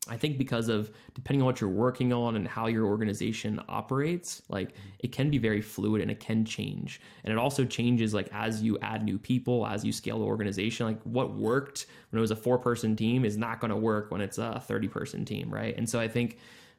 I 0.09 0.17
think 0.17 0.37
because 0.37 0.69
of 0.69 0.91
depending 1.13 1.41
on 1.41 1.45
what 1.45 1.61
you're 1.61 1.69
working 1.69 2.13
on 2.13 2.35
and 2.35 2.47
how 2.47 2.67
your 2.67 2.85
organization 2.85 3.61
operates, 3.67 4.41
like 4.49 4.73
it 4.99 5.11
can 5.11 5.29
be 5.29 5.37
very 5.37 5.61
fluid 5.61 6.01
and 6.01 6.09
it 6.09 6.19
can 6.19 6.45
change. 6.45 7.01
And 7.23 7.31
it 7.31 7.37
also 7.37 7.65
changes 7.65 8.13
like 8.13 8.29
as 8.31 8.61
you 8.61 8.77
add 8.81 9.03
new 9.03 9.17
people, 9.17 9.65
as 9.65 9.83
you 9.83 9.91
scale 9.91 10.19
the 10.19 10.25
organization, 10.25 10.85
like 10.85 11.01
what 11.03 11.35
worked 11.35 11.87
when 12.09 12.17
it 12.17 12.21
was 12.21 12.31
a 12.31 12.35
four 12.35 12.57
person 12.57 12.95
team 12.95 13.25
is 13.25 13.37
not 13.37 13.59
going 13.59 13.71
to 13.71 13.77
work 13.77 14.11
when 14.11 14.21
it's 14.21 14.37
a 14.37 14.63
30 14.65 14.87
person 14.87 15.25
team, 15.25 15.53
right? 15.53 15.77
And 15.77 15.89
so 15.89 15.99
I 15.99 16.07
think 16.07 16.37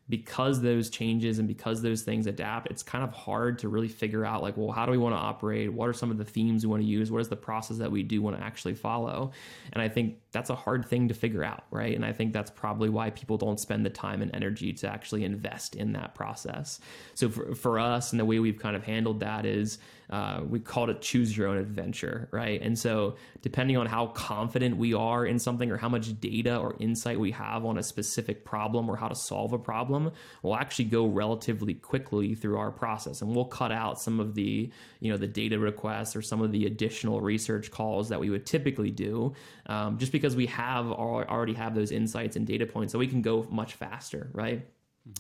because 0.09 0.62
those 0.62 0.88
changes 0.88 1.38
and 1.38 1.47
because 1.47 1.83
those 1.83 2.03
things 2.03 2.27
adapt, 2.27 2.71
it's 2.71 2.83
kind 2.83 3.05
of 3.05 3.12
hard 3.12 3.59
to 3.59 3.68
really 3.68 3.88
figure 3.88 4.25
out 4.25 4.42
like, 4.42 4.57
well, 4.57 4.71
how 4.71 4.87
do 4.87 4.92
we 4.92 4.99
want 4.99 5.14
to 5.14 5.18
operate? 5.18 5.73
What 5.73 5.88
are 5.88 5.92
some 5.92 6.11
of 6.11 6.16
the 6.16 6.25
themes 6.25 6.64
we 6.64 6.71
want 6.71 6.83
to 6.83 6.88
use? 6.88 7.11
What 7.11 7.21
is 7.21 7.29
the 7.29 7.37
process 7.37 7.77
that 7.79 7.90
we 7.90 8.03
do 8.03 8.23
want 8.23 8.37
to 8.37 8.42
actually 8.42 8.75
follow? 8.75 9.33
And 9.73 9.83
I 9.83 9.88
think 9.88 10.16
that's 10.33 10.49
a 10.49 10.55
hard 10.55 10.87
thing 10.87 11.09
to 11.09 11.14
figure 11.14 11.44
out, 11.44 11.64
right? 11.71 11.94
And 11.94 12.05
I 12.05 12.12
think 12.12 12.33
that's 12.33 12.51
probably 12.51 12.88
why 12.88 13.11
people 13.11 13.37
don't 13.37 13.61
spend 13.61 13.85
the 13.85 13.90
time 13.90 14.23
and 14.23 14.35
energy 14.35 14.73
to 14.75 14.88
actually 14.88 15.25
invest 15.25 15.75
in 15.75 15.92
that 15.92 16.14
process. 16.14 16.81
So 17.14 17.29
for, 17.29 17.55
for 17.55 17.79
us, 17.79 18.12
and 18.12 18.21
the 18.21 18.25
way 18.25 18.38
we've 18.38 18.59
kind 18.59 18.77
of 18.77 18.85
handled 18.85 19.21
that 19.21 19.44
is 19.44 19.79
uh, 20.11 20.40
we 20.49 20.59
called 20.59 20.88
it 20.88 21.03
choose 21.03 21.37
your 21.37 21.49
own 21.49 21.59
adventure, 21.59 22.29
right? 22.33 22.61
And 22.62 22.79
so, 22.79 23.16
depending 23.42 23.77
on 23.77 23.87
how 23.87 24.07
confident 24.09 24.77
we 24.77 24.94
are 24.94 25.27
in 25.27 25.38
something 25.38 25.71
or 25.71 25.77
how 25.77 25.88
much 25.88 26.18
data 26.21 26.57
or 26.57 26.77
insight 26.81 27.21
we 27.21 27.31
have 27.33 27.64
on 27.64 27.77
a 27.77 27.83
specific 27.83 28.44
problem 28.44 28.88
or 28.88 28.97
how 28.97 29.09
to 29.09 29.14
solve 29.14 29.53
a 29.53 29.59
problem, 29.59 30.11
we'll 30.42 30.57
actually 30.57 30.87
go 30.87 31.07
relatively 31.07 31.75
quickly 31.75 32.35
through 32.35 32.57
our 32.57 32.71
process, 32.71 33.21
and 33.21 33.35
we'll 33.35 33.44
cut 33.44 33.71
out 33.71 34.01
some 34.01 34.18
of 34.18 34.35
the, 34.35 34.71
you 35.01 35.11
know, 35.11 35.18
the 35.18 35.27
data 35.27 35.59
requests 35.59 36.16
or 36.16 36.23
some 36.23 36.40
of 36.40 36.53
the 36.53 36.64
additional 36.64 37.21
research 37.21 37.71
calls 37.71 38.09
that 38.09 38.18
we 38.18 38.31
would 38.31 38.47
typically 38.47 38.90
do, 38.90 39.35
um, 39.66 39.99
just 39.99 40.12
because 40.12 40.35
we 40.35 40.47
have 40.47 40.87
already 40.90 41.55
have 41.55 41.75
those 41.75 41.92
insights 41.92 42.37
and 42.37 42.47
data 42.47 42.64
points, 42.64 42.92
so 42.92 42.99
we 42.99 43.07
can 43.07 43.21
go 43.21 43.47
much 43.51 43.75
faster, 43.75 44.31
right? 44.33 44.66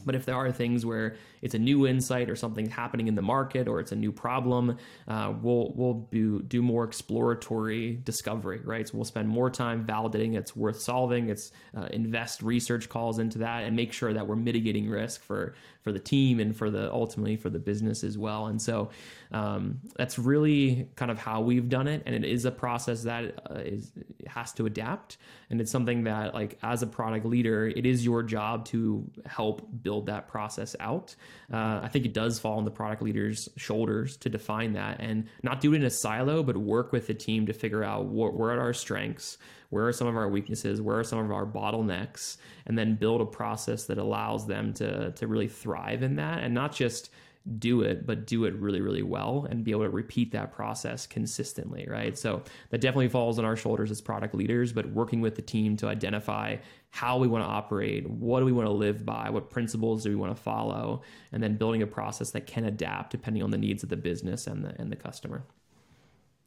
But 0.04 0.14
if 0.14 0.24
there 0.24 0.34
are 0.34 0.50
things 0.52 0.86
where 0.86 1.16
it's 1.42 1.54
a 1.54 1.58
new 1.58 1.86
insight 1.86 2.30
or 2.30 2.36
something 2.36 2.68
happening 2.68 3.08
in 3.08 3.14
the 3.14 3.22
market 3.22 3.68
or 3.68 3.80
it's 3.80 3.92
a 3.92 3.96
new 3.96 4.12
problem, 4.12 4.76
uh, 5.06 5.32
we'll 5.40 5.72
we'll 5.74 6.08
do 6.10 6.42
do 6.42 6.62
more 6.62 6.84
exploratory 6.84 8.00
discovery, 8.04 8.60
right? 8.64 8.86
So 8.86 8.96
we'll 8.96 9.04
spend 9.04 9.28
more 9.28 9.50
time 9.50 9.86
validating 9.86 10.36
it's 10.36 10.54
worth 10.56 10.80
solving. 10.80 11.28
It's 11.28 11.52
uh, 11.76 11.88
invest 11.90 12.42
research 12.42 12.88
calls 12.88 13.18
into 13.18 13.38
that 13.38 13.64
and 13.64 13.76
make 13.76 13.92
sure 13.92 14.12
that 14.12 14.26
we're 14.26 14.36
mitigating 14.36 14.88
risk 14.88 15.22
for 15.22 15.54
for 15.88 15.92
the 15.92 15.98
team 15.98 16.38
and 16.38 16.54
for 16.54 16.70
the 16.70 16.92
ultimately 16.92 17.36
for 17.36 17.48
the 17.48 17.58
business 17.58 18.04
as 18.04 18.18
well. 18.18 18.46
And 18.46 18.60
so 18.60 18.90
um, 19.32 19.80
that's 19.96 20.18
really 20.18 20.88
kind 20.96 21.10
of 21.10 21.18
how 21.18 21.40
we've 21.40 21.68
done 21.68 21.88
it, 21.88 22.02
and 22.04 22.14
it 22.14 22.24
is 22.24 22.44
a 22.44 22.50
process 22.50 23.04
that 23.04 23.40
uh, 23.50 23.54
is 23.54 23.92
has 24.26 24.52
to 24.52 24.66
adapt, 24.66 25.16
and 25.48 25.60
it's 25.60 25.70
something 25.70 26.04
that 26.04 26.34
like 26.34 26.58
as 26.62 26.82
a 26.82 26.86
product 26.86 27.24
leader, 27.24 27.66
it 27.68 27.86
is 27.86 28.04
your 28.04 28.22
job 28.22 28.66
to 28.66 29.10
help 29.24 29.66
build 29.82 30.06
that 30.06 30.28
process 30.28 30.76
out. 30.78 31.16
Uh, 31.50 31.80
I 31.82 31.88
think 31.88 32.04
it 32.04 32.12
does 32.12 32.38
fall 32.38 32.58
on 32.58 32.64
the 32.64 32.70
product 32.70 33.02
leader's 33.02 33.48
shoulders 33.56 34.18
to 34.18 34.28
define 34.28 34.74
that 34.74 35.00
and 35.00 35.26
not 35.42 35.62
do 35.62 35.72
it 35.72 35.76
in 35.76 35.84
a 35.84 35.90
silo, 35.90 36.42
but 36.42 36.56
work 36.56 36.92
with 36.92 37.06
the 37.06 37.14
team 37.14 37.46
to 37.46 37.52
figure 37.54 37.82
out 37.82 38.06
what, 38.06 38.34
where 38.34 38.50
are 38.50 38.60
our 38.60 38.74
strengths, 38.74 39.38
where 39.70 39.86
are 39.86 39.92
some 39.92 40.06
of 40.06 40.16
our 40.16 40.28
weaknesses, 40.28 40.80
where 40.80 40.98
are 40.98 41.04
some 41.04 41.18
of 41.18 41.30
our 41.30 41.46
bottlenecks, 41.46 42.38
and 42.66 42.78
then 42.78 42.94
build 42.94 43.20
a 43.20 43.26
process 43.26 43.84
that 43.84 43.98
allows 43.98 44.46
them 44.46 44.72
to 44.74 45.12
to 45.12 45.26
really 45.26 45.48
thrive 45.48 46.02
in 46.02 46.16
that 46.16 46.42
and 46.42 46.54
not 46.54 46.74
just 46.74 47.10
do 47.58 47.80
it, 47.82 48.06
but 48.06 48.26
do 48.26 48.44
it 48.44 48.54
really, 48.56 48.80
really 48.80 49.02
well 49.02 49.46
and 49.48 49.64
be 49.64 49.70
able 49.70 49.84
to 49.84 49.90
repeat 49.90 50.32
that 50.32 50.52
process 50.52 51.06
consistently, 51.06 51.86
right? 51.88 52.18
So 52.18 52.42
that 52.70 52.80
definitely 52.80 53.08
falls 53.08 53.38
on 53.38 53.44
our 53.44 53.56
shoulders 53.56 53.90
as 53.90 54.00
product 54.00 54.34
leaders, 54.34 54.72
but 54.72 54.86
working 54.90 55.20
with 55.20 55.34
the 55.34 55.42
team 55.42 55.76
to 55.78 55.88
identify 55.88 56.56
how 56.90 57.18
we 57.18 57.28
want 57.28 57.44
to 57.44 57.48
operate, 57.48 58.08
what 58.08 58.40
do 58.40 58.46
we 58.46 58.52
want 58.52 58.66
to 58.66 58.72
live 58.72 59.04
by, 59.04 59.30
what 59.30 59.50
principles 59.50 60.02
do 60.02 60.10
we 60.10 60.16
want 60.16 60.34
to 60.36 60.42
follow, 60.42 61.02
and 61.32 61.42
then 61.42 61.56
building 61.56 61.82
a 61.82 61.86
process 61.86 62.30
that 62.32 62.46
can 62.46 62.64
adapt 62.64 63.10
depending 63.10 63.42
on 63.42 63.50
the 63.50 63.58
needs 63.58 63.82
of 63.82 63.88
the 63.88 63.96
business 63.96 64.46
and 64.46 64.64
the 64.64 64.74
and 64.80 64.90
the 64.90 64.96
customer. 64.96 65.44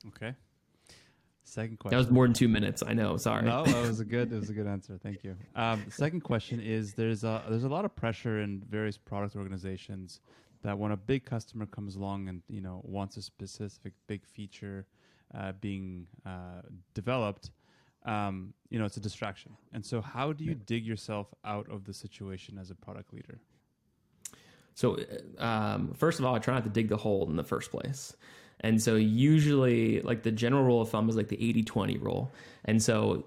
Okay. 0.08 0.36
Second 1.52 1.80
question. 1.80 1.98
That 1.98 2.06
was 2.06 2.10
more 2.10 2.26
than 2.26 2.34
two 2.34 2.48
minutes. 2.48 2.82
I 2.82 2.94
know. 2.94 3.18
Sorry. 3.18 3.44
No, 3.44 3.66
that 3.66 3.86
was 3.86 4.00
a 4.00 4.06
good. 4.06 4.32
It 4.32 4.40
was 4.40 4.50
a 4.50 4.54
good 4.54 4.68
answer. 4.76 4.98
Thank 5.04 5.22
you. 5.26 5.36
Um, 5.54 5.84
the 5.86 5.92
second 5.92 6.22
question 6.22 6.62
is: 6.62 6.94
There's 6.94 7.26
a 7.26 7.44
there's 7.50 7.66
a 7.66 7.68
lot 7.68 7.84
of 7.84 7.94
pressure 7.94 8.40
in 8.40 8.64
various 8.70 8.98
product 8.98 9.36
organizations 9.36 10.22
that 10.64 10.80
when 10.80 10.94
a 10.94 10.98
big 10.98 11.26
customer 11.26 11.66
comes 11.66 11.98
along 11.98 12.30
and 12.30 12.42
you 12.48 12.62
know 12.62 12.80
wants 12.86 13.18
a 13.18 13.22
specific 13.22 13.92
big 14.08 14.26
feature 14.26 14.86
uh, 15.36 15.52
being 15.60 16.08
uh, 16.26 16.62
developed, 16.94 17.52
um, 18.06 18.54
you 18.70 18.80
know 18.80 18.86
it's 18.86 18.96
a 18.96 19.02
distraction. 19.02 19.52
And 19.74 19.86
so, 19.86 20.00
how 20.00 20.32
do 20.32 20.46
you 20.46 20.56
dig 20.56 20.86
yourself 20.86 21.34
out 21.44 21.70
of 21.70 21.84
the 21.84 21.94
situation 21.94 22.58
as 22.58 22.72
a 22.72 22.76
product 22.76 23.12
leader? 23.14 23.42
So, 24.74 24.98
uh, 25.38 25.44
um, 25.44 25.94
first 25.96 26.18
of 26.18 26.26
all, 26.26 26.34
I 26.34 26.40
try 26.40 26.54
not 26.54 26.64
to 26.64 26.70
dig 26.70 26.88
the 26.88 26.96
hole 26.96 27.30
in 27.30 27.36
the 27.36 27.44
first 27.44 27.72
place. 27.72 28.16
And 28.62 28.82
so, 28.82 28.96
usually, 28.96 30.02
like 30.02 30.24
the 30.24 30.32
general 30.32 30.64
rule 30.64 30.82
of 30.82 30.90
thumb 30.90 31.10
is 31.10 31.16
like 31.16 31.28
the 31.28 31.50
80 31.50 31.64
20 31.64 31.98
rule. 31.98 32.32
And 32.66 32.82
so, 32.82 33.26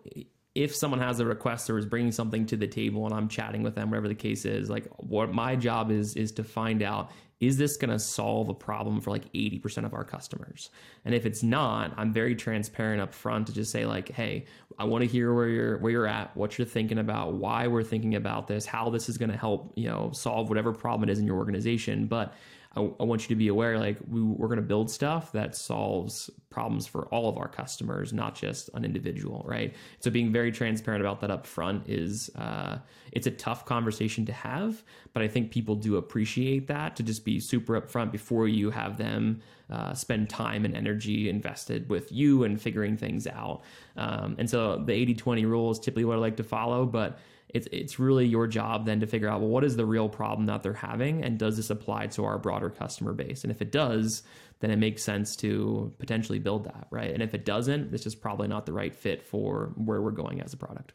if 0.55 0.75
someone 0.75 1.01
has 1.01 1.19
a 1.19 1.27
request 1.27 1.69
or 1.69 1.79
is 1.79 1.87
bringing 1.87 2.13
something 2.13 2.47
to 2.47 2.57
the 2.57 2.69
table 2.69 3.05
and 3.07 3.15
I'm 3.15 3.29
chatting 3.29 3.63
with 3.63 3.75
them, 3.75 3.91
whatever 3.91 4.09
the 4.09 4.15
case 4.15 4.45
is, 4.45 4.71
like 4.71 4.87
what 4.99 5.33
my 5.33 5.57
job 5.57 5.91
is, 5.91 6.15
is 6.15 6.33
to 6.33 6.45
find 6.45 6.83
out 6.83 7.11
is 7.41 7.57
this 7.57 7.77
going 7.77 7.91
to 7.91 7.99
solve 7.99 8.49
a 8.49 8.55
problem 8.55 9.01
for 9.01 9.11
like 9.11 9.31
80% 9.33 9.85
of 9.85 9.93
our 9.93 10.05
customers? 10.05 10.71
And 11.05 11.15
if 11.15 11.27
it's 11.27 11.43
not, 11.43 11.93
I'm 11.97 12.13
very 12.13 12.37
transparent 12.37 13.03
up 13.03 13.13
front 13.13 13.49
to 13.49 13.53
just 13.53 13.71
say 13.71 13.87
like, 13.87 14.09
"Hey, 14.11 14.45
I 14.79 14.85
want 14.85 15.03
to 15.03 15.09
hear 15.09 15.35
where 15.35 15.49
you're 15.49 15.79
where 15.79 15.93
you're 15.93 16.07
at, 16.07 16.37
what 16.37 16.57
you're 16.57 16.67
thinking 16.67 16.99
about, 16.99 17.35
why 17.35 17.67
we're 17.67 17.83
thinking 17.83 18.15
about 18.15 18.47
this, 18.47 18.67
how 18.67 18.89
this 18.89 19.09
is 19.09 19.19
going 19.19 19.31
to 19.31 19.37
help, 19.37 19.73
you 19.77 19.89
know, 19.89 20.11
solve 20.13 20.49
whatever 20.49 20.73
problem 20.73 21.09
it 21.09 21.13
is 21.13 21.19
in 21.19 21.27
your 21.27 21.37
organization." 21.37 22.07
But 22.07 22.35
I, 22.77 22.81
I 22.81 23.05
want 23.05 23.23
you 23.23 23.29
to 23.29 23.37
be 23.37 23.49
aware 23.49 23.79
like 23.79 23.99
we, 24.09 24.23
we're 24.23 24.49
going 24.49 24.57
to 24.57 24.63
build 24.63 24.91
stuff 24.91 25.33
that 25.33 25.55
solves 25.57 26.31
problems 26.51 26.87
for 26.87 27.07
all 27.07 27.29
of 27.29 27.37
our 27.37 27.49
customers, 27.49 28.13
not 28.13 28.35
just 28.35 28.71
an 28.75 28.85
individual, 28.85 29.45
right? 29.47 29.75
So 30.01 30.11
being 30.11 30.33
very 30.33 30.53
transparent 30.53 31.03
about 31.03 31.21
that 31.21 31.31
up 31.31 31.47
front 31.47 31.89
is 31.89 32.31
uh, 32.37 32.79
it's 33.13 33.27
a 33.27 33.31
tough 33.31 33.65
conversation 33.67 34.25
to 34.27 34.33
have, 34.33 34.83
but 35.13 35.23
I 35.23 35.29
think 35.29 35.51
people 35.51 35.75
do 35.75 35.97
appreciate 35.97 36.69
that 36.69 36.97
to 36.97 37.03
just 37.03 37.25
be 37.25 37.41
super 37.41 37.81
upfront 37.81 38.13
before 38.13 38.47
you 38.49 38.71
have 38.71 38.99
them 38.99 39.41
uh, 39.71 39.95
spend 39.95 40.29
time 40.29 40.65
and 40.65 40.77
energy 40.77 41.29
invested 41.29 41.89
with 41.89 42.13
you 42.13 42.45
and 42.45 42.61
figuring 42.61 42.97
things 42.97 43.27
out. 43.27 43.63
Um, 43.97 44.37
and 44.39 44.49
so 44.49 44.77
the 44.77 44.93
80 44.93 45.15
20 45.15 45.45
rule 45.47 45.71
is 45.71 45.79
typically 45.79 46.05
what 46.05 46.17
I 46.17 46.21
like 46.21 46.37
to 46.37 46.45
follow, 46.45 46.87
but 46.87 47.19
it's 47.55 47.67
it's 47.73 47.99
really 47.99 48.27
your 48.27 48.47
job 48.47 48.85
then 48.85 49.01
to 49.01 49.07
figure 49.07 49.29
out 49.29 49.41
well 49.41 49.49
what 49.49 49.65
is 49.65 49.77
the 49.77 49.87
real 49.87 50.09
problem 50.09 50.47
that 50.47 50.63
they're 50.63 50.75
having 50.75 51.23
and 51.25 51.39
does 51.39 51.57
this 51.57 51.71
apply 51.71 52.07
to 52.07 52.25
our 52.25 52.39
broader 52.39 52.69
customer 52.69 53.13
base 53.13 53.43
and 53.45 53.51
if 53.51 53.63
it 53.63 53.73
does 53.73 54.23
then 54.61 54.71
it 54.71 54.77
makes 54.77 55.03
sense 55.03 55.37
to 55.37 55.93
potentially 55.99 56.39
build 56.39 56.65
that 56.65 56.87
right 56.91 57.11
and 57.13 57.23
if 57.23 57.33
it 57.33 57.45
doesn't 57.45 57.91
this 57.91 58.07
is 58.07 58.15
probably 58.15 58.49
not 58.49 58.67
the 58.67 58.73
right 58.73 58.95
fit 58.95 59.23
for 59.23 59.73
where 59.77 60.03
we're 60.03 60.11
going 60.11 60.41
as 60.43 60.53
a 60.53 60.57
product 60.57 60.93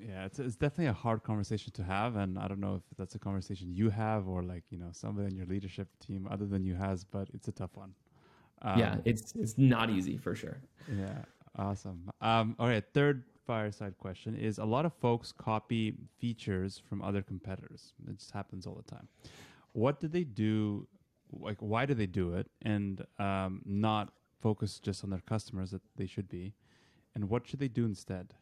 Yeah, 0.00 0.24
it's, 0.26 0.38
it's 0.38 0.56
definitely 0.56 0.86
a 0.86 0.92
hard 0.92 1.22
conversation 1.22 1.72
to 1.72 1.82
have, 1.82 2.16
and 2.16 2.38
I 2.38 2.46
don't 2.48 2.60
know 2.60 2.76
if 2.76 2.82
that's 2.96 3.14
a 3.14 3.18
conversation 3.18 3.68
you 3.74 3.90
have 3.90 4.28
or 4.28 4.42
like 4.42 4.64
you 4.70 4.78
know 4.78 4.90
somebody 4.92 5.26
in 5.28 5.36
your 5.36 5.46
leadership 5.46 5.88
team 5.98 6.28
other 6.30 6.46
than 6.46 6.64
you 6.64 6.76
has, 6.76 7.04
but 7.04 7.28
it's 7.34 7.48
a 7.48 7.52
tough 7.52 7.74
one. 7.74 7.92
Um, 8.62 8.78
yeah, 8.78 8.96
it's 9.04 9.34
it's 9.34 9.58
not 9.58 9.90
easy 9.90 10.16
for 10.16 10.34
sure. 10.34 10.58
Yeah, 10.88 11.18
awesome. 11.56 12.10
Um, 12.20 12.54
all 12.58 12.68
right, 12.68 12.84
third 12.94 13.24
fireside 13.48 13.94
question 13.98 14.36
is: 14.36 14.58
a 14.58 14.64
lot 14.76 14.84
of 14.84 14.92
folks 15.06 15.32
copy 15.32 15.94
features 16.20 16.80
from 16.88 17.02
other 17.02 17.22
competitors. 17.22 17.94
It 18.08 18.18
just 18.18 18.32
happens 18.40 18.66
all 18.66 18.76
the 18.82 18.88
time. 18.96 19.08
What 19.72 20.00
do 20.02 20.06
they 20.16 20.24
do? 20.24 20.86
Like, 21.32 21.60
why 21.72 21.82
do 21.86 21.94
they 21.94 22.06
do 22.06 22.34
it, 22.34 22.46
and 22.62 23.04
um, 23.18 23.62
not 23.64 24.06
focus 24.40 24.78
just 24.78 25.02
on 25.04 25.10
their 25.10 25.24
customers 25.34 25.70
that 25.72 25.82
they 25.96 26.06
should 26.06 26.28
be? 26.28 26.54
And 27.14 27.28
what 27.28 27.46
should 27.48 27.58
they 27.58 27.72
do 27.80 27.84
instead? 27.84 28.34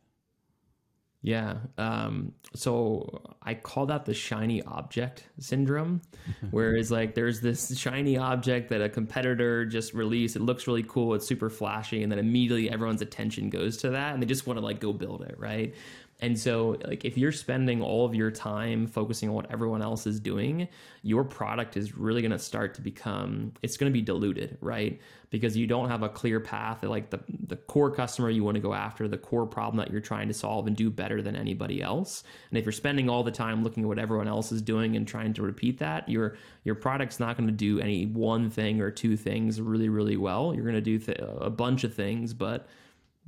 Yeah. 1.27 1.57
Um, 1.77 2.35
so 2.55 3.21
I 3.43 3.55
call 3.55 3.87
that 3.87 4.05
the 4.05 4.15
shiny 4.15 4.63
object 4.63 5.25
syndrome, 5.41 6.01
whereas 6.53 6.93
like 6.93 7.17
there's 7.17 7.41
this 7.41 7.77
shiny 7.77 8.17
object 8.17 8.69
that 8.69 8.81
a 8.81 8.89
competitor 8.89 9.67
just 9.67 9.93
released. 9.93 10.37
It 10.37 10.43
looks 10.43 10.69
really 10.69 10.85
cool. 10.85 11.15
It's 11.15 11.27
super 11.27 11.51
flashy. 11.51 12.05
And 12.05 12.13
then 12.13 12.21
immediately 12.21 12.71
everyone's 12.71 13.03
attention 13.03 13.51
goes 13.51 13.77
to 13.79 13.91
that 13.91 14.15
and 14.15 14.23
they 14.23 14.27
just 14.27 14.47
want 14.47 14.61
to 14.61 14.65
like 14.65 14.79
go 14.79 14.93
build 14.93 15.23
it. 15.23 15.35
Right. 15.37 15.75
And 16.21 16.39
so, 16.39 16.79
like, 16.87 17.05
if 17.05 17.19
you're 17.19 17.33
spending 17.33 17.83
all 17.83 18.07
of 18.07 18.15
your 18.15 18.31
time 18.31 18.87
focusing 18.87 19.29
on 19.29 19.35
what 19.35 19.53
everyone 19.53 19.83
else 19.83 20.07
is 20.07 20.19
doing, 20.19 20.67
your 21.03 21.25
product 21.25 21.77
is 21.77 21.95
really 21.95 22.23
going 22.23 22.33
to 22.33 22.39
start 22.39 22.73
to 22.75 22.81
become, 22.81 23.53
it's 23.63 23.77
going 23.77 23.93
to 23.93 23.95
be 23.95 24.01
diluted, 24.01 24.57
right? 24.63 24.99
Because 25.29 25.59
you 25.59 25.67
don't 25.67 25.91
have 25.91 26.03
a 26.03 26.09
clear 26.09 26.41
path, 26.41 26.83
like 26.83 27.11
the, 27.11 27.21
the 27.49 27.57
core 27.57 27.91
customer 27.91 28.31
you 28.31 28.45
want 28.45 28.55
to 28.55 28.63
go 28.63 28.73
after, 28.73 29.07
the 29.09 29.19
core 29.19 29.45
problem 29.45 29.77
that 29.77 29.91
you're 29.91 30.01
trying 30.01 30.29
to 30.29 30.35
solve 30.35 30.67
and 30.67 30.75
do 30.75 30.89
better 30.89 31.21
than 31.21 31.37
anybody 31.37 31.83
else. 31.83 32.25
And 32.49 32.59
if 32.59 32.65
you're 32.65 32.73
spending 32.73 33.11
all 33.11 33.23
the 33.23 33.31
time 33.31 33.63
looking 33.63 33.83
at 33.83 33.89
what 33.89 33.99
everyone 33.99 34.29
else 34.29 34.53
is 34.53 34.63
doing 34.63 34.97
and 34.97 35.07
trying 35.07 35.35
to 35.35 35.43
repeat 35.43 35.79
that, 35.81 36.09
your, 36.09 36.39
your 36.65 36.77
product's 36.77 37.21
not 37.21 37.37
going 37.37 37.49
to 37.49 37.53
do 37.53 37.79
any 37.79 38.07
one 38.07 38.49
thing 38.49 38.81
or 38.81 38.91
two 38.91 39.19
things 39.19 39.61
really, 39.61 39.91
really 39.91 40.17
well. 40.17 40.55
You're 40.55 40.65
going 40.65 40.77
to 40.77 40.81
do 40.81 40.99
th- 40.99 41.19
a 41.21 41.51
bunch 41.51 41.85
of 41.85 41.93
things, 41.93 42.33
but 42.33 42.69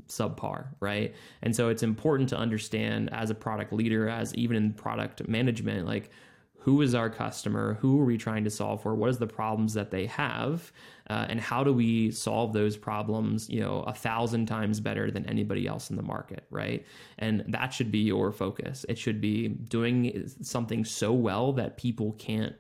subpar, 0.06 0.68
right? 0.80 1.14
And 1.42 1.54
so 1.54 1.68
it's 1.68 1.82
important 1.82 2.28
to 2.30 2.36
understand 2.36 3.10
as 3.12 3.30
a 3.30 3.34
product 3.34 3.72
leader, 3.72 4.08
as 4.08 4.34
even 4.34 4.56
in 4.56 4.72
product 4.72 5.26
management, 5.28 5.86
like 5.86 6.10
who 6.68 6.82
is 6.82 6.94
our 6.94 7.08
customer? 7.08 7.78
Who 7.80 8.00
are 8.00 8.04
we 8.04 8.18
trying 8.18 8.44
to 8.44 8.50
solve 8.50 8.82
for? 8.82 8.94
What 8.94 9.08
is 9.08 9.18
the 9.18 9.26
problems 9.26 9.72
that 9.74 9.90
they 9.90 10.06
have? 10.06 10.70
Uh, 11.08 11.24
and 11.28 11.40
how 11.40 11.64
do 11.64 11.72
we 11.72 12.10
solve 12.10 12.52
those 12.52 12.76
problems, 12.76 13.48
you 13.48 13.60
know, 13.60 13.84
a 13.84 13.94
thousand 13.94 14.46
times 14.46 14.78
better 14.78 15.10
than 15.10 15.24
anybody 15.26 15.66
else 15.66 15.88
in 15.88 15.96
the 15.96 16.02
market, 16.02 16.44
right? 16.50 16.84
And 17.18 17.42
that 17.48 17.72
should 17.72 17.90
be 17.90 18.00
your 18.00 18.32
focus. 18.32 18.84
It 18.88 18.98
should 18.98 19.20
be 19.20 19.48
doing 19.48 20.28
something 20.42 20.84
so 20.84 21.12
well 21.12 21.52
that 21.54 21.78
people 21.78 22.12
can't 22.18 22.54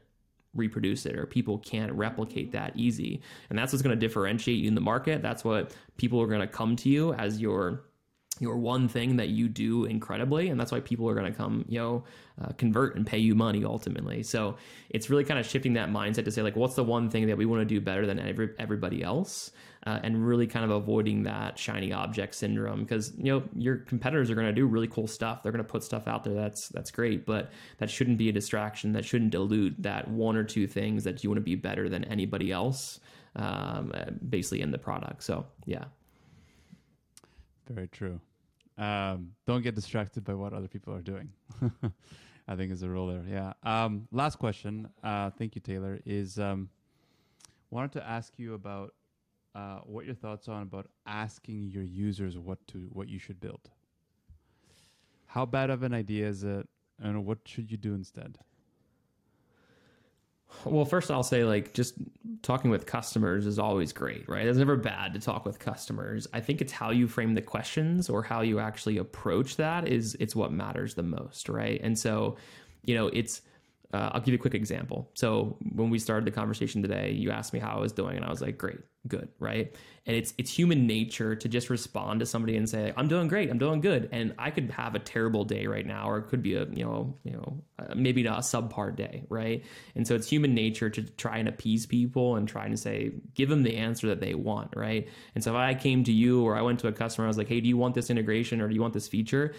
reproduce 0.54 1.06
it 1.06 1.16
or 1.16 1.26
people 1.26 1.58
can't 1.58 1.92
replicate 1.92 2.52
that 2.52 2.72
easy. 2.76 3.20
And 3.50 3.58
that's 3.58 3.72
what's 3.72 3.82
going 3.82 3.98
to 3.98 4.06
differentiate 4.06 4.58
you 4.58 4.68
in 4.68 4.74
the 4.74 4.80
market. 4.80 5.22
That's 5.22 5.44
what 5.44 5.74
people 5.96 6.20
are 6.20 6.26
going 6.26 6.40
to 6.40 6.46
come 6.46 6.76
to 6.76 6.88
you 6.88 7.12
as 7.14 7.40
your 7.40 7.84
your 8.40 8.56
one 8.56 8.88
thing 8.88 9.16
that 9.16 9.28
you 9.28 9.48
do 9.48 9.84
incredibly 9.84 10.48
and 10.48 10.58
that's 10.58 10.72
why 10.72 10.80
people 10.80 11.08
are 11.08 11.14
going 11.14 11.30
to 11.30 11.36
come 11.36 11.64
you 11.68 11.78
know 11.78 12.04
uh, 12.40 12.52
convert 12.52 12.94
and 12.94 13.06
pay 13.06 13.18
you 13.18 13.34
money 13.34 13.64
ultimately. 13.64 14.22
So 14.22 14.56
it's 14.90 15.10
really 15.10 15.24
kind 15.24 15.40
of 15.40 15.46
shifting 15.46 15.72
that 15.72 15.90
mindset 15.90 16.24
to 16.24 16.30
say 16.30 16.42
like 16.42 16.56
what's 16.56 16.76
the 16.76 16.84
one 16.84 17.10
thing 17.10 17.26
that 17.26 17.36
we 17.36 17.46
want 17.46 17.60
to 17.62 17.64
do 17.64 17.80
better 17.80 18.06
than 18.06 18.18
every, 18.18 18.50
everybody 18.58 19.02
else? 19.02 19.50
Uh, 19.86 20.00
and 20.02 20.26
really 20.26 20.46
kind 20.46 20.64
of 20.64 20.70
avoiding 20.70 21.22
that 21.22 21.58
shiny 21.58 21.92
object 21.92 22.34
syndrome 22.34 22.80
because 22.80 23.12
you 23.16 23.32
know 23.32 23.42
your 23.56 23.76
competitors 23.76 24.28
are 24.30 24.34
going 24.34 24.46
to 24.46 24.52
do 24.52 24.66
really 24.66 24.88
cool 24.88 25.06
stuff. 25.06 25.42
They're 25.42 25.52
going 25.52 25.64
to 25.64 25.68
put 25.68 25.82
stuff 25.82 26.06
out 26.06 26.24
there 26.24 26.34
that's 26.34 26.68
that's 26.68 26.90
great 26.90 27.24
but 27.24 27.50
that 27.78 27.88
shouldn't 27.88 28.18
be 28.18 28.28
a 28.28 28.32
distraction. 28.32 28.92
That 28.92 29.04
shouldn't 29.04 29.30
dilute 29.30 29.76
that 29.82 30.08
one 30.08 30.36
or 30.36 30.44
two 30.44 30.66
things 30.66 31.04
that 31.04 31.24
you 31.24 31.30
want 31.30 31.38
to 31.38 31.44
be 31.44 31.54
better 31.54 31.88
than 31.88 32.04
anybody 32.04 32.52
else 32.52 33.00
um, 33.36 33.92
basically 34.28 34.60
in 34.60 34.72
the 34.72 34.78
product. 34.78 35.22
So 35.22 35.46
yeah. 35.64 35.84
Very 37.68 37.88
true 37.88 38.20
um, 38.78 39.32
don't 39.46 39.62
get 39.62 39.74
distracted 39.74 40.24
by 40.24 40.34
what 40.34 40.52
other 40.52 40.68
people 40.68 40.94
are 40.94 41.02
doing 41.02 41.30
i 42.48 42.56
think 42.56 42.72
is 42.72 42.82
a 42.82 42.88
rule 42.88 43.08
there 43.08 43.24
yeah 43.28 43.52
um, 43.62 44.08
last 44.12 44.38
question 44.38 44.88
uh, 45.02 45.30
thank 45.38 45.54
you 45.54 45.60
taylor 45.60 45.98
is 46.06 46.38
um, 46.38 46.68
wanted 47.70 47.92
to 47.92 48.06
ask 48.08 48.38
you 48.38 48.54
about 48.54 48.94
uh, 49.54 49.80
what 49.84 50.04
your 50.04 50.14
thoughts 50.14 50.48
on 50.48 50.62
about 50.62 50.88
asking 51.06 51.68
your 51.68 51.82
users 51.82 52.38
what 52.38 52.64
to 52.68 52.88
what 52.92 53.08
you 53.08 53.18
should 53.18 53.40
build. 53.40 53.70
How 55.26 55.44
bad 55.46 55.70
of 55.70 55.82
an 55.82 55.92
idea 55.92 56.28
is 56.28 56.44
it, 56.44 56.68
and 57.02 57.26
what 57.26 57.38
should 57.44 57.70
you 57.70 57.76
do 57.76 57.94
instead? 57.94 58.38
Well, 60.64 60.84
first 60.84 61.10
I'll 61.10 61.22
say 61.22 61.44
like 61.44 61.74
just 61.74 61.94
talking 62.42 62.70
with 62.70 62.86
customers 62.86 63.46
is 63.46 63.58
always 63.58 63.92
great, 63.92 64.28
right? 64.28 64.46
It's 64.46 64.58
never 64.58 64.76
bad 64.76 65.12
to 65.14 65.20
talk 65.20 65.44
with 65.44 65.58
customers. 65.58 66.26
I 66.32 66.40
think 66.40 66.60
it's 66.60 66.72
how 66.72 66.90
you 66.90 67.06
frame 67.06 67.34
the 67.34 67.42
questions 67.42 68.08
or 68.08 68.22
how 68.22 68.40
you 68.40 68.58
actually 68.58 68.98
approach 68.98 69.56
that 69.56 69.88
is 69.88 70.16
it's 70.20 70.34
what 70.34 70.52
matters 70.52 70.94
the 70.94 71.02
most, 71.02 71.48
right? 71.48 71.80
And 71.82 71.98
so, 71.98 72.36
you 72.84 72.94
know, 72.94 73.08
it's 73.08 73.42
uh, 73.92 74.10
I'll 74.12 74.20
give 74.20 74.32
you 74.32 74.38
a 74.38 74.40
quick 74.40 74.54
example. 74.54 75.10
So 75.14 75.56
when 75.72 75.88
we 75.88 75.98
started 75.98 76.26
the 76.26 76.30
conversation 76.30 76.82
today, 76.82 77.12
you 77.12 77.30
asked 77.30 77.54
me 77.54 77.58
how 77.58 77.74
I 77.76 77.80
was 77.80 77.90
doing, 77.90 78.16
and 78.16 78.24
I 78.24 78.28
was 78.28 78.42
like, 78.42 78.58
"Great, 78.58 78.80
good," 79.06 79.28
right? 79.38 79.74
And 80.04 80.14
it's 80.14 80.34
it's 80.36 80.50
human 80.50 80.86
nature 80.86 81.34
to 81.34 81.48
just 81.48 81.70
respond 81.70 82.20
to 82.20 82.26
somebody 82.26 82.58
and 82.58 82.68
say, 82.68 82.92
"I'm 82.98 83.08
doing 83.08 83.28
great, 83.28 83.48
I'm 83.48 83.56
doing 83.56 83.80
good," 83.80 84.10
and 84.12 84.34
I 84.38 84.50
could 84.50 84.70
have 84.72 84.94
a 84.94 84.98
terrible 84.98 85.44
day 85.44 85.66
right 85.66 85.86
now, 85.86 86.10
or 86.10 86.18
it 86.18 86.28
could 86.28 86.42
be 86.42 86.54
a 86.54 86.66
you 86.66 86.84
know 86.84 87.16
you 87.24 87.32
know 87.32 87.62
uh, 87.78 87.94
maybe 87.94 88.22
not 88.22 88.40
a 88.40 88.42
subpar 88.42 88.94
day, 88.94 89.24
right? 89.30 89.64
And 89.94 90.06
so 90.06 90.14
it's 90.14 90.28
human 90.28 90.54
nature 90.54 90.90
to 90.90 91.02
try 91.02 91.38
and 91.38 91.48
appease 91.48 91.86
people 91.86 92.36
and 92.36 92.46
try 92.46 92.66
and 92.66 92.78
say, 92.78 93.12
give 93.34 93.48
them 93.48 93.62
the 93.62 93.76
answer 93.76 94.08
that 94.08 94.20
they 94.20 94.34
want, 94.34 94.76
right? 94.76 95.08
And 95.34 95.42
so 95.42 95.52
if 95.52 95.56
I 95.56 95.74
came 95.74 96.04
to 96.04 96.12
you 96.12 96.44
or 96.44 96.56
I 96.56 96.60
went 96.60 96.80
to 96.80 96.88
a 96.88 96.92
customer, 96.92 97.26
I 97.26 97.28
was 97.28 97.38
like, 97.38 97.48
"Hey, 97.48 97.62
do 97.62 97.68
you 97.68 97.78
want 97.78 97.94
this 97.94 98.10
integration 98.10 98.60
or 98.60 98.68
do 98.68 98.74
you 98.74 98.82
want 98.82 98.92
this 98.92 99.08
feature?" 99.08 99.54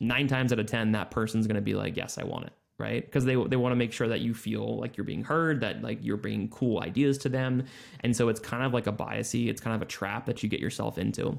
Nine 0.00 0.26
times 0.26 0.52
out 0.52 0.58
of 0.58 0.66
ten, 0.66 0.90
that 0.92 1.12
person's 1.12 1.46
going 1.46 1.54
to 1.54 1.62
be 1.62 1.74
like, 1.74 1.96
"Yes, 1.96 2.18
I 2.18 2.24
want 2.24 2.46
it." 2.46 2.52
Right? 2.80 3.04
Because 3.04 3.24
they 3.24 3.34
they 3.34 3.56
want 3.56 3.72
to 3.72 3.76
make 3.76 3.92
sure 3.92 4.08
that 4.08 4.20
you 4.20 4.34
feel 4.34 4.78
like 4.78 4.96
you're 4.96 5.04
being 5.04 5.22
heard 5.22 5.60
that 5.60 5.82
like 5.82 5.98
you're 6.02 6.16
bringing 6.16 6.48
cool 6.48 6.80
ideas 6.80 7.18
to 7.18 7.28
them. 7.28 7.64
And 8.00 8.16
so 8.16 8.28
it's 8.28 8.40
kind 8.40 8.64
of 8.64 8.72
like 8.72 8.86
a 8.86 8.92
biasy 8.92 9.48
it's 9.48 9.60
kind 9.60 9.76
of 9.76 9.82
a 9.82 9.90
trap 9.90 10.26
that 10.26 10.42
you 10.42 10.48
get 10.48 10.60
yourself 10.60 10.98
into. 10.98 11.38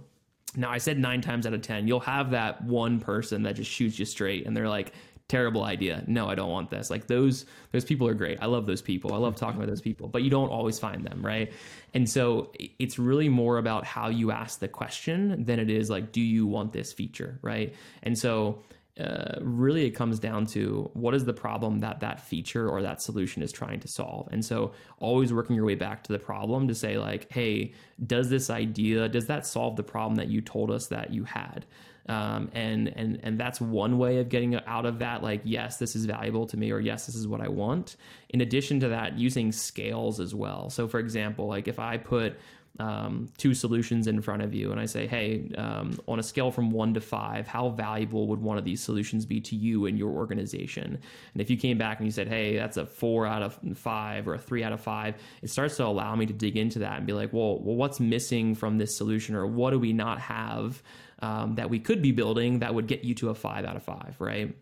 Now 0.56 0.70
i 0.70 0.78
said 0.78 1.00
9 1.00 1.22
times 1.22 1.48
out 1.48 1.54
of 1.54 1.62
10 1.62 1.88
you'll 1.88 2.02
have 2.02 2.32
that 2.32 2.64
one 2.64 3.00
person 3.00 3.44
that 3.44 3.56
just 3.56 3.72
shoots 3.72 3.98
you 3.98 4.06
straight 4.06 4.46
and 4.46 4.56
they're 4.56 4.70
like 4.70 4.94
terrible 5.28 5.64
idea. 5.64 6.04
No 6.08 6.28
i 6.28 6.36
don't 6.36 6.50
want 6.50 6.70
this. 6.70 6.90
Like 6.90 7.08
those 7.08 7.46
those 7.72 7.86
people 7.86 8.08
are 8.08 8.14
great. 8.14 8.38
I 8.42 8.48
love 8.48 8.66
those 8.66 8.82
people. 8.82 9.14
I 9.14 9.18
love 9.18 9.36
talking 9.36 9.58
about 9.58 9.70
those 9.70 9.82
people 9.82 10.08
but 10.08 10.24
you 10.24 10.30
don't 10.30 10.50
always 10.50 10.78
find 10.78 11.06
them 11.06 11.26
right? 11.26 11.52
And 11.94 12.10
so 12.10 12.52
it's 12.80 13.00
really 13.00 13.30
more 13.30 13.58
about 13.58 13.86
how 13.86 14.10
you 14.10 14.32
ask 14.32 14.60
the 14.60 14.68
question 14.68 15.44
than 15.46 15.60
it 15.60 15.70
is 15.70 15.90
like 15.90 16.12
do 16.12 16.22
you 16.22 16.46
want 16.46 16.74
this 16.74 16.94
feature? 16.94 17.40
Right? 17.42 17.74
And 18.04 18.18
so 18.18 18.60
uh, 19.02 19.40
really 19.42 19.86
it 19.86 19.92
comes 19.92 20.20
down 20.20 20.46
to 20.46 20.90
what 20.94 21.16
is 21.16 21.26
the 21.26 21.34
problem 21.34 21.80
that 21.80 22.00
that 22.02 22.22
feature 22.22 22.70
or 22.70 22.82
that 22.82 23.02
solution 23.02 23.42
is 23.42 23.52
trying 23.52 23.80
to 23.80 23.88
solve. 23.88 24.28
And 24.32 24.44
so 24.46 24.74
always 25.00 25.34
working 25.34 25.56
your 25.56 25.66
way 25.66 25.76
back 25.76 26.04
to 26.04 26.12
the 26.12 26.20
problem 26.20 26.68
to 26.68 26.76
say 26.76 26.98
like 26.98 27.32
hey 27.32 27.74
does 28.06 28.30
this 28.30 28.50
idea 28.50 29.10
does 29.10 29.28
that 29.28 29.46
solve 29.46 29.76
the 29.76 29.84
problem 29.84 30.16
that 30.16 30.28
you 30.28 30.42
told 30.42 30.70
us 30.70 30.88
that 30.88 31.12
you 31.12 31.24
had? 31.24 31.66
Um, 32.10 32.50
and 32.54 32.90
and 32.90 33.20
and 33.24 33.40
that's 33.40 33.62
one 33.62 33.98
way 33.98 34.18
of 34.20 34.30
getting 34.30 34.56
out 34.56 34.86
of 34.86 35.00
that 35.00 35.24
like 35.24 35.42
yes 35.44 35.78
this 35.78 35.96
is 35.96 36.06
valuable 36.06 36.46
to 36.48 36.58
me 36.58 36.72
or 36.72 36.80
yes 36.80 37.06
this 37.06 37.16
is 37.16 37.28
what 37.28 37.42
i 37.42 37.48
want. 37.48 37.96
In 38.30 38.42
addition 38.42 38.80
to 38.82 38.90
that 38.90 39.18
using 39.18 39.52
scales 39.52 40.20
as 40.20 40.36
well. 40.36 40.70
So 40.70 40.88
for 40.88 41.00
example 41.00 41.48
like 41.48 41.68
if 41.68 41.80
i 41.80 41.98
put 41.98 42.38
um, 42.80 43.30
two 43.38 43.54
solutions 43.54 44.08
in 44.08 44.22
front 44.22 44.42
of 44.42 44.54
you 44.54 44.72
and 44.72 44.80
I 44.80 44.86
say, 44.86 45.06
hey, 45.06 45.52
um, 45.58 46.00
on 46.08 46.20
a 46.20 46.24
scale 46.24 46.52
from 46.52 46.72
one 46.72 46.94
to 46.94 47.02
five, 47.02 47.48
how 47.48 47.70
valuable 47.70 48.28
would 48.28 48.42
one 48.42 48.58
of 48.58 48.64
these 48.64 48.82
solutions 48.82 49.26
be 49.26 49.42
to 49.42 49.56
you 49.56 49.86
and 49.86 49.98
your 49.98 50.10
organization? 50.12 51.00
And 51.34 51.42
if 51.42 51.50
you 51.50 51.58
came 51.58 51.78
back 51.78 52.00
and 52.00 52.08
you 52.08 52.12
said, 52.12 52.28
hey, 52.28 52.56
that's 52.56 52.78
a 52.78 52.86
four 52.86 53.26
out 53.28 53.44
of 53.44 53.60
five 53.78 54.28
or 54.28 54.36
a 54.36 54.40
three 54.40 54.64
out 54.64 54.74
of 54.74 54.82
five, 54.82 55.16
it 55.42 55.50
starts 55.50 55.78
to 55.78 55.86
allow 55.86 56.16
me 56.16 56.26
to 56.26 56.34
dig 56.34 56.58
into 56.58 56.80
that 56.80 56.98
and 56.98 57.06
be 57.06 57.14
like, 57.14 57.34
well, 57.34 57.60
well 57.60 57.76
what's 57.76 58.00
missing 58.00 58.56
from 58.56 58.78
this 58.78 58.98
solution 58.98 59.36
or 59.36 59.46
what 59.46 59.72
do 59.72 59.80
we 59.80 59.94
not 59.94 60.20
have 60.20 60.82
um, 61.20 61.56
that 61.56 61.70
we 61.70 61.80
could 61.80 62.02
be 62.02 62.12
building 62.12 62.60
that 62.60 62.74
would 62.74 62.88
get 62.88 63.04
you 63.04 63.14
to 63.16 63.30
a 63.30 63.36
five 63.36 63.66
out 63.66 63.76
of 63.76 63.84
five, 63.84 64.16
right? 64.20 64.56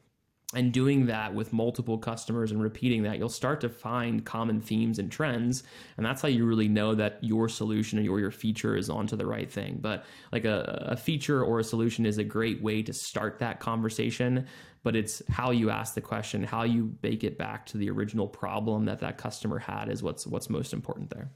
And 0.56 0.74
doing 0.74 1.06
that 1.06 1.36
with 1.36 1.54
multiple 1.54 1.98
customers 2.00 2.52
and 2.52 2.62
repeating 2.62 3.04
that, 3.04 3.20
you'll 3.20 3.30
start 3.30 3.62
to 3.62 3.70
find 3.70 4.26
common 4.26 4.60
themes 4.60 4.98
and 4.98 5.12
trends. 5.12 5.62
And 5.96 6.06
that's 6.06 6.24
how 6.24 6.28
you 6.28 6.44
really 6.44 6.68
know 6.68 6.96
that 6.96 7.20
your 7.22 7.48
solution 7.48 8.00
or 8.08 8.20
your 8.20 8.32
feature 8.32 8.76
is 8.76 8.90
onto 8.90 9.16
the 9.16 9.28
right 9.28 9.52
thing. 9.52 9.78
But 9.80 10.06
like 10.32 10.46
a, 10.46 10.88
a 10.90 10.98
feature 10.98 11.44
or 11.44 11.60
a 11.60 11.64
solution 11.64 12.04
is 12.04 12.18
a 12.18 12.24
great 12.24 12.64
way 12.64 12.82
to 12.82 12.94
start 12.94 13.38
that 13.40 13.60
conversation. 13.60 14.48
But 14.82 14.96
it's 14.96 15.22
how 15.30 15.52
you 15.52 15.70
ask 15.70 15.94
the 15.94 16.02
question, 16.02 16.44
how 16.44 16.64
you 16.64 16.86
bake 16.86 17.24
it 17.24 17.38
back 17.38 17.68
to 17.68 17.78
the 17.78 17.90
original 17.92 18.28
problem 18.28 18.86
that 18.86 19.00
that 19.02 19.20
customer 19.20 19.60
had 19.60 19.88
is 19.88 20.02
what's 20.02 20.26
what's 20.26 20.50
most 20.50 20.74
important 20.74 21.12
there. 21.12 21.30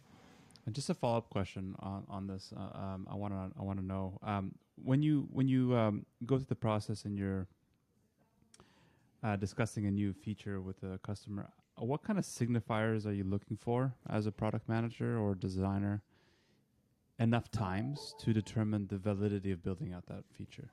And 0.66 0.74
just 0.74 0.90
a 0.90 0.94
follow 0.94 1.18
up 1.18 1.30
question 1.30 1.76
on 1.80 2.04
on 2.10 2.26
this, 2.26 2.52
uh, 2.56 2.78
um, 2.78 3.08
I 3.12 3.16
want 3.16 3.34
to 3.34 3.60
I 3.60 3.64
want 3.64 3.80
to 3.80 3.86
know 3.86 4.18
um, 4.24 4.56
when 4.76 5.04
you 5.04 5.28
when 5.30 5.48
you 5.48 5.76
um, 5.76 6.06
go 6.26 6.38
through 6.38 6.48
the 6.48 6.56
process 6.56 7.04
and 7.04 7.18
you're 7.18 7.48
uh, 9.24 9.36
discussing 9.36 9.86
a 9.86 9.92
new 9.92 10.14
feature 10.14 10.62
with 10.62 10.84
a 10.84 10.98
customer, 11.00 11.50
uh, 11.82 11.86
what 11.86 12.04
kind 12.04 12.20
of 12.20 12.26
signifiers 12.26 13.06
are 13.06 13.14
you 13.14 13.24
looking 13.24 13.58
for 13.58 13.94
as 14.10 14.28
a 14.28 14.32
product 14.32 14.68
manager 14.70 15.18
or 15.18 15.36
designer? 15.36 16.02
Enough 17.20 17.52
times 17.52 18.16
to 18.20 18.34
determine 18.34 18.88
the 18.88 18.98
validity 18.98 19.52
of 19.52 19.64
building 19.64 19.94
out 19.94 20.06
that 20.08 20.24
feature. 20.36 20.72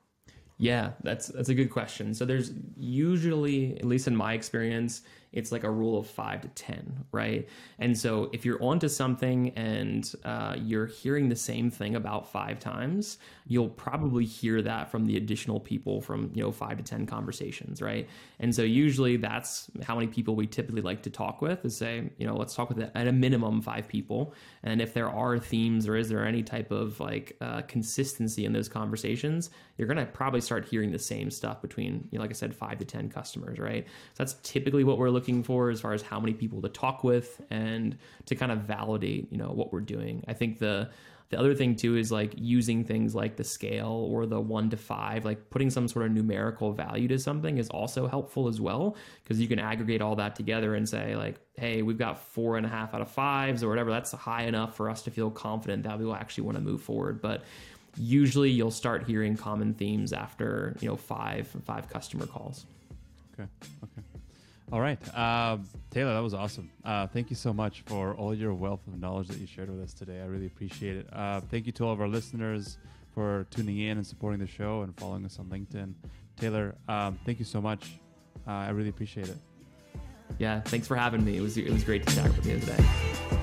Yeah, 0.57 0.91
that's 1.03 1.27
that's 1.27 1.49
a 1.49 1.53
good 1.53 1.69
question. 1.69 2.13
So 2.13 2.25
there's 2.25 2.51
usually, 2.75 3.77
at 3.77 3.85
least 3.85 4.07
in 4.07 4.15
my 4.15 4.33
experience, 4.33 5.03
it's 5.33 5.51
like 5.51 5.63
a 5.63 5.71
rule 5.71 5.97
of 5.97 6.07
five 6.07 6.41
to 6.41 6.47
10, 6.49 7.05
right? 7.11 7.47
And 7.79 7.97
so 7.97 8.29
if 8.33 8.45
you're 8.45 8.61
onto 8.61 8.89
something 8.89 9.49
and 9.51 10.13
uh, 10.25 10.55
you're 10.57 10.87
hearing 10.87 11.29
the 11.29 11.35
same 11.35 11.71
thing 11.71 11.95
about 11.95 12.31
five 12.31 12.59
times, 12.59 13.17
you'll 13.47 13.69
probably 13.69 14.25
hear 14.25 14.61
that 14.61 14.91
from 14.91 15.05
the 15.05 15.17
additional 15.17 15.59
people 15.59 16.01
from, 16.01 16.31
you 16.33 16.43
know, 16.43 16.51
five 16.51 16.77
to 16.77 16.83
10 16.83 17.05
conversations, 17.05 17.81
right? 17.81 18.09
And 18.39 18.53
so 18.53 18.61
usually 18.61 19.17
that's 19.17 19.69
how 19.83 19.95
many 19.95 20.07
people 20.07 20.35
we 20.35 20.47
typically 20.47 20.81
like 20.81 21.03
to 21.03 21.09
talk 21.09 21.41
with 21.41 21.63
is 21.63 21.77
say, 21.77 22.09
you 22.17 22.27
know, 22.27 22.35
let's 22.35 22.53
talk 22.53 22.69
with 22.69 22.79
at 22.93 23.07
a 23.07 23.11
minimum 23.11 23.61
five 23.61 23.87
people. 23.87 24.33
And 24.63 24.81
if 24.81 24.93
there 24.93 25.09
are 25.09 25.39
themes 25.39 25.87
or 25.87 25.95
is 25.95 26.09
there 26.09 26.25
any 26.25 26.43
type 26.43 26.71
of 26.71 26.99
like 26.99 27.37
uh, 27.39 27.61
consistency 27.61 28.45
in 28.45 28.51
those 28.53 28.67
conversations, 28.67 29.49
you're 29.77 29.87
going 29.87 29.97
to 29.97 30.05
probably 30.05 30.41
start 30.41 30.67
hearing 30.67 30.91
the 30.91 30.99
same 30.99 31.31
stuff 31.31 31.61
between, 31.61 32.07
you 32.11 32.17
know, 32.17 32.21
like 32.21 32.31
I 32.31 32.33
said, 32.33 32.53
five 32.53 32.77
to 32.79 32.85
10 32.85 33.09
customers, 33.09 33.59
right? 33.59 33.87
So 33.87 34.23
that's 34.23 34.35
typically 34.43 34.83
what 34.83 34.97
we're 34.97 35.09
looking 35.09 35.20
looking 35.21 35.43
for 35.43 35.69
as 35.69 35.79
far 35.79 35.93
as 35.93 36.01
how 36.01 36.19
many 36.19 36.33
people 36.33 36.59
to 36.63 36.69
talk 36.69 37.03
with 37.03 37.39
and 37.51 37.95
to 38.25 38.35
kind 38.35 38.51
of 38.51 38.59
validate, 38.61 39.31
you 39.31 39.37
know, 39.37 39.51
what 39.51 39.71
we're 39.71 39.79
doing. 39.79 40.23
I 40.27 40.33
think 40.33 40.57
the 40.57 40.89
the 41.29 41.39
other 41.39 41.53
thing 41.53 41.75
too 41.75 41.95
is 41.95 42.11
like 42.11 42.33
using 42.35 42.83
things 42.83 43.13
like 43.15 43.37
the 43.37 43.43
scale 43.43 44.09
or 44.11 44.25
the 44.25 44.41
one 44.41 44.69
to 44.71 44.77
five, 44.77 45.23
like 45.23 45.49
putting 45.49 45.69
some 45.69 45.87
sort 45.87 46.05
of 46.05 46.11
numerical 46.11 46.73
value 46.73 47.07
to 47.07 47.19
something 47.19 47.57
is 47.57 47.69
also 47.69 48.07
helpful 48.07 48.49
as 48.49 48.59
well 48.59 48.97
because 49.23 49.39
you 49.39 49.47
can 49.47 49.59
aggregate 49.59 50.01
all 50.01 50.15
that 50.15 50.35
together 50.35 50.75
and 50.75 50.89
say 50.89 51.15
like, 51.15 51.39
hey, 51.55 51.83
we've 51.83 51.99
got 51.99 52.19
four 52.19 52.57
and 52.57 52.65
a 52.65 52.69
half 52.69 52.93
out 52.93 52.99
of 52.99 53.09
fives 53.09 53.63
or 53.63 53.69
whatever. 53.69 53.91
That's 53.91 54.11
high 54.11 54.43
enough 54.43 54.75
for 54.75 54.89
us 54.89 55.03
to 55.03 55.11
feel 55.11 55.31
confident 55.31 55.83
that 55.83 55.97
we 55.99 56.05
will 56.05 56.15
actually 56.15 56.43
want 56.43 56.57
to 56.57 56.63
move 56.63 56.81
forward. 56.81 57.21
But 57.21 57.43
usually 57.95 58.49
you'll 58.49 58.71
start 58.71 59.05
hearing 59.05 59.37
common 59.37 59.73
themes 59.73 60.11
after 60.11 60.75
you 60.81 60.89
know 60.89 60.97
five 60.97 61.47
five 61.65 61.87
customer 61.87 62.25
calls. 62.25 62.65
Okay. 63.33 63.47
Okay. 63.83 64.10
All 64.71 64.79
right. 64.79 64.99
Um, 65.17 65.65
Taylor, 65.89 66.13
that 66.13 66.23
was 66.23 66.33
awesome. 66.33 66.71
Uh, 66.85 67.05
thank 67.07 67.29
you 67.29 67.35
so 67.35 67.51
much 67.51 67.83
for 67.85 68.13
all 68.15 68.33
your 68.33 68.53
wealth 68.53 68.87
of 68.87 68.97
knowledge 68.99 69.27
that 69.27 69.37
you 69.37 69.45
shared 69.45 69.69
with 69.69 69.81
us 69.81 69.93
today. 69.93 70.21
I 70.21 70.25
really 70.25 70.45
appreciate 70.45 70.95
it. 70.95 71.07
Uh, 71.11 71.41
thank 71.41 71.65
you 71.65 71.73
to 71.73 71.85
all 71.85 71.91
of 71.91 71.99
our 71.99 72.07
listeners 72.07 72.77
for 73.13 73.45
tuning 73.49 73.79
in 73.79 73.97
and 73.97 74.07
supporting 74.07 74.39
the 74.39 74.47
show 74.47 74.83
and 74.83 74.97
following 74.97 75.25
us 75.25 75.39
on 75.39 75.47
LinkedIn. 75.47 75.93
Taylor, 76.37 76.75
um, 76.87 77.19
thank 77.25 77.39
you 77.39 77.45
so 77.45 77.59
much. 77.59 77.99
Uh, 78.47 78.51
I 78.51 78.69
really 78.69 78.89
appreciate 78.89 79.27
it. 79.27 79.37
Yeah, 80.39 80.61
thanks 80.61 80.87
for 80.87 80.95
having 80.95 81.25
me. 81.25 81.37
It 81.37 81.41
was 81.41 81.57
it 81.57 81.69
was 81.69 81.83
great 81.83 82.07
to 82.07 82.15
chat 82.15 82.35
with 82.35 82.45
you 82.45 82.59
today. 82.59 83.40